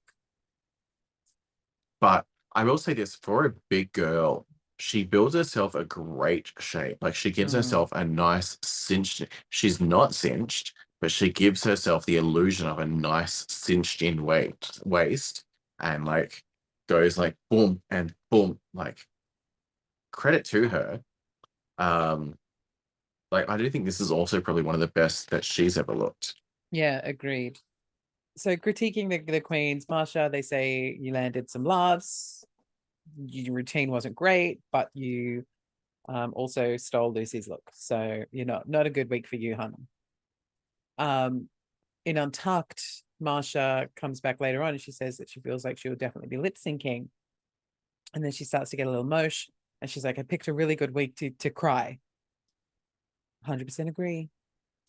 but 2.00 2.26
I 2.54 2.64
will 2.64 2.78
say 2.78 2.94
this 2.94 3.14
for 3.14 3.44
a 3.46 3.54
big 3.68 3.92
girl, 3.92 4.46
she 4.78 5.04
builds 5.04 5.34
herself 5.34 5.74
a 5.74 5.84
great 5.84 6.52
shape. 6.58 6.98
Like 7.02 7.14
she 7.14 7.30
gives 7.30 7.52
Mhm. 7.52 7.56
herself 7.58 7.92
a 7.92 8.04
nice 8.04 8.58
cinched. 8.62 9.26
She's 9.50 9.80
not 9.80 10.14
cinched, 10.14 10.74
but 11.00 11.10
she 11.12 11.30
gives 11.30 11.62
herself 11.64 12.06
the 12.06 12.16
illusion 12.16 12.66
of 12.66 12.78
a 12.78 12.86
nice 12.86 13.46
cinched 13.48 14.02
in 14.02 14.24
weight 14.24 14.70
waist 14.84 15.44
and 15.78 16.04
like 16.04 16.42
goes 16.88 17.18
like 17.18 17.36
boom 17.50 17.82
and 17.90 18.14
boom. 18.30 18.58
Like 18.74 19.06
credit 20.12 20.44
to 20.46 20.68
her. 20.68 21.02
Um 21.78 22.38
like 23.30 23.48
I 23.48 23.56
do 23.56 23.70
think 23.70 23.84
this 23.84 24.00
is 24.00 24.10
also 24.10 24.40
probably 24.40 24.62
one 24.62 24.74
of 24.74 24.80
the 24.80 24.88
best 24.88 25.30
that 25.30 25.44
she's 25.44 25.78
ever 25.78 25.94
looked. 25.94 26.34
Yeah, 26.70 27.00
agreed. 27.04 27.58
So 28.36 28.56
critiquing 28.56 29.08
the, 29.10 29.18
the 29.18 29.40
queens, 29.40 29.86
Marcia, 29.88 30.28
they 30.30 30.42
say 30.42 30.96
you 31.00 31.12
landed 31.12 31.50
some 31.50 31.64
laughs. 31.64 32.44
Your 33.16 33.54
routine 33.54 33.90
wasn't 33.90 34.14
great, 34.14 34.60
but 34.72 34.88
you 34.94 35.44
um, 36.08 36.32
also 36.34 36.76
stole 36.76 37.12
Loosey's 37.12 37.48
look. 37.48 37.62
So 37.72 38.24
you're 38.32 38.46
not 38.46 38.68
not 38.68 38.86
a 38.86 38.90
good 38.90 39.10
week 39.10 39.26
for 39.26 39.36
you, 39.36 39.56
hun. 39.56 39.74
Um, 40.98 41.48
in 42.04 42.16
Untucked, 42.16 43.04
Marcia 43.20 43.88
comes 43.96 44.20
back 44.20 44.40
later 44.40 44.62
on 44.62 44.70
and 44.70 44.80
she 44.80 44.92
says 44.92 45.18
that 45.18 45.28
she 45.28 45.40
feels 45.40 45.64
like 45.64 45.78
she 45.78 45.88
will 45.88 45.96
definitely 45.96 46.28
be 46.28 46.36
lip 46.36 46.56
syncing. 46.56 47.08
And 48.14 48.24
then 48.24 48.32
she 48.32 48.44
starts 48.44 48.70
to 48.70 48.76
get 48.76 48.86
a 48.88 48.90
little 48.90 49.04
mosh, 49.04 49.46
and 49.80 49.88
she's 49.88 50.04
like, 50.04 50.18
"I 50.18 50.22
picked 50.22 50.48
a 50.48 50.52
really 50.52 50.74
good 50.74 50.92
week 50.92 51.16
to 51.16 51.30
to 51.30 51.50
cry." 51.50 52.00
Hundred 53.44 53.66
percent 53.66 53.88
agree. 53.88 54.28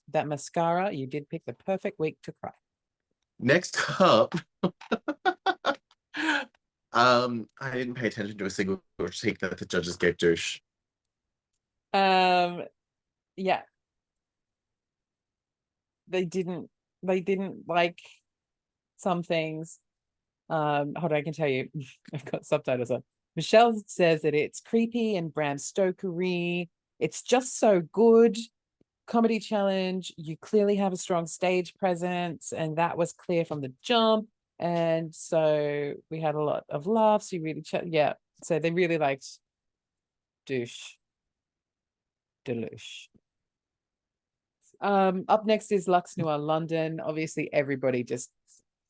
That 0.09 0.27
mascara, 0.27 0.91
you 0.91 1.07
did 1.07 1.29
pick 1.29 1.45
the 1.45 1.53
perfect 1.53 1.99
week 1.99 2.17
to 2.23 2.33
cry. 2.33 2.51
Next 3.39 3.77
up, 3.99 4.35
um, 6.93 7.47
I 7.59 7.71
didn't 7.71 7.95
pay 7.95 8.07
attention 8.07 8.37
to 8.37 8.45
a 8.45 8.49
single 8.49 8.83
critique 8.99 9.39
that 9.39 9.57
the 9.57 9.65
judges 9.65 9.95
gave 9.95 10.17
douche. 10.17 10.59
Um, 11.93 12.63
yeah. 13.35 13.61
They 16.07 16.25
didn't. 16.25 16.69
They 17.03 17.21
didn't 17.21 17.63
like 17.67 17.99
some 18.97 19.23
things. 19.23 19.79
Um, 20.49 20.93
hold 20.95 21.13
on, 21.13 21.17
I 21.17 21.21
can 21.21 21.33
tell 21.33 21.47
you. 21.47 21.69
I've 22.13 22.25
got 22.25 22.45
subtitles 22.45 22.91
on. 22.91 23.03
Michelle 23.35 23.81
says 23.87 24.23
that 24.23 24.35
it's 24.35 24.59
creepy 24.59 25.15
and 25.15 25.33
Bram 25.33 25.57
Stokery. 25.57 26.69
It's 27.01 27.23
just 27.23 27.59
so 27.59 27.81
good. 27.91 28.37
Comedy 29.07 29.39
challenge. 29.39 30.13
You 30.17 30.37
clearly 30.37 30.75
have 30.75 30.93
a 30.93 30.97
strong 30.97 31.25
stage 31.25 31.73
presence, 31.73 32.53
and 32.53 32.77
that 32.77 32.95
was 32.95 33.11
clear 33.11 33.43
from 33.43 33.59
the 33.59 33.73
jump. 33.81 34.27
And 34.59 35.13
so 35.13 35.95
we 36.11 36.21
had 36.21 36.35
a 36.35 36.43
lot 36.43 36.63
of 36.69 36.85
laughs. 36.85 37.33
You 37.33 37.41
really, 37.41 37.63
ch- 37.63 37.87
yeah. 37.87 38.13
So 38.43 38.59
they 38.59 38.69
really 38.69 38.99
liked 38.99 39.25
douche. 40.45 40.93
Deluge. 42.45 43.09
Um, 44.79 45.25
up 45.27 45.45
next 45.47 45.71
is 45.71 45.87
Luxx 45.87 46.17
Noir 46.17 46.37
London. 46.37 46.99
Obviously, 46.99 47.51
everybody 47.51 48.03
just 48.03 48.29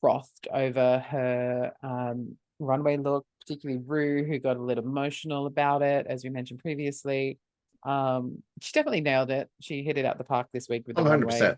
frothed 0.02 0.48
over 0.52 0.98
her 0.98 1.72
um, 1.82 2.36
runway 2.58 2.98
look, 2.98 3.24
particularly 3.40 3.82
Ru, 3.86 4.24
who 4.24 4.38
got 4.38 4.58
a 4.58 4.62
little 4.62 4.84
emotional 4.84 5.46
about 5.46 5.80
it, 5.80 6.06
as 6.06 6.24
we 6.24 6.28
mentioned 6.30 6.60
previously. 6.60 7.38
Um, 7.84 8.42
she 8.60 8.72
definitely 8.72 9.00
nailed 9.00 9.30
it. 9.30 9.48
She 9.60 9.82
hit 9.82 9.98
it 9.98 10.04
out 10.04 10.18
the 10.18 10.24
park 10.24 10.48
this 10.52 10.68
week 10.68 10.84
with 10.86 10.96
the 10.96 11.02
Oh, 11.02 11.04
100%. 11.06 11.40
runway. 11.40 11.56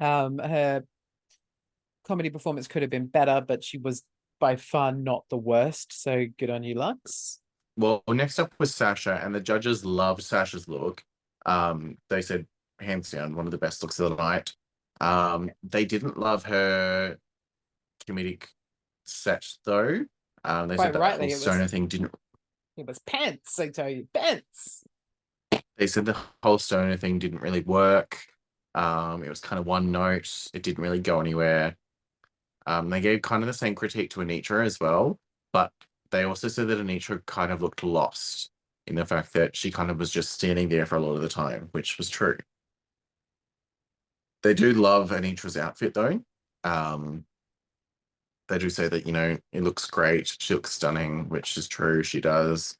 Um, 0.00 0.38
her 0.38 0.84
comedy 2.06 2.30
performance 2.30 2.66
could 2.66 2.82
have 2.82 2.90
been 2.90 3.06
better, 3.06 3.40
but 3.46 3.62
she 3.62 3.78
was 3.78 4.02
by 4.40 4.56
far 4.56 4.92
not 4.92 5.24
the 5.30 5.36
worst. 5.36 5.92
So 6.02 6.26
good 6.38 6.50
on 6.50 6.62
you, 6.64 6.74
Luxx. 6.74 7.38
Well, 7.76 8.02
next 8.08 8.38
up 8.38 8.52
was 8.58 8.74
Sasha, 8.74 9.20
and 9.22 9.34
the 9.34 9.40
judges 9.40 9.84
loved 9.84 10.22
Sasha's 10.22 10.68
look. 10.68 11.04
Um, 11.46 11.96
they 12.10 12.20
said 12.22 12.46
hands 12.80 13.10
down 13.10 13.34
one 13.36 13.46
of 13.46 13.50
the 13.50 13.58
best 13.58 13.82
looks 13.82 13.98
of 14.00 14.10
the 14.10 14.16
night. 14.16 14.52
Um, 15.00 15.50
they 15.62 15.84
didn't 15.84 16.18
love 16.18 16.44
her 16.44 17.16
comedic 18.06 18.44
set 19.04 19.46
though. 19.64 20.04
Um, 20.44 20.68
they 20.68 20.74
Quite 20.76 20.86
said 20.86 20.94
that 20.94 20.98
rightly, 21.00 21.32
whole 21.32 21.58
was- 21.58 21.70
thing 21.70 21.86
didn't. 21.86 22.14
It 22.76 22.86
was 22.86 22.98
pants, 23.00 23.58
I 23.60 23.68
tell 23.68 23.88
you, 23.88 24.08
pants. 24.14 24.82
They 25.82 25.88
said 25.88 26.06
the 26.06 26.16
whole 26.44 26.58
stoner 26.58 26.96
thing 26.96 27.18
didn't 27.18 27.42
really 27.42 27.62
work. 27.62 28.16
Um, 28.76 29.24
it 29.24 29.28
was 29.28 29.40
kind 29.40 29.58
of 29.58 29.66
one 29.66 29.90
note. 29.90 30.48
It 30.54 30.62
didn't 30.62 30.80
really 30.80 31.00
go 31.00 31.20
anywhere. 31.20 31.76
Um, 32.68 32.88
they 32.88 33.00
gave 33.00 33.22
kind 33.22 33.42
of 33.42 33.48
the 33.48 33.52
same 33.52 33.74
critique 33.74 34.10
to 34.10 34.20
Anetra 34.20 34.64
as 34.64 34.78
well, 34.78 35.18
but 35.52 35.72
they 36.12 36.22
also 36.22 36.46
said 36.46 36.68
that 36.68 36.78
Anetra 36.78 37.26
kind 37.26 37.50
of 37.50 37.62
looked 37.62 37.82
lost 37.82 38.52
in 38.86 38.94
the 38.94 39.04
fact 39.04 39.32
that 39.32 39.56
she 39.56 39.72
kind 39.72 39.90
of 39.90 39.98
was 39.98 40.12
just 40.12 40.30
standing 40.30 40.68
there 40.68 40.86
for 40.86 40.94
a 40.94 41.00
lot 41.00 41.16
of 41.16 41.20
the 41.20 41.28
time, 41.28 41.68
which 41.72 41.98
was 41.98 42.08
true. 42.08 42.38
They 44.44 44.54
do 44.54 44.72
love 44.74 45.10
Anetra's 45.10 45.56
outfit 45.56 45.94
though. 45.94 46.22
Um, 46.62 47.24
they 48.48 48.58
do 48.58 48.70
say 48.70 48.86
that, 48.86 49.04
you 49.04 49.12
know, 49.12 49.36
it 49.50 49.64
looks 49.64 49.90
great. 49.90 50.36
She 50.38 50.54
looks 50.54 50.74
stunning, 50.74 51.28
which 51.28 51.56
is 51.56 51.66
true. 51.66 52.04
She 52.04 52.20
does. 52.20 52.78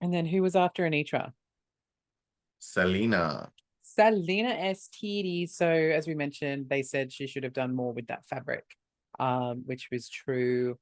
And 0.00 0.12
then 0.12 0.26
who 0.26 0.42
was 0.42 0.56
after 0.56 0.84
Anetra? 0.88 1.32
Salina. 2.58 3.50
Salina 3.82 4.50
STD. 4.50 5.48
So 5.48 5.68
as 5.68 6.06
we 6.06 6.14
mentioned, 6.14 6.68
they 6.68 6.82
said 6.82 7.12
she 7.12 7.26
should 7.26 7.44
have 7.44 7.52
done 7.52 7.74
more 7.74 7.92
with 7.92 8.06
that 8.06 8.24
fabric, 8.26 8.64
um, 9.18 9.62
which 9.66 9.88
was 9.90 10.08
true. 10.08 10.78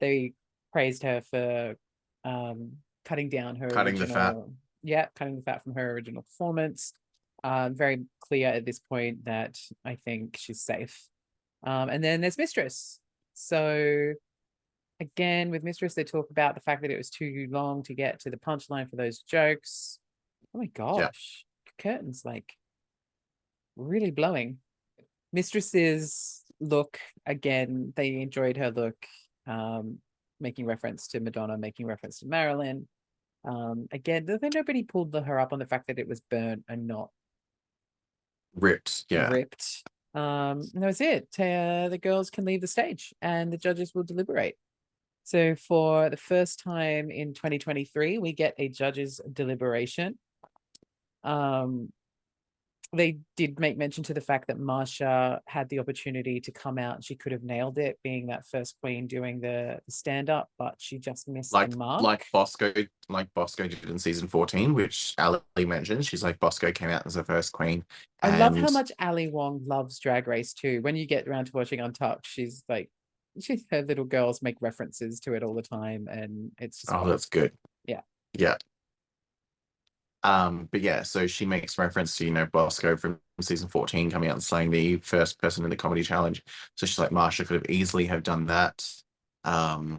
They 0.00 0.34
praised 0.72 1.02
her 1.02 1.22
for 1.22 1.76
um, 2.24 2.72
cutting 3.04 3.28
down 3.28 3.56
her 3.56 3.68
Cutting 3.68 3.98
the 3.98 4.06
fat. 4.06 4.36
Yeah, 4.82 5.06
cutting 5.14 5.36
the 5.36 5.42
fat 5.42 5.62
from 5.62 5.74
her 5.74 5.92
original 5.92 6.22
performance. 6.22 6.92
Um, 7.42 7.74
very 7.74 8.02
clear 8.20 8.48
at 8.48 8.66
this 8.66 8.78
point 8.78 9.24
that 9.24 9.58
I 9.84 9.96
think 9.96 10.36
she's 10.38 10.60
safe. 10.60 11.08
Um, 11.64 11.88
and 11.88 12.02
then 12.04 12.20
there's 12.20 12.38
Mistress. 12.38 13.00
So 13.34 14.14
again, 15.00 15.50
with 15.50 15.64
Mistress, 15.64 15.94
they 15.94 16.04
talk 16.04 16.30
about 16.30 16.54
the 16.54 16.60
fact 16.60 16.82
that 16.82 16.90
it 16.90 16.98
was 16.98 17.10
too 17.10 17.48
long 17.50 17.82
to 17.84 17.94
get 17.94 18.20
to 18.20 18.30
the 18.30 18.36
punchline 18.36 18.88
for 18.88 18.96
those 18.96 19.20
jokes. 19.22 19.98
Oh 20.54 20.58
my 20.58 20.66
gosh, 20.66 21.44
curtains 21.78 22.22
like 22.24 22.52
really 23.76 24.10
blowing. 24.10 24.58
Mistress's 25.32 26.42
look 26.60 26.98
again, 27.26 27.92
they 27.96 28.20
enjoyed 28.20 28.56
her 28.56 28.70
look, 28.70 28.96
um, 29.46 29.98
making 30.38 30.66
reference 30.66 31.08
to 31.08 31.20
Madonna, 31.20 31.56
making 31.56 31.86
reference 31.86 32.20
to 32.20 32.26
Marilyn. 32.26 32.86
Um, 33.44 33.88
again, 33.92 34.26
th- 34.26 34.40
nobody 34.54 34.82
pulled 34.82 35.12
the, 35.12 35.22
her 35.22 35.38
up 35.38 35.52
on 35.52 35.58
the 35.58 35.66
fact 35.66 35.86
that 35.86 35.98
it 35.98 36.08
was 36.08 36.20
burnt 36.20 36.64
and 36.68 36.86
not 36.86 37.10
ripped. 38.54 39.06
Yeah. 39.08 39.30
ripped. 39.30 39.84
Um, 40.14 40.60
and 40.74 40.82
that 40.82 40.86
was 40.86 41.00
it. 41.00 41.28
Uh, 41.38 41.88
the 41.88 42.00
girls 42.00 42.30
can 42.30 42.44
leave 42.44 42.60
the 42.60 42.66
stage 42.66 43.14
and 43.22 43.52
the 43.52 43.56
judges 43.56 43.94
will 43.94 44.02
deliberate. 44.02 44.56
So 45.24 45.54
for 45.54 46.10
the 46.10 46.16
first 46.16 46.60
time 46.60 47.10
in 47.10 47.34
2023, 47.34 48.18
we 48.18 48.32
get 48.32 48.54
a 48.58 48.68
judges 48.68 49.20
deliberation. 49.32 50.18
Um, 51.24 51.92
they 52.92 53.18
did 53.36 53.60
make 53.60 53.78
mention 53.78 54.02
to 54.04 54.14
the 54.14 54.20
fact 54.20 54.48
that 54.48 54.58
Marcia 54.58 55.40
had 55.46 55.68
the 55.68 55.78
opportunity 55.78 56.40
to 56.40 56.50
come 56.50 56.76
out. 56.76 57.04
She 57.04 57.14
could 57.14 57.30
have 57.30 57.44
nailed 57.44 57.78
it, 57.78 57.98
being 58.02 58.26
that 58.26 58.46
first 58.46 58.74
queen 58.82 59.06
doing 59.06 59.40
the, 59.40 59.80
stand 59.88 60.28
up, 60.28 60.48
but 60.58 60.74
she 60.78 60.98
just 60.98 61.28
missed 61.28 61.52
Like 61.52 61.70
the 61.70 61.76
mark. 61.76 62.02
like 62.02 62.26
Bosco 62.32 62.72
like 63.08 63.32
Bosco 63.34 63.68
did 63.68 63.88
in 63.88 63.98
season 63.98 64.26
14, 64.26 64.74
which 64.74 65.14
Ali 65.18 65.40
mentioned. 65.58 66.04
She's 66.04 66.24
like 66.24 66.40
Bosco 66.40 66.72
came 66.72 66.90
out 66.90 67.06
as 67.06 67.14
the 67.14 67.22
first 67.22 67.52
queen. 67.52 67.84
I 68.22 68.36
love 68.38 68.56
how 68.56 68.70
much 68.70 68.90
Ali 68.98 69.28
Wong 69.28 69.62
loves 69.66 69.98
Drag 70.00 70.26
Race 70.26 70.52
too. 70.52 70.82
When 70.82 70.96
you 70.96 71.06
get 71.06 71.28
around 71.28 71.46
to 71.46 71.52
watching 71.52 71.80
Untucked, 71.80 72.26
she's 72.26 72.64
like, 72.68 72.90
her 73.70 73.82
little 73.82 74.04
girls 74.04 74.42
make 74.42 74.56
references 74.60 75.20
to 75.20 75.34
it 75.34 75.42
all 75.42 75.54
the 75.54 75.62
time, 75.62 76.08
and 76.10 76.52
it's 76.58 76.80
just 76.80 76.92
Oh, 76.92 77.06
that's 77.08 77.26
good. 77.26 77.52
Yeah. 77.84 78.00
Yeah. 78.38 78.56
Um, 80.22 80.68
but 80.70 80.82
yeah, 80.82 81.02
so 81.02 81.26
she 81.26 81.46
makes 81.46 81.78
reference 81.78 82.16
to, 82.18 82.26
you 82.26 82.30
know, 82.30 82.46
Bosco 82.46 82.96
from 82.96 83.18
season 83.40 83.68
14 83.68 84.10
coming 84.10 84.28
out 84.28 84.34
and 84.34 84.42
slaying 84.42 84.70
the 84.70 84.98
first 84.98 85.40
person 85.40 85.64
in 85.64 85.70
the 85.70 85.76
comedy 85.76 86.02
challenge. 86.02 86.42
So 86.74 86.84
she's 86.84 86.98
like, 86.98 87.10
Marcia 87.10 87.44
could 87.44 87.54
have 87.54 87.70
easily 87.70 88.04
have 88.06 88.22
done 88.22 88.46
that. 88.46 88.86
Um, 89.44 89.98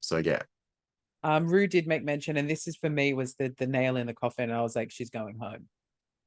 so 0.00 0.18
yeah, 0.18 0.42
Um, 1.24 1.48
Ru 1.48 1.66
did 1.66 1.88
make 1.88 2.04
mention, 2.04 2.36
and 2.36 2.48
this 2.48 2.68
is 2.68 2.76
for 2.76 2.88
me 2.88 3.12
was 3.12 3.34
the 3.34 3.52
the 3.58 3.66
nail 3.66 3.96
in 3.96 4.06
the 4.06 4.14
coffin. 4.14 4.52
I 4.52 4.62
was 4.62 4.76
like, 4.76 4.92
she's 4.92 5.10
going 5.10 5.36
home. 5.36 5.68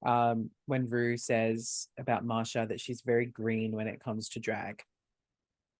Um, 0.06 0.50
when 0.66 0.88
Ru 0.88 1.16
says 1.16 1.88
about 1.98 2.26
Marcia 2.26 2.66
that 2.68 2.82
she's 2.82 3.02
very 3.02 3.26
green 3.26 3.72
when 3.72 3.88
it 3.88 4.02
comes 4.04 4.28
to 4.30 4.40
drag, 4.42 4.84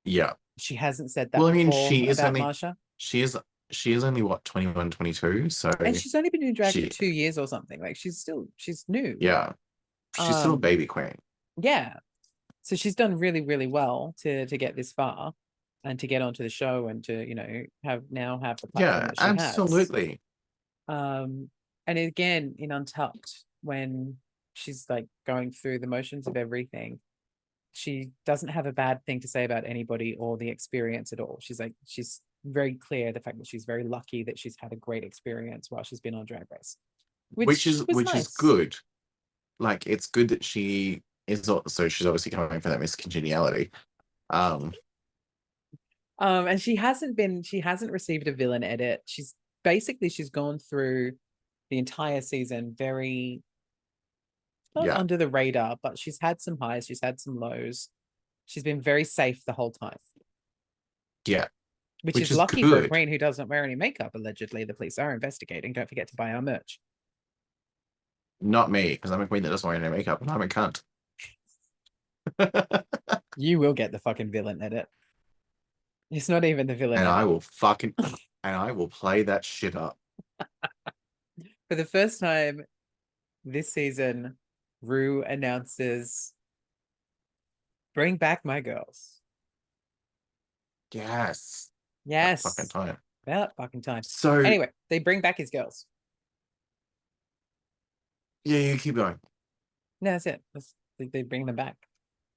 yeah. 0.04 0.34
she 0.58 0.76
hasn't 0.76 1.12
said 1.12 1.32
that. 1.32 1.40
Well, 1.40 1.48
I 1.50 1.54
mean, 1.54 1.72
she 1.72 2.08
is 2.08 2.20
only- 2.20 2.42
Marcia, 2.42 2.76
She 2.98 3.22
is 3.22 3.38
she 3.72 3.94
is 3.94 4.04
only 4.04 4.22
what 4.22 4.44
21, 4.44 4.92
22. 4.92 5.50
So 5.50 5.72
and 5.80 5.96
she's 5.96 6.14
only 6.14 6.30
been 6.30 6.44
in 6.44 6.54
drag 6.54 6.74
she- 6.74 6.84
for 6.84 6.90
two 6.90 7.06
years 7.08 7.38
or 7.38 7.48
something. 7.48 7.80
Like 7.80 7.96
she's 7.96 8.18
still 8.20 8.48
she's 8.58 8.84
new. 8.88 9.18
yeah. 9.20 9.54
She's 10.18 10.36
still 10.36 10.52
a 10.52 10.54
Um, 10.56 10.60
baby 10.60 10.86
queen. 10.86 11.16
yeah 11.62 11.94
so 12.64 12.76
she's 12.76 12.96
done 12.96 13.18
really 13.18 13.42
really 13.42 13.66
well 13.68 14.14
to 14.22 14.46
to 14.46 14.58
get 14.58 14.76
this 14.76 14.92
far 14.92 15.34
and 15.84 15.98
to 16.00 16.06
get 16.08 16.22
onto 16.22 16.44
the 16.44 16.50
show 16.50 16.88
and 16.90 17.04
to 17.06 17.28
you 17.28 17.34
know 17.34 17.64
have 17.84 18.04
now 18.12 18.40
have 18.40 18.58
the 18.58 18.68
Yeah, 18.78 19.10
she 19.18 19.24
has. 19.26 19.40
absolutely. 19.40 20.22
um 20.88 21.50
and 21.88 21.98
again 21.98 22.56
in 22.58 22.72
untucked 22.72 23.46
when 23.64 24.18
she's 24.54 24.86
like 24.90 25.08
going 25.26 25.52
through 25.52 25.80
the 25.80 25.88
motions 25.88 26.28
of 26.28 26.36
everything 26.38 27.00
she 27.74 28.10
doesn't 28.26 28.50
have 28.50 28.66
a 28.66 28.72
bad 28.72 29.04
thing 29.06 29.20
to 29.20 29.28
say 29.28 29.44
about 29.44 29.64
anybody 29.66 30.16
or 30.20 30.38
the 30.38 30.50
experience 30.50 31.14
at 31.14 31.20
all 31.20 31.38
she's 31.42 31.60
like 31.60 31.74
she's 31.86 32.22
very 32.46 32.74
clear 32.74 33.12
the 33.12 33.20
fact 33.20 33.38
that 33.38 33.48
she's 33.48 33.66
very 33.66 33.84
lucky 33.84 34.24
that 34.24 34.38
she's 34.38 34.56
had 34.60 34.74
a 34.74 34.76
great 34.76 35.04
experience 35.04 35.70
while 35.70 35.84
she's 35.84 36.00
been 36.00 36.16
on 36.16 36.26
drag 36.26 36.46
race 36.52 36.78
Which, 37.34 37.68
is 37.68 37.86
which 37.88 38.08
nice. 38.08 38.28
is 38.28 38.28
good. 38.30 38.76
Like 39.60 39.86
it's 39.86 40.08
good 40.08 40.30
that 40.30 40.44
she 40.44 41.04
is 41.28 41.48
also 41.48 41.88
she's 41.88 42.08
obviously 42.08 42.32
coming 42.32 42.60
for 42.60 42.70
that 42.70 42.80
Miss 42.80 42.96
Congeniality. 42.96 43.70
Um 44.32 44.74
Um, 46.18 46.48
and 46.48 46.62
she 46.62 46.76
hasn't 46.76 47.16
been, 47.16 47.44
she 47.44 47.60
hasn't 47.60 47.92
received 47.92 48.28
a 48.28 48.34
villain 48.34 48.64
edit. 48.64 49.02
She's 49.06 49.36
basically 49.64 50.10
she's 50.10 50.30
gone 50.30 50.60
through 50.60 51.14
the 51.70 51.78
entire 51.78 52.22
season 52.22 52.76
very 52.78 53.44
not 54.76 54.86
Yeah. 54.86 54.98
under 54.98 55.18
the 55.18 55.28
radar, 55.28 55.78
but 55.82 55.98
she's 56.00 56.18
had 56.22 56.42
some 56.42 56.58
highs, 56.60 56.86
she's 56.86 57.02
had 57.02 57.20
some 57.20 57.38
lows. 57.38 57.90
She's 58.46 58.64
been 58.64 58.82
very 58.82 59.04
safe 59.04 59.44
the 59.46 59.54
whole 59.54 59.72
time, 59.72 59.98
yeah. 61.26 61.48
which, 62.02 62.16
Which 62.16 62.24
is, 62.24 62.32
is 62.32 62.38
lucky 62.38 62.64
for 62.64 62.84
a 62.84 62.88
queen 62.90 63.08
who 63.08 63.18
doesn't 63.18 63.48
wear 63.48 63.64
any 63.64 63.76
makeup. 63.76 64.14
Allegedly, 64.16 64.64
the 64.66 64.74
police 64.74 64.98
are 64.98 65.14
investigating. 65.14 65.72
Don't 65.74 65.88
forget 65.88 66.08
to 66.10 66.16
buy 66.16 66.34
our 66.34 66.42
merch. 66.42 66.80
Not 68.42 68.72
me, 68.72 68.94
because 68.94 69.12
I'm 69.12 69.22
a 69.22 69.28
queen 69.28 69.44
that 69.44 69.50
doesn't 69.50 69.68
wear 69.68 69.78
any 69.78 69.90
makeup 69.90 70.22
and 70.22 70.30
I'm 70.32 70.42
a 70.42 70.48
cunt. 70.48 70.82
You 73.38 73.60
will 73.60 73.74
get 73.74 73.92
the 73.94 74.00
fucking 74.00 74.32
villain 74.32 74.62
edit. 74.62 74.88
It's 76.10 76.28
not 76.28 76.44
even 76.44 76.68
the 76.68 76.76
villain. 76.76 76.98
and 77.00 77.08
edit. 77.08 77.20
I 77.20 77.24
will 77.24 77.40
fucking 77.40 77.94
and 78.44 78.56
I 78.56 78.72
will 78.74 78.90
play 78.90 79.24
that 79.24 79.46
shit 79.46 79.76
up. 79.76 79.98
For 81.70 81.76
the 81.76 81.86
first 81.86 82.20
time 82.20 82.66
this 83.46 83.72
season, 83.72 84.38
Ru 84.82 85.24
announces 85.24 86.34
Bring 87.94 88.16
back 88.18 88.46
my 88.46 88.62
girls. 88.62 89.20
Yes. 90.94 91.70
Yes. 92.06 92.42
Fucking 92.44 92.70
time. 92.70 92.98
About 93.28 93.56
fucking 93.56 93.82
time. 93.82 94.04
So 94.04 94.40
Anyway, 94.40 94.70
they 94.90 95.00
bring 95.00 95.22
back 95.22 95.38
his 95.38 95.50
girls. 95.50 95.86
yeah, 98.44 98.60
you 98.60 98.78
keep 98.78 98.96
going. 98.96 99.20
No, 100.00 100.12
that's 100.12 100.26
it. 100.26 100.42
That's, 100.54 100.74
they, 100.98 101.08
they 101.08 101.24
bring 101.24 101.46
them 101.46 101.56
back. 101.56 101.76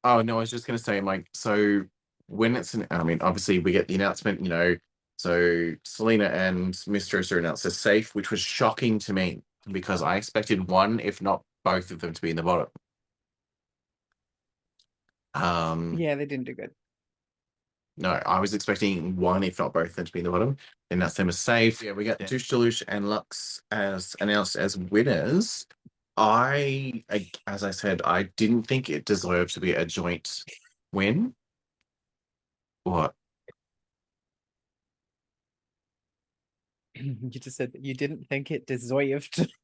Oh 0.03 0.21
no, 0.21 0.37
I 0.37 0.41
was 0.41 0.51
just 0.51 0.67
gonna 0.67 0.79
say, 0.79 1.01
like, 1.01 1.27
so 1.33 1.83
when 2.27 2.57
it's 2.57 2.75
an 2.75 2.87
I 2.91 3.03
mean, 3.05 3.19
obviously 3.23 3.59
we 3.59 3.73
get 3.73 3.89
the 3.89 3.95
announcement, 3.95 4.43
you 4.43 4.51
know, 4.51 4.77
so 5.17 5.73
Salina 5.85 6.27
and 6.27 6.79
Mistress 6.87 7.33
are 7.33 7.39
announced 7.39 7.65
as 7.65 7.79
safe, 7.79 8.15
which 8.15 8.31
was 8.31 8.41
shocking 8.41 8.99
to 9.01 9.13
me 9.15 9.43
because 9.73 10.03
I 10.03 10.17
expected 10.17 10.69
one, 10.69 11.01
if 11.01 11.23
not 11.23 11.43
both 11.65 11.91
of 11.91 12.01
them, 12.01 12.13
to 12.13 12.23
be 12.23 12.31
in 12.31 12.37
the 12.37 12.43
bottom. 12.43 12.69
Um 15.35 15.95
Yeah, 15.99 16.15
they 16.15 16.27
didn't 16.27 16.47
do 16.47 16.55
good. 16.55 16.71
No, 17.97 18.11
I 18.27 18.41
was 18.41 18.55
expecting 18.55 19.17
one, 19.17 19.45
if 19.45 19.59
not 19.59 19.73
both, 19.73 19.91
of 19.91 19.97
them 19.97 20.07
to 20.07 20.13
be 20.13 20.19
in 20.19 20.25
the 20.25 20.33
bottom. 20.33 20.57
And 20.91 21.01
that's 21.01 21.15
them 21.15 21.29
as 21.29 21.39
safe. 21.39 21.81
Yeah, 21.83 21.93
we 21.93 22.05
got 22.05 22.19
Douche 22.19 22.51
Deluche 22.51 22.83
and 22.89 23.05
Luxx 23.05 23.61
as 23.71 24.17
announced 24.21 24.57
as 24.57 24.77
winners. 24.77 25.67
I, 26.17 27.05
I, 27.11 27.29
as 27.47 27.63
I 27.63 27.71
said, 27.71 28.03
I 28.05 28.25
didn't 28.37 28.65
think 28.65 28.91
it 28.91 29.05
deserved 29.05 29.55
to 29.55 29.61
be 29.61 29.73
a 29.75 29.85
joint 29.85 30.45
win. 30.93 31.35
What? 32.85 33.15
you 36.95 37.31
just 37.31 37.57
said 37.57 37.73
that 37.73 37.85
you 37.85 37.95
didn't 37.95 38.27
think 38.29 38.51
it 38.51 38.67
deserved. 38.67 39.49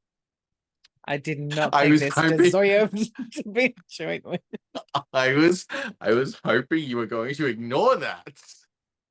I 1.07 1.16
did 1.16 1.40
not 1.40 1.74
I 1.74 1.82
think 1.82 1.92
was 1.92 2.01
this 2.01 2.14
hoping- 2.14 2.38
deserved 2.38 3.11
to 3.32 3.42
be 3.48 3.64
a 3.66 3.74
joint 3.90 4.24
win. 4.24 4.38
I 5.12 5.32
was, 5.34 5.66
I 6.01 6.12
was 6.12 6.38
hoping 6.44 6.84
you 6.84 6.96
were 6.98 7.07
going 7.07 7.34
to 7.36 7.46
ignore 7.46 7.96
that. 7.96 8.32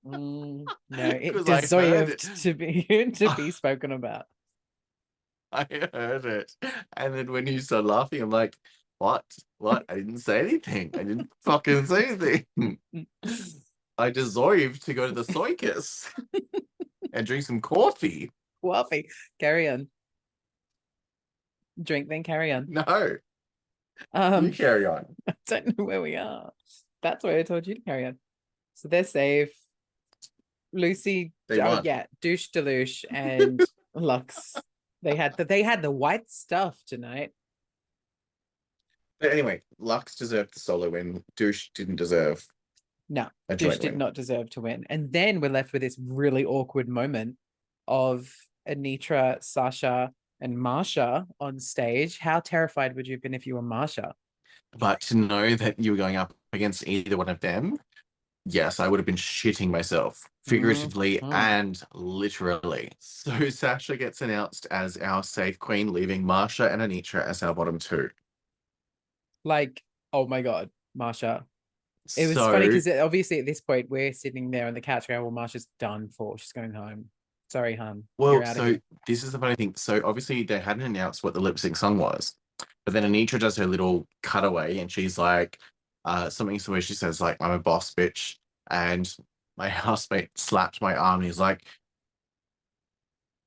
Mm, 0.05 0.65
no, 0.89 1.03
it 1.03 1.45
deserved 1.45 2.11
it. 2.11 2.19
to 2.19 2.53
be 2.53 2.83
to 3.15 3.35
be 3.35 3.51
spoken 3.51 3.91
about. 3.91 4.25
I 5.51 5.65
heard 5.93 6.25
it, 6.25 6.55
and 6.95 7.13
then 7.15 7.31
when 7.31 7.47
you 7.47 7.59
started 7.59 7.87
laughing, 7.87 8.21
I'm 8.21 8.29
like, 8.29 8.55
"What? 8.99 9.25
What? 9.57 9.83
I 9.89 9.95
didn't 9.95 10.19
say 10.19 10.39
anything. 10.39 10.91
I 10.93 10.99
didn't 11.03 11.31
fucking 11.41 11.87
say 11.87 12.05
anything." 12.05 12.77
I 13.97 14.11
deserve 14.11 14.79
to 14.81 14.93
go 14.93 15.07
to 15.07 15.13
the 15.13 15.23
circus 15.25 16.09
and 17.11 17.25
drink 17.27 17.43
some 17.43 17.59
coffee. 17.61 18.31
Coffee. 18.63 19.09
Carry 19.39 19.67
on. 19.67 19.87
Drink 21.81 22.09
then 22.09 22.23
carry 22.23 22.51
on. 22.51 22.67
No, 22.69 23.17
Um 24.13 24.47
you 24.47 24.51
carry 24.53 24.85
on. 24.85 25.05
I 25.27 25.33
don't 25.47 25.77
know 25.77 25.85
where 25.85 26.01
we 26.01 26.15
are. 26.15 26.51
That's 27.01 27.23
why 27.23 27.37
I 27.39 27.43
told 27.43 27.67
you 27.67 27.75
to 27.75 27.81
carry 27.81 28.05
on. 28.05 28.17
So 28.73 28.87
they're 28.87 29.03
safe. 29.03 29.51
Loosey, 30.75 31.31
They 31.47 31.59
oh 31.61 31.67
won. 31.75 31.83
yeah, 31.85 32.05
douche 32.21 32.49
deluche 32.53 33.03
and 33.09 33.59
Luxx. 33.95 34.61
They 35.01 35.15
had 35.15 35.35
the 35.37 35.45
they 35.45 35.63
had 35.63 35.81
the 35.81 35.91
white 35.91 36.29
stuff 36.29 36.77
tonight. 36.85 37.31
But 39.19 39.31
anyway, 39.31 39.61
Luxx 39.81 40.15
deserved 40.17 40.55
the 40.55 40.59
solo 40.59 40.89
win. 40.89 41.23
Douche 41.35 41.69
didn't 41.73 41.95
deserve 41.97 42.45
No, 43.09 43.27
a 43.49 43.55
Douche 43.55 43.79
did 43.79 43.91
win. 43.91 43.97
not 43.99 44.13
deserve 44.13 44.49
to 44.51 44.61
win. 44.61 44.85
And 44.89 45.11
then 45.11 45.41
we're 45.41 45.49
left 45.49 45.73
with 45.73 45.81
this 45.81 45.97
really 45.99 46.45
awkward 46.45 46.87
moment 46.87 47.35
of 47.87 48.31
Anetra, 48.67 49.43
Sasha, 49.43 50.11
and 50.41 50.57
Marcia 50.57 51.27
on 51.39 51.59
stage. 51.59 52.19
How 52.19 52.39
terrified 52.39 52.95
would 52.95 53.07
you 53.07 53.13
have 53.15 53.21
been 53.21 53.33
if 53.33 53.45
you 53.45 53.55
were 53.55 53.61
Marcia? 53.61 54.13
But 54.77 55.01
to 55.01 55.17
know 55.17 55.55
that 55.55 55.79
you 55.79 55.91
were 55.91 55.97
going 55.97 56.15
up 56.15 56.33
against 56.53 56.87
either 56.87 57.17
one 57.17 57.29
of 57.29 57.39
them, 57.39 57.77
yes, 58.45 58.79
I 58.79 58.87
would 58.87 58.99
have 58.99 59.05
been 59.05 59.15
shitting 59.15 59.69
myself, 59.69 60.29
figuratively 60.45 61.17
Mhm. 61.17 61.33
and 61.33 61.81
literally. 61.93 62.91
So 62.99 63.31
Sasha 63.49 63.97
gets 63.97 64.21
announced 64.21 64.67
as 64.71 64.97
our 64.97 65.23
safe 65.23 65.59
queen, 65.59 65.91
leaving 65.91 66.23
Marcia 66.23 66.71
and 66.71 66.81
Anetra 66.81 67.25
as 67.25 67.43
our 67.43 67.53
bottom 67.53 67.79
two. 67.79 68.09
Like, 69.43 69.81
oh 70.13 70.27
my 70.27 70.41
god, 70.41 70.69
Marcia. 70.95 71.45
It 72.17 72.27
was 72.27 72.35
so, 72.35 72.51
funny 72.51 72.67
because 72.67 72.87
obviously 72.87 73.39
at 73.39 73.45
this 73.45 73.61
point 73.61 73.89
we're 73.89 74.13
sitting 74.13 74.49
there 74.49 74.67
on 74.67 74.73
the 74.73 74.81
couch 74.81 75.07
going, 75.07 75.21
"Well, 75.21 75.31
Marcia's 75.31 75.67
done 75.79 76.09
for. 76.09 76.37
She's 76.39 76.51
going 76.51 76.73
home. 76.73 77.09
Sorry, 77.49 77.75
hun. 77.75 78.03
Well, 78.17 78.45
so 78.53 78.77
this 79.07 79.23
is 79.23 79.31
the 79.31 79.39
funny 79.39 79.55
thing. 79.55 79.73
So 79.75 80.01
obviously 80.05 80.43
they 80.43 80.59
hadn't 80.59 80.83
announced 80.83 81.23
what 81.23 81.33
the 81.33 81.39
lip 81.39 81.57
sync 81.57 81.75
song 81.75 81.97
was, 81.97 82.35
But 82.85 82.93
then 82.93 83.03
Anetra 83.03 83.39
does 83.39 83.57
her 83.57 83.65
little 83.65 84.07
cutaway 84.21 84.77
and 84.77 84.91
she's 84.91 85.17
like, 85.17 85.57
uh, 86.05 86.29
something 86.29 86.59
so 86.59 86.71
where 86.71 86.81
she 86.81 86.93
says, 86.93 87.19
like, 87.19 87.37
I'm 87.41 87.51
a 87.51 87.59
boss 87.59 87.93
bitch. 87.93 88.35
And 88.69 89.11
my 89.57 89.67
housemate 89.69 90.29
slapped 90.37 90.81
my 90.81 90.95
arm 90.95 91.15
and 91.15 91.25
he's 91.25 91.39
like, 91.39 91.63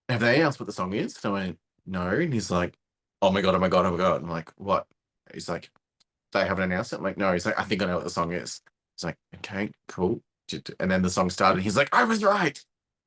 Have 0.09 0.21
they 0.21 0.37
announced 0.37 0.59
what 0.59 0.67
the 0.67 0.73
song 0.73 0.93
is? 0.95 1.17
And 1.23 1.33
I 1.33 1.39
went, 1.39 1.59
No. 1.87 2.09
And 2.09 2.35
he's 2.35 2.51
like, 2.51 2.75
Oh 3.21 3.31
my 3.31 3.41
god, 3.41 3.55
oh 3.55 3.61
my 3.61 3.69
god, 3.69 3.87
oh 3.87 3.93
my 3.93 3.99
god. 3.99 4.23
I'm 4.23 4.29
like, 4.29 4.51
what? 4.57 4.87
He's 5.33 5.49
like, 5.49 5.71
They 6.33 6.45
haven't 6.45 6.65
announced 6.65 6.93
it. 6.93 6.97
I'm 6.97 7.05
like, 7.05 7.19
no, 7.19 7.33
he's 7.33 7.47
like, 7.47 7.59
I 7.59 7.63
think 7.63 7.83
I 7.83 7.87
know 7.87 7.97
what 7.97 8.05
the 8.05 8.11
song 8.11 8.33
is. 8.33 8.61
He's 8.97 9.05
like, 9.05 9.17
okay, 9.37 9.71
cool. 9.87 10.21
And 10.81 10.91
then 10.91 11.03
the 11.03 11.09
song 11.09 11.31
started. 11.31 11.63
He's 11.63 11.77
like, 11.77 11.89
I 11.95 12.05
was 12.05 12.25
right. 12.25 12.63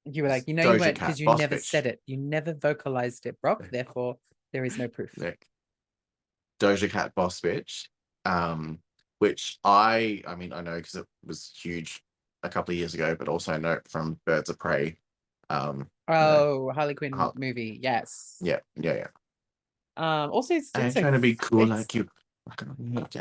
You 0.06 0.24
were 0.24 0.30
like, 0.30 0.48
you 0.48 0.54
know, 0.54 0.64
Doja 0.64 0.74
you 0.74 0.80
weren't 0.80 0.94
because 1.00 1.20
you 1.20 1.26
never 1.36 1.56
Bitch. 1.56 1.64
said 1.66 1.86
it. 1.88 2.00
You 2.06 2.18
never 2.18 2.54
vocalized 2.54 3.26
it, 3.26 3.40
Brock. 3.42 3.64
Therefore, 3.72 4.18
there 4.54 4.64
is 4.64 4.78
no 4.78 4.88
proof. 4.88 5.12
Like 5.18 5.46
Doja 6.60 6.90
Cat 6.90 7.14
Boss 7.16 7.42
Bitch. 7.42 7.88
Um, 8.26 8.80
which 9.20 9.58
I 9.64 10.24
I 10.28 10.36
mean 10.36 10.52
I 10.54 10.62
know 10.62 10.76
because 10.78 10.96
it 10.96 11.06
was 11.26 11.52
huge 11.62 12.02
a 12.44 12.50
couple 12.50 12.74
of 12.74 12.78
years 12.78 12.94
ago, 12.94 13.16
but 13.18 13.28
also 13.28 13.54
I 13.54 13.58
know 13.58 13.80
from 13.90 14.20
Birds 14.26 14.50
of 14.50 14.60
Prey. 14.60 14.98
Um, 15.50 15.88
Oh, 16.08 16.72
Harley 16.72 16.94
Quinn 16.94 17.14
Har- 17.14 17.34
movie. 17.36 17.80
Yes. 17.82 18.38
yeah, 18.42 18.60
yeah, 18.76 18.94
yeah. 18.94 19.08
Um. 19.98 20.32
Also, 20.32 20.54
it's, 20.56 20.70
I'm 20.76 20.92
trying 20.92 21.14
to 21.14 21.20
be 21.20 21.34
cool 21.36 21.64
it's- 21.64 21.80
like 21.80 21.96
you. 21.96 22.08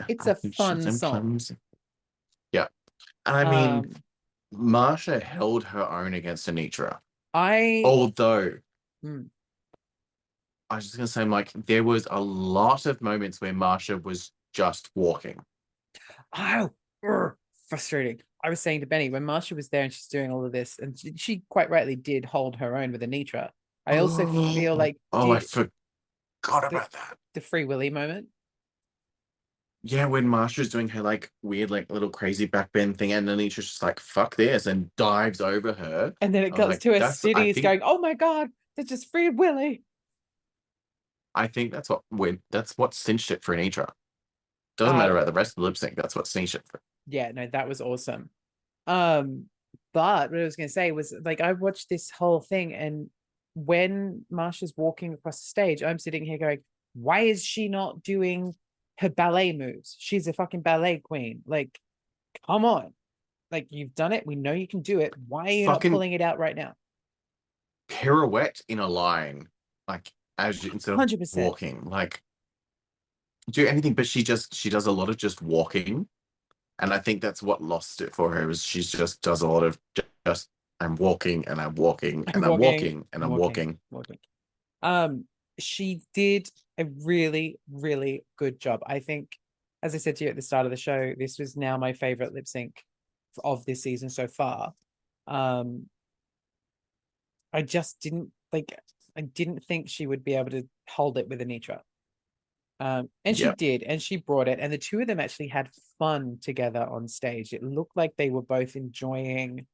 It's 0.08 0.26
a 0.26 0.34
fun 0.34 0.82
song. 0.92 1.12
plums. 1.12 1.52
Yeah. 2.52 2.66
And 3.24 3.36
I 3.36 3.50
mean, 3.50 3.70
um, 3.70 3.94
Marcia 4.56 5.20
held 5.20 5.64
her 5.64 5.88
own 5.90 6.14
against 6.14 6.48
Anetra. 6.48 6.98
I 7.32 7.82
Although 7.84 8.58
Hmm. 9.02 9.24
I 10.70 10.76
was 10.76 10.84
just 10.84 10.96
gonna 10.96 11.06
say, 11.06 11.24
like, 11.24 11.52
there 11.66 11.84
was 11.84 12.06
a 12.10 12.20
lot 12.20 12.86
of 12.86 13.00
moments 13.02 13.40
where 13.40 13.52
Marcia 13.52 13.98
was 13.98 14.32
just 14.52 14.90
walking. 14.94 15.40
oh 16.36 16.70
urgh, 17.04 17.34
frustrating. 17.68 18.20
I 18.42 18.48
was 18.50 18.60
saying 18.60 18.80
to 18.80 18.86
Benny 18.86 19.10
when 19.10 19.24
Marcia 19.24 19.54
was 19.54 19.68
there 19.68 19.82
and 19.84 19.92
she's 19.92 20.06
doing 20.08 20.30
all 20.30 20.44
of 20.44 20.52
this, 20.52 20.78
and 20.78 20.98
she, 20.98 21.12
she 21.16 21.42
quite 21.48 21.70
rightly 21.70 21.96
did 21.96 22.24
hold 22.24 22.56
her 22.56 22.76
own 22.76 22.92
with 22.92 23.02
Anetra. 23.02 23.50
I 23.86 23.98
also 23.98 24.26
feel 24.54 24.74
like 24.76 24.96
Oh, 25.12 25.32
I 25.32 25.38
did 25.40 25.48
forgot 25.50 25.70
the- 26.42 26.66
about 26.76 26.90
that. 26.92 27.18
the 27.34 27.40
Free 27.40 27.64
Willy 27.64 27.90
moment. 27.90 28.28
Yeah, 29.86 30.06
when 30.06 30.26
Marcia's 30.26 30.70
doing 30.70 30.88
her 30.88 31.02
like 31.02 31.30
weird, 31.42 31.70
like 31.70 31.90
little 31.92 32.08
crazy 32.08 32.48
backbend 32.48 32.96
thing, 32.96 33.12
and 33.12 33.28
Anetra's 33.28 33.66
just 33.66 33.82
like, 33.82 34.00
fuck 34.00 34.34
this, 34.34 34.64
and 34.64 34.90
dives 34.96 35.42
over 35.42 35.74
her. 35.74 36.14
And 36.22 36.34
then 36.34 36.42
it 36.42 36.46
I 36.46 36.50
was 36.52 36.56
comes 36.58 36.70
like, 36.70 36.80
to 36.80 36.88
her 36.94 36.98
that's- 37.00 37.24
I 37.24 37.32
cities 37.32 37.54
think- 37.56 37.64
going, 37.64 37.80
Oh 37.84 37.98
my 37.98 38.14
god, 38.14 38.48
they 38.76 38.84
just 38.84 39.10
freed 39.10 39.38
Willy. 39.38 39.82
I 41.34 41.48
think 41.48 41.72
that's 41.72 41.90
what 41.90 42.00
when 42.10 42.40
that's 42.50 42.78
what 42.78 42.94
cinched 42.94 43.30
it 43.30 43.42
for 43.44 43.54
Anetra. 43.56 43.88
Doesn't 44.78 44.96
matter 44.96 45.12
about 45.16 45.26
the 45.26 45.32
rest 45.32 45.50
of 45.50 45.54
the 45.56 45.62
lip 45.62 45.76
sync, 45.76 45.96
that's 45.96 46.16
what 46.16 46.26
cinched 46.26 46.54
it 46.54 46.62
for. 46.70 46.80
yeah 47.06 47.30
no 47.32 47.46
that 47.52 47.68
was 47.68 47.80
awesome 47.82 48.30
um 48.86 49.44
but 49.92 50.30
what 50.30 50.40
i 50.40 50.44
was 50.44 50.56
going 50.56 50.68
to 50.68 50.72
say 50.72 50.90
was 50.92 51.14
like 51.24 51.40
i 51.42 51.52
watched 51.52 51.88
this 51.90 52.10
whole 52.10 52.40
thing 52.40 52.72
and 52.74 53.08
when 53.54 54.24
marcia's 54.30 54.72
walking 54.76 55.12
across 55.14 55.40
the 55.40 55.46
stage 55.46 55.82
i'm 55.82 55.98
sitting 55.98 56.24
here 56.24 56.38
going 56.38 56.60
why 56.94 57.20
is 57.20 57.44
she 57.44 57.68
not 57.68 58.02
doing 58.02 58.54
her 58.98 59.08
ballet 59.08 59.52
moves 59.52 59.96
she's 59.98 60.26
a 60.28 60.32
fucking 60.32 60.60
ballet 60.62 60.98
queen 60.98 61.42
like 61.46 61.78
come 62.46 62.64
on 62.64 62.92
like 63.50 63.66
you've 63.70 63.94
done 63.94 64.12
it 64.12 64.26
we 64.26 64.34
know 64.36 64.52
you 64.52 64.66
can 64.68 64.80
do 64.82 65.00
it 65.00 65.12
why 65.28 65.46
are 65.46 65.50
you 65.50 65.66
Fucking- 65.66 65.90
not 65.92 65.96
pulling 65.96 66.12
it 66.12 66.20
out 66.20 66.38
right 66.38 66.56
now 66.56 66.74
Pirouette 67.88 68.62
in 68.68 68.78
a 68.78 68.86
line, 68.86 69.48
like 69.86 70.10
as 70.38 70.64
you, 70.64 70.72
instead 70.72 70.94
of 70.94 71.00
100% 71.00 71.36
walking, 71.44 71.84
like 71.84 72.22
do 73.50 73.66
anything, 73.66 73.92
but 73.92 74.06
she 74.06 74.22
just 74.22 74.54
she 74.54 74.70
does 74.70 74.86
a 74.86 74.90
lot 74.90 75.10
of 75.10 75.18
just 75.18 75.42
walking. 75.42 76.08
And 76.78 76.92
I 76.94 76.98
think 76.98 77.20
that's 77.20 77.42
what 77.42 77.62
lost 77.62 78.00
it 78.00 78.14
for 78.14 78.32
her 78.32 78.48
is 78.50 78.64
she 78.64 78.80
just 78.80 79.20
does 79.20 79.42
a 79.42 79.46
lot 79.48 79.62
of 79.62 79.78
ju- 79.94 80.02
just 80.26 80.48
I'm 80.80 80.96
walking 80.96 81.46
and 81.46 81.60
I'm 81.60 81.74
walking 81.74 82.24
and 82.34 82.42
I'm 82.44 82.52
Walking, 82.52 82.64
walking 82.72 83.04
and 83.12 83.22
I'm 83.22 83.30
walking. 83.36 83.78
walking. 83.90 84.18
working. 84.18 84.18
Um, 84.82 85.24
she 85.58 86.02
did 86.12 86.48
a 86.78 86.84
really, 87.02 87.58
really 87.70 88.24
good 88.36 88.60
job. 88.60 88.80
I 88.86 89.00
think, 89.00 89.32
as 89.82 89.94
I 89.94 89.98
said 89.98 90.16
to 90.16 90.24
you 90.24 90.30
at 90.30 90.36
the 90.36 90.42
start 90.42 90.66
of 90.66 90.70
the 90.70 90.76
show, 90.76 91.14
this 91.16 91.38
was 91.38 91.56
now 91.56 91.76
my 91.76 91.92
favorite 91.92 92.32
lip 92.32 92.48
sync 92.48 92.82
of 93.42 93.64
this 93.64 93.82
season 93.82 94.10
so 94.10 94.26
far. 94.26 94.74
Um, 95.26 95.86
I 97.52 97.62
just 97.62 98.00
didn't 98.00 98.30
like. 98.52 98.76
I 99.16 99.20
didn't 99.20 99.64
think 99.64 99.88
she 99.88 100.06
would 100.06 100.24
be 100.24 100.34
able 100.34 100.50
to 100.50 100.68
hold 100.88 101.18
it 101.18 101.28
with 101.28 101.40
Anetra. 101.40 101.80
Um, 102.80 103.08
and 103.24 103.36
she 103.36 103.50
did, 103.56 103.84
and 103.84 104.02
she 104.02 104.16
brought 104.16 104.48
it, 104.48 104.58
and 104.60 104.72
the 104.72 104.78
two 104.78 105.00
of 105.00 105.06
them 105.06 105.20
actually 105.20 105.46
had 105.46 105.70
fun 105.98 106.38
together 106.42 106.84
on 106.84 107.06
stage. 107.06 107.52
It 107.52 107.62
looked 107.62 107.96
like 107.96 108.12
they 108.16 108.30
were 108.30 108.42
both 108.42 108.74
enjoying 108.74 109.66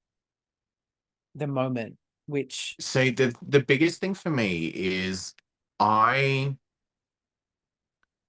the 1.34 1.46
moment, 1.46 1.96
which 2.26 2.76
So 2.78 3.04
the 3.10 3.34
the 3.40 3.60
biggest 3.60 4.00
thing 4.00 4.14
for 4.14 4.30
me 4.30 4.66
is 4.66 5.34
I 5.80 6.56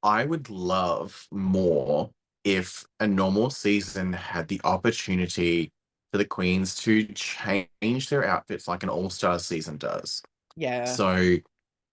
I 0.03 0.25
would 0.25 0.49
love 0.49 1.27
more 1.31 2.09
if 2.43 2.85
a 2.99 3.07
normal 3.07 3.49
season 3.51 4.13
had 4.13 4.47
the 4.47 4.61
opportunity 4.63 5.71
for 6.11 6.17
the 6.17 6.25
queens 6.25 6.75
to 6.75 7.05
change 7.13 8.09
their 8.09 8.25
outfits 8.25 8.67
like 8.67 8.83
an 8.83 8.89
all-star 8.89 9.37
season 9.39 9.77
does. 9.77 10.23
yeah. 10.55 10.85
So 10.85 11.37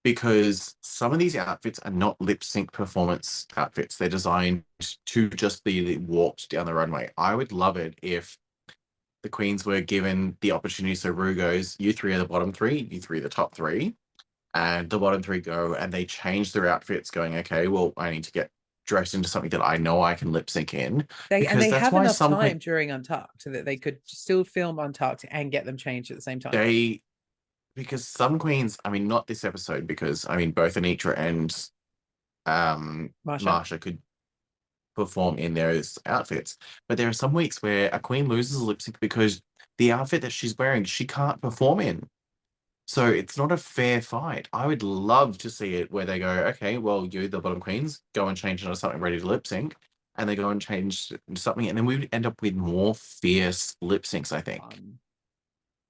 because 0.05 0.75
some 0.83 1.13
of 1.13 1.19
these 1.19 1.37
outfits 1.37 1.79
are 1.81 1.91
not 1.91 2.21
lip 2.21 2.43
sync 2.43 2.73
performance 2.73 3.47
outfits, 3.57 3.97
they're 3.97 4.09
designed 4.09 4.65
to 5.07 5.29
just 5.29 5.65
be 5.65 5.99
walked 5.99 6.49
down 6.49 6.67
the 6.67 6.75
runway. 6.75 7.11
I 7.19 7.35
would 7.35 7.53
love 7.53 7.77
it 7.77 7.99
if 8.03 8.39
the 9.23 9.29
queens 9.29 9.67
were 9.67 9.81
given 9.81 10.37
the 10.41 10.53
opportunity. 10.53 10.95
So 10.95 11.11
Ru 11.11 11.35
goes, 11.35 11.77
you 11.79 11.93
three 11.93 12.15
are 12.15 12.19
the 12.19 12.27
bottom 12.27 12.53
three, 12.53 12.89
you 12.91 13.01
three 13.01 13.19
are 13.19 13.23
the 13.23 13.29
top 13.29 13.55
three. 13.55 13.97
And 14.55 14.89
the 14.89 14.99
bottom 14.99 15.23
three 15.23 15.41
go 15.41 15.75
and 15.75 15.93
they 15.93 16.05
change 16.05 16.53
their 16.53 16.67
outfits, 16.67 17.11
going, 17.11 17.37
okay, 17.37 17.69
well, 17.69 17.93
I 17.97 18.11
need 18.11 18.25
to 18.25 18.33
get 18.33 18.51
dressed 18.87 19.15
into 19.15 19.29
something 19.29 19.51
that 19.51 19.63
I 19.63 19.77
know 19.77 20.03
I 20.03 20.15
can 20.15 20.33
lip 20.33 20.49
sync 20.49 20.75
in. 20.75 21.07
They 21.29 21.41
Because 21.41 21.53
and 21.53 21.63
they 21.63 21.71
that's 21.71 21.85
have 21.85 21.93
why 21.93 22.01
enough 22.03 22.17
some 22.17 22.33
time 22.33 22.59
during 22.59 22.91
Untucked 22.91 23.43
so 23.43 23.51
that 23.51 23.65
they 23.65 23.77
could 23.77 23.99
still 24.05 24.45
film 24.45 24.79
Untucked 24.79 25.27
and 25.31 25.53
get 25.53 25.65
them 25.65 25.77
changed 25.77 26.11
at 26.11 26.17
the 26.17 26.23
same 26.23 26.41
time. 26.41 26.53
They 26.53 27.03
because 27.77 28.09
some 28.09 28.41
queens, 28.41 28.77
I 28.85 28.91
mean, 28.91 29.07
not 29.07 29.27
this 29.29 29.45
episode, 29.45 29.87
because 29.87 30.27
I 30.29 30.37
mean 30.37 30.51
both 30.51 30.75
Anetra 30.75 31.17
and 31.17 31.71
um 32.47 33.11
Marcia. 33.25 33.45
Marcia 33.45 33.79
could 33.79 33.99
perform 34.97 35.39
in 35.39 35.55
those 35.55 35.99
outfits. 36.07 36.57
But 36.89 36.99
there 36.99 37.09
are 37.09 37.13
some 37.13 37.33
weeks 37.33 37.63
where 37.63 37.89
a 37.93 38.01
queen 38.01 38.27
loses 38.27 38.57
a 38.57 38.65
lip 38.65 38.83
sync 38.83 38.99
because 39.01 39.41
the 39.77 39.93
outfit 39.93 40.23
that 40.23 40.33
she's 40.33 40.59
wearing, 40.59 40.85
she 40.85 41.07
can't 41.07 41.41
perform 41.41 41.81
in. 41.81 42.09
So 42.89 43.07
it's 43.07 43.37
not 43.37 43.53
a 43.53 43.59
fair 43.59 44.01
fight. 44.01 44.49
I 44.53 44.67
would 44.67 44.83
love 44.83 45.37
to 45.39 45.51
see 45.51 45.75
it 45.75 45.93
where 45.93 46.07
they 46.07 46.19
go, 46.19 46.31
okay, 46.49 46.79
well, 46.79 47.07
you, 47.07 47.29
the 47.29 47.39
bottom 47.39 47.61
queens, 47.61 48.03
go 48.15 48.29
and 48.29 48.37
change 48.37 48.65
into 48.65 48.75
something 48.77 49.01
ready 49.01 49.21
to 49.21 49.27
lip 49.27 49.47
sync. 49.47 49.77
And 50.17 50.29
they 50.29 50.35
go 50.35 50.49
and 50.49 50.61
change 50.61 51.13
into 51.29 51.41
something. 51.41 51.69
And 51.69 51.77
then 51.77 51.85
we 51.87 51.99
would 51.99 52.09
end 52.13 52.27
up 52.27 52.41
with 52.43 52.57
more 52.57 52.95
fierce 52.95 53.77
lip 53.83 54.05
syncs, 54.05 54.33
I 54.33 54.41
think 54.41 54.63
Um, 54.63 54.99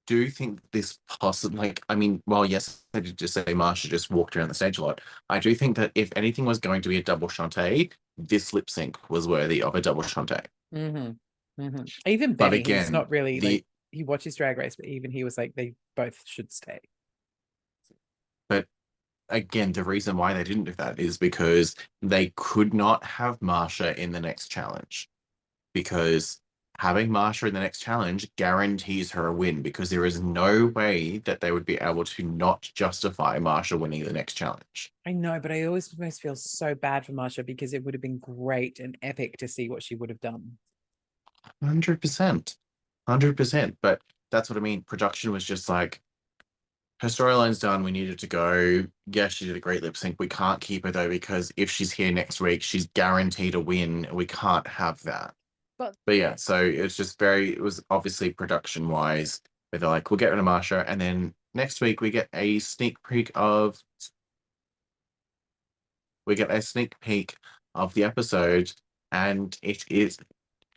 do 0.09 0.17
you 0.17 0.31
think 0.31 0.61
this 0.73 0.99
possibly 1.21 1.69
like 1.69 1.83
I 1.89 1.95
mean, 1.95 2.23
well, 2.27 2.45
yes, 2.45 2.85
I 2.95 3.01
did 3.01 3.17
just 3.17 3.35
say 3.35 3.55
Marcia 3.55 3.89
just 3.89 4.11
walked 4.11 4.37
around 4.37 4.49
the 4.49 4.55
stage 4.55 4.79
a 4.79 4.85
lot. 4.85 5.01
I 5.31 5.39
do 5.39 5.55
think 5.55 5.77
that 5.77 5.93
if 5.95 6.11
anything 6.17 6.47
was 6.47 6.59
going 6.59 6.83
to 6.83 6.89
be 6.89 6.97
a 6.97 7.03
double 7.03 7.29
Shantay, 7.29 7.93
this 8.17 8.53
lip 8.53 8.71
sync 8.71 9.09
was 9.09 9.29
worthy 9.29 9.63
of 9.63 9.75
a 9.77 9.81
double 9.81 10.03
Shantay. 10.03 10.45
mhm, 10.75 11.19
mhm. 11.61 11.93
Even 12.07 12.35
But 12.39 12.51
Benny, 12.51 12.59
who's 12.59 12.91
again, 12.91 12.93
not 12.93 13.11
really 13.11 13.39
the 13.39 13.55
like 13.55 13.67
he 13.91 14.05
watches 14.05 14.37
Drag 14.37 14.59
Race, 14.59 14.77
but 14.77 14.87
even 14.87 15.11
he 15.11 15.25
was 15.25 15.39
like 15.39 15.55
they 15.55 15.75
both 15.97 16.21
should 16.25 16.53
stay. 16.53 16.81
But 18.49 18.67
again, 19.29 19.73
the 19.73 19.85
reason 19.85 20.17
why 20.17 20.35
they 20.35 20.45
didn't 20.45 20.65
do 20.65 20.73
that 20.73 20.99
is 20.99 21.19
because 21.19 21.75
they 22.03 22.33
could 22.37 22.75
not 22.75 23.05
have 23.05 23.41
Marcia 23.43 24.01
in 24.01 24.13
the 24.13 24.21
next 24.21 24.49
challenge. 24.49 25.09
Because 25.75 26.41
having 26.79 27.11
Marcia 27.11 27.47
in 27.47 27.55
the 27.55 27.61
next 27.61 27.81
challenge 27.81 28.31
guarantees 28.37 29.11
her 29.11 29.27
a 29.27 29.33
win 29.33 29.63
because 29.63 29.91
there 29.91 30.07
is 30.07 30.21
no 30.21 30.67
way 30.67 31.19
that 31.19 31.41
they 31.41 31.51
would 31.51 31.67
be 31.67 31.77
able 31.77 32.05
to 32.05 32.23
not 32.23 32.71
justify 32.75 33.39
Marcia 33.39 33.77
winning 33.77 34.05
the 34.05 34.13
next 34.13 34.35
challenge. 34.35 34.93
I 35.05 35.13
know, 35.13 35.41
but 35.41 35.53
I 35.53 35.65
always 35.65 35.93
almost 35.99 36.23
feel 36.23 36.37
so 36.37 36.75
bad 36.75 37.05
for 37.05 37.13
Marcia 37.13 37.43
because 37.43 37.75
it 37.75 37.85
would 37.85 37.95
have 37.95 38.03
been 38.03 38.19
great 38.19 38.79
and 38.79 38.97
epic 39.03 39.39
to 39.39 39.49
see 39.49 39.69
what 39.69 39.83
she 39.83 39.97
would 39.97 40.09
have 40.09 40.21
done. 40.21 40.59
Hundred 41.63 42.01
percent, 42.01 42.57
hundred 43.09 43.37
percent. 43.37 43.77
But 43.83 44.01
that's 44.31 44.51
what 44.51 44.57
I 44.57 44.61
mean. 44.61 44.83
Production 44.83 45.33
was 45.33 45.45
just 45.45 45.69
like 45.69 46.01
her 47.01 47.09
storyline's 47.09 47.59
done. 47.59 47.83
We 47.85 47.91
needed 47.93 48.19
to 48.21 48.27
go. 48.27 48.85
Yes, 49.07 49.33
she 49.33 49.47
did 49.47 49.57
a 49.57 49.61
great 49.61 49.83
lip 49.83 49.97
sync. 49.97 50.17
We 50.19 50.29
can't 50.29 50.61
keep 50.61 50.85
her 50.85 50.91
though 50.93 51.09
because 51.09 51.53
if 51.57 51.71
she's 51.71 51.93
here 51.93 52.13
next 52.13 52.41
week, 52.41 52.63
she's 52.63 52.89
guaranteed 52.89 53.55
a 53.55 53.61
win. 53.61 54.07
We 54.13 54.27
can't 54.27 54.67
have 54.67 55.03
that. 55.05 55.35
But- 55.79 55.95
but 56.07 56.17
yeah, 56.17 56.35
so 56.35 56.61
it's 56.65 56.97
just 56.97 57.19
very. 57.19 57.51
It 57.53 57.61
was 57.63 57.83
obviously 57.91 58.31
production 58.31 58.89
wise. 58.89 59.41
Where 59.71 59.79
they're 59.81 59.89
like, 59.89 60.11
we'll 60.11 60.17
get 60.19 60.31
rid 60.31 60.39
of 60.39 60.45
Marcia, 60.45 60.85
and 60.89 61.01
then 61.01 61.35
next 61.55 61.81
week 61.81 62.01
we 62.01 62.11
get 62.11 62.29
a 62.33 62.59
sneak 62.59 62.97
peek 63.07 63.31
of 63.35 63.83
we 66.27 66.35
get 66.35 66.51
a 66.51 66.61
sneak 66.63 66.99
peek 67.01 67.37
of 67.75 67.95
the 67.95 68.05
episode, 68.05 68.73
and 69.13 69.57
it 69.63 69.85
is 69.91 70.19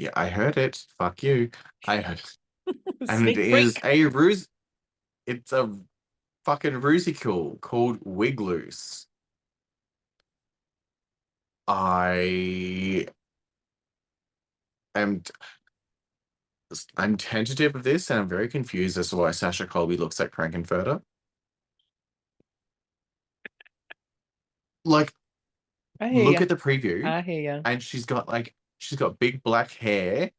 yeah, 0.02 0.10
I 0.16 0.30
heard 0.30 0.58
it. 0.58 0.84
Fuck 0.98 1.22
you. 1.22 1.52
I 1.88 1.98
heard 1.98 2.22
and 3.08 3.30
it 3.30 3.36
Sneak 3.36 3.38
is 3.38 3.78
a 3.84 4.06
ruse. 4.06 4.48
It's 5.28 5.54
a 5.54 5.70
fucking 6.44 6.82
rusical 6.82 7.62
called 7.62 8.00
Wigloose. 8.04 9.06
I 11.68 13.08
am. 14.96 15.22
I'm 16.98 17.18
tentative 17.18 17.76
of 17.76 17.84
this, 17.84 18.10
and 18.10 18.22
I'm 18.22 18.28
very 18.30 18.48
confused 18.48 18.98
as 18.98 19.12
to 19.12 19.18
why 19.18 19.32
Sasha 19.32 19.68
Colby 19.68 19.98
looks 19.98 20.20
like 20.20 20.34
Frank-N-Furter. 20.34 21.02
Like, 24.84 25.14
I 26.00 26.08
hear 26.10 26.24
look 26.26 26.36
ya. 26.36 26.42
at 26.42 26.50
the 26.50 26.56
preview, 26.56 27.06
I 27.06 27.22
hear 27.22 27.42
ya. 27.42 27.62
and 27.66 27.84
she's 27.84 28.06
got 28.06 28.28
like 28.28 28.56
she's 28.82 28.98
got 28.98 29.20
big 29.20 29.44
black 29.44 29.72
hair, 29.72 30.32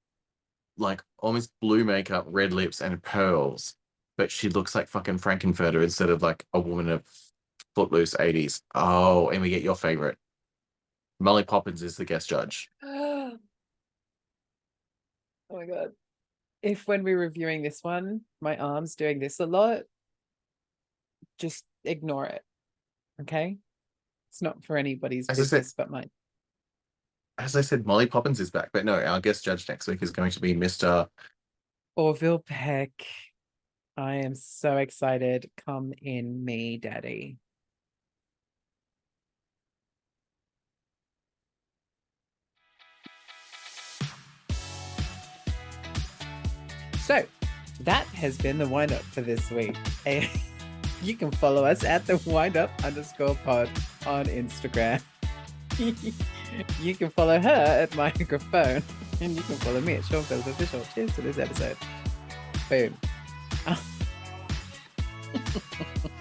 like 0.76 1.01
almost 1.18 1.51
blue 1.61 1.84
makeup, 1.84 2.24
red 2.28 2.53
lips, 2.53 2.80
and 2.80 3.01
pearls. 3.03 3.74
But 4.18 4.30
she 4.32 4.49
looks 4.49 4.74
like 4.74 4.88
fucking 4.88 5.18
Frank-N-Furter 5.18 5.82
instead 5.82 6.11
of 6.11 6.22
like 6.22 6.45
a 6.53 6.61
woman 6.61 6.88
of 6.88 7.05
footloose 7.74 8.14
80s. 8.14 8.61
Oh, 8.74 9.28
and 9.30 9.40
we 9.40 9.49
get 9.49 9.62
your 9.62 9.76
favorite. 9.76 10.18
Molly 11.20 11.45
Poppins 11.45 11.82
is 11.82 11.97
the 11.97 12.05
guest 12.05 12.28
judge. 12.28 12.68
oh 12.82 13.38
my 15.51 15.64
god. 15.64 15.93
If 16.62 16.86
when 16.88 17.05
we're 17.05 17.18
reviewing 17.18 17.62
this 17.62 17.78
one, 17.82 18.22
my 18.40 18.57
arm's 18.57 18.97
doing 18.97 19.18
this 19.20 19.38
a 19.40 19.47
lot, 19.47 19.82
just 21.38 21.64
ignore 21.84 22.26
it. 22.26 22.43
Okay? 23.22 23.59
It's 24.30 24.43
not 24.43 24.64
for 24.64 24.76
anybody's 24.76 25.28
As 25.28 25.38
I 25.38 25.45
said- 25.45 25.59
business 25.59 25.74
but 25.76 25.90
mine. 25.90 26.11
As 27.38 27.56
I 27.56 27.62
said, 27.62 27.86
Molly 27.86 28.06
Poppins 28.06 28.40
is 28.40 28.50
back, 28.50 28.70
but 28.72 28.84
no, 28.84 29.00
our 29.02 29.20
guest 29.20 29.44
judge 29.44 29.68
next 29.68 29.88
week 29.88 30.02
is 30.02 30.10
going 30.10 30.30
to 30.32 30.40
be 30.40 30.54
Mr. 30.54 31.08
Orville 31.96 32.38
Peck. 32.38 32.90
I 33.96 34.16
am 34.16 34.34
so 34.34 34.76
excited. 34.76 35.50
Come 35.66 35.92
in 36.00 36.44
me, 36.44 36.78
daddy. 36.78 37.38
So 47.04 47.24
that 47.80 48.06
has 48.06 48.38
been 48.38 48.58
the 48.58 48.68
wind 48.68 48.92
up 48.92 49.02
for 49.02 49.22
this 49.22 49.50
week. 49.50 49.76
Eh, 50.06 50.20
and 50.20 50.40
you 51.02 51.16
can 51.16 51.32
follow 51.32 51.64
us 51.64 51.82
at 51.82 52.06
the 52.06 52.18
wind 52.24 52.56
up 52.56 52.70
underscore 52.84 53.34
pod 53.44 53.68
on 54.06 54.26
Instagram. 54.26 55.02
you 56.82 56.94
can 56.94 57.10
follow 57.10 57.40
her 57.40 57.48
at 57.48 57.94
microphone. 57.96 58.82
And 59.20 59.36
you 59.36 59.42
can 59.42 59.56
follow 59.56 59.80
me 59.80 59.94
at 59.94 60.04
Sean 60.04 60.22
Phillips 60.22 60.48
Official. 60.48 60.82
Cheers 60.94 61.14
to 61.14 61.22
this 61.22 61.38
episode. 61.38 61.76
Boom. 62.68 62.96
Ah. 63.66 63.80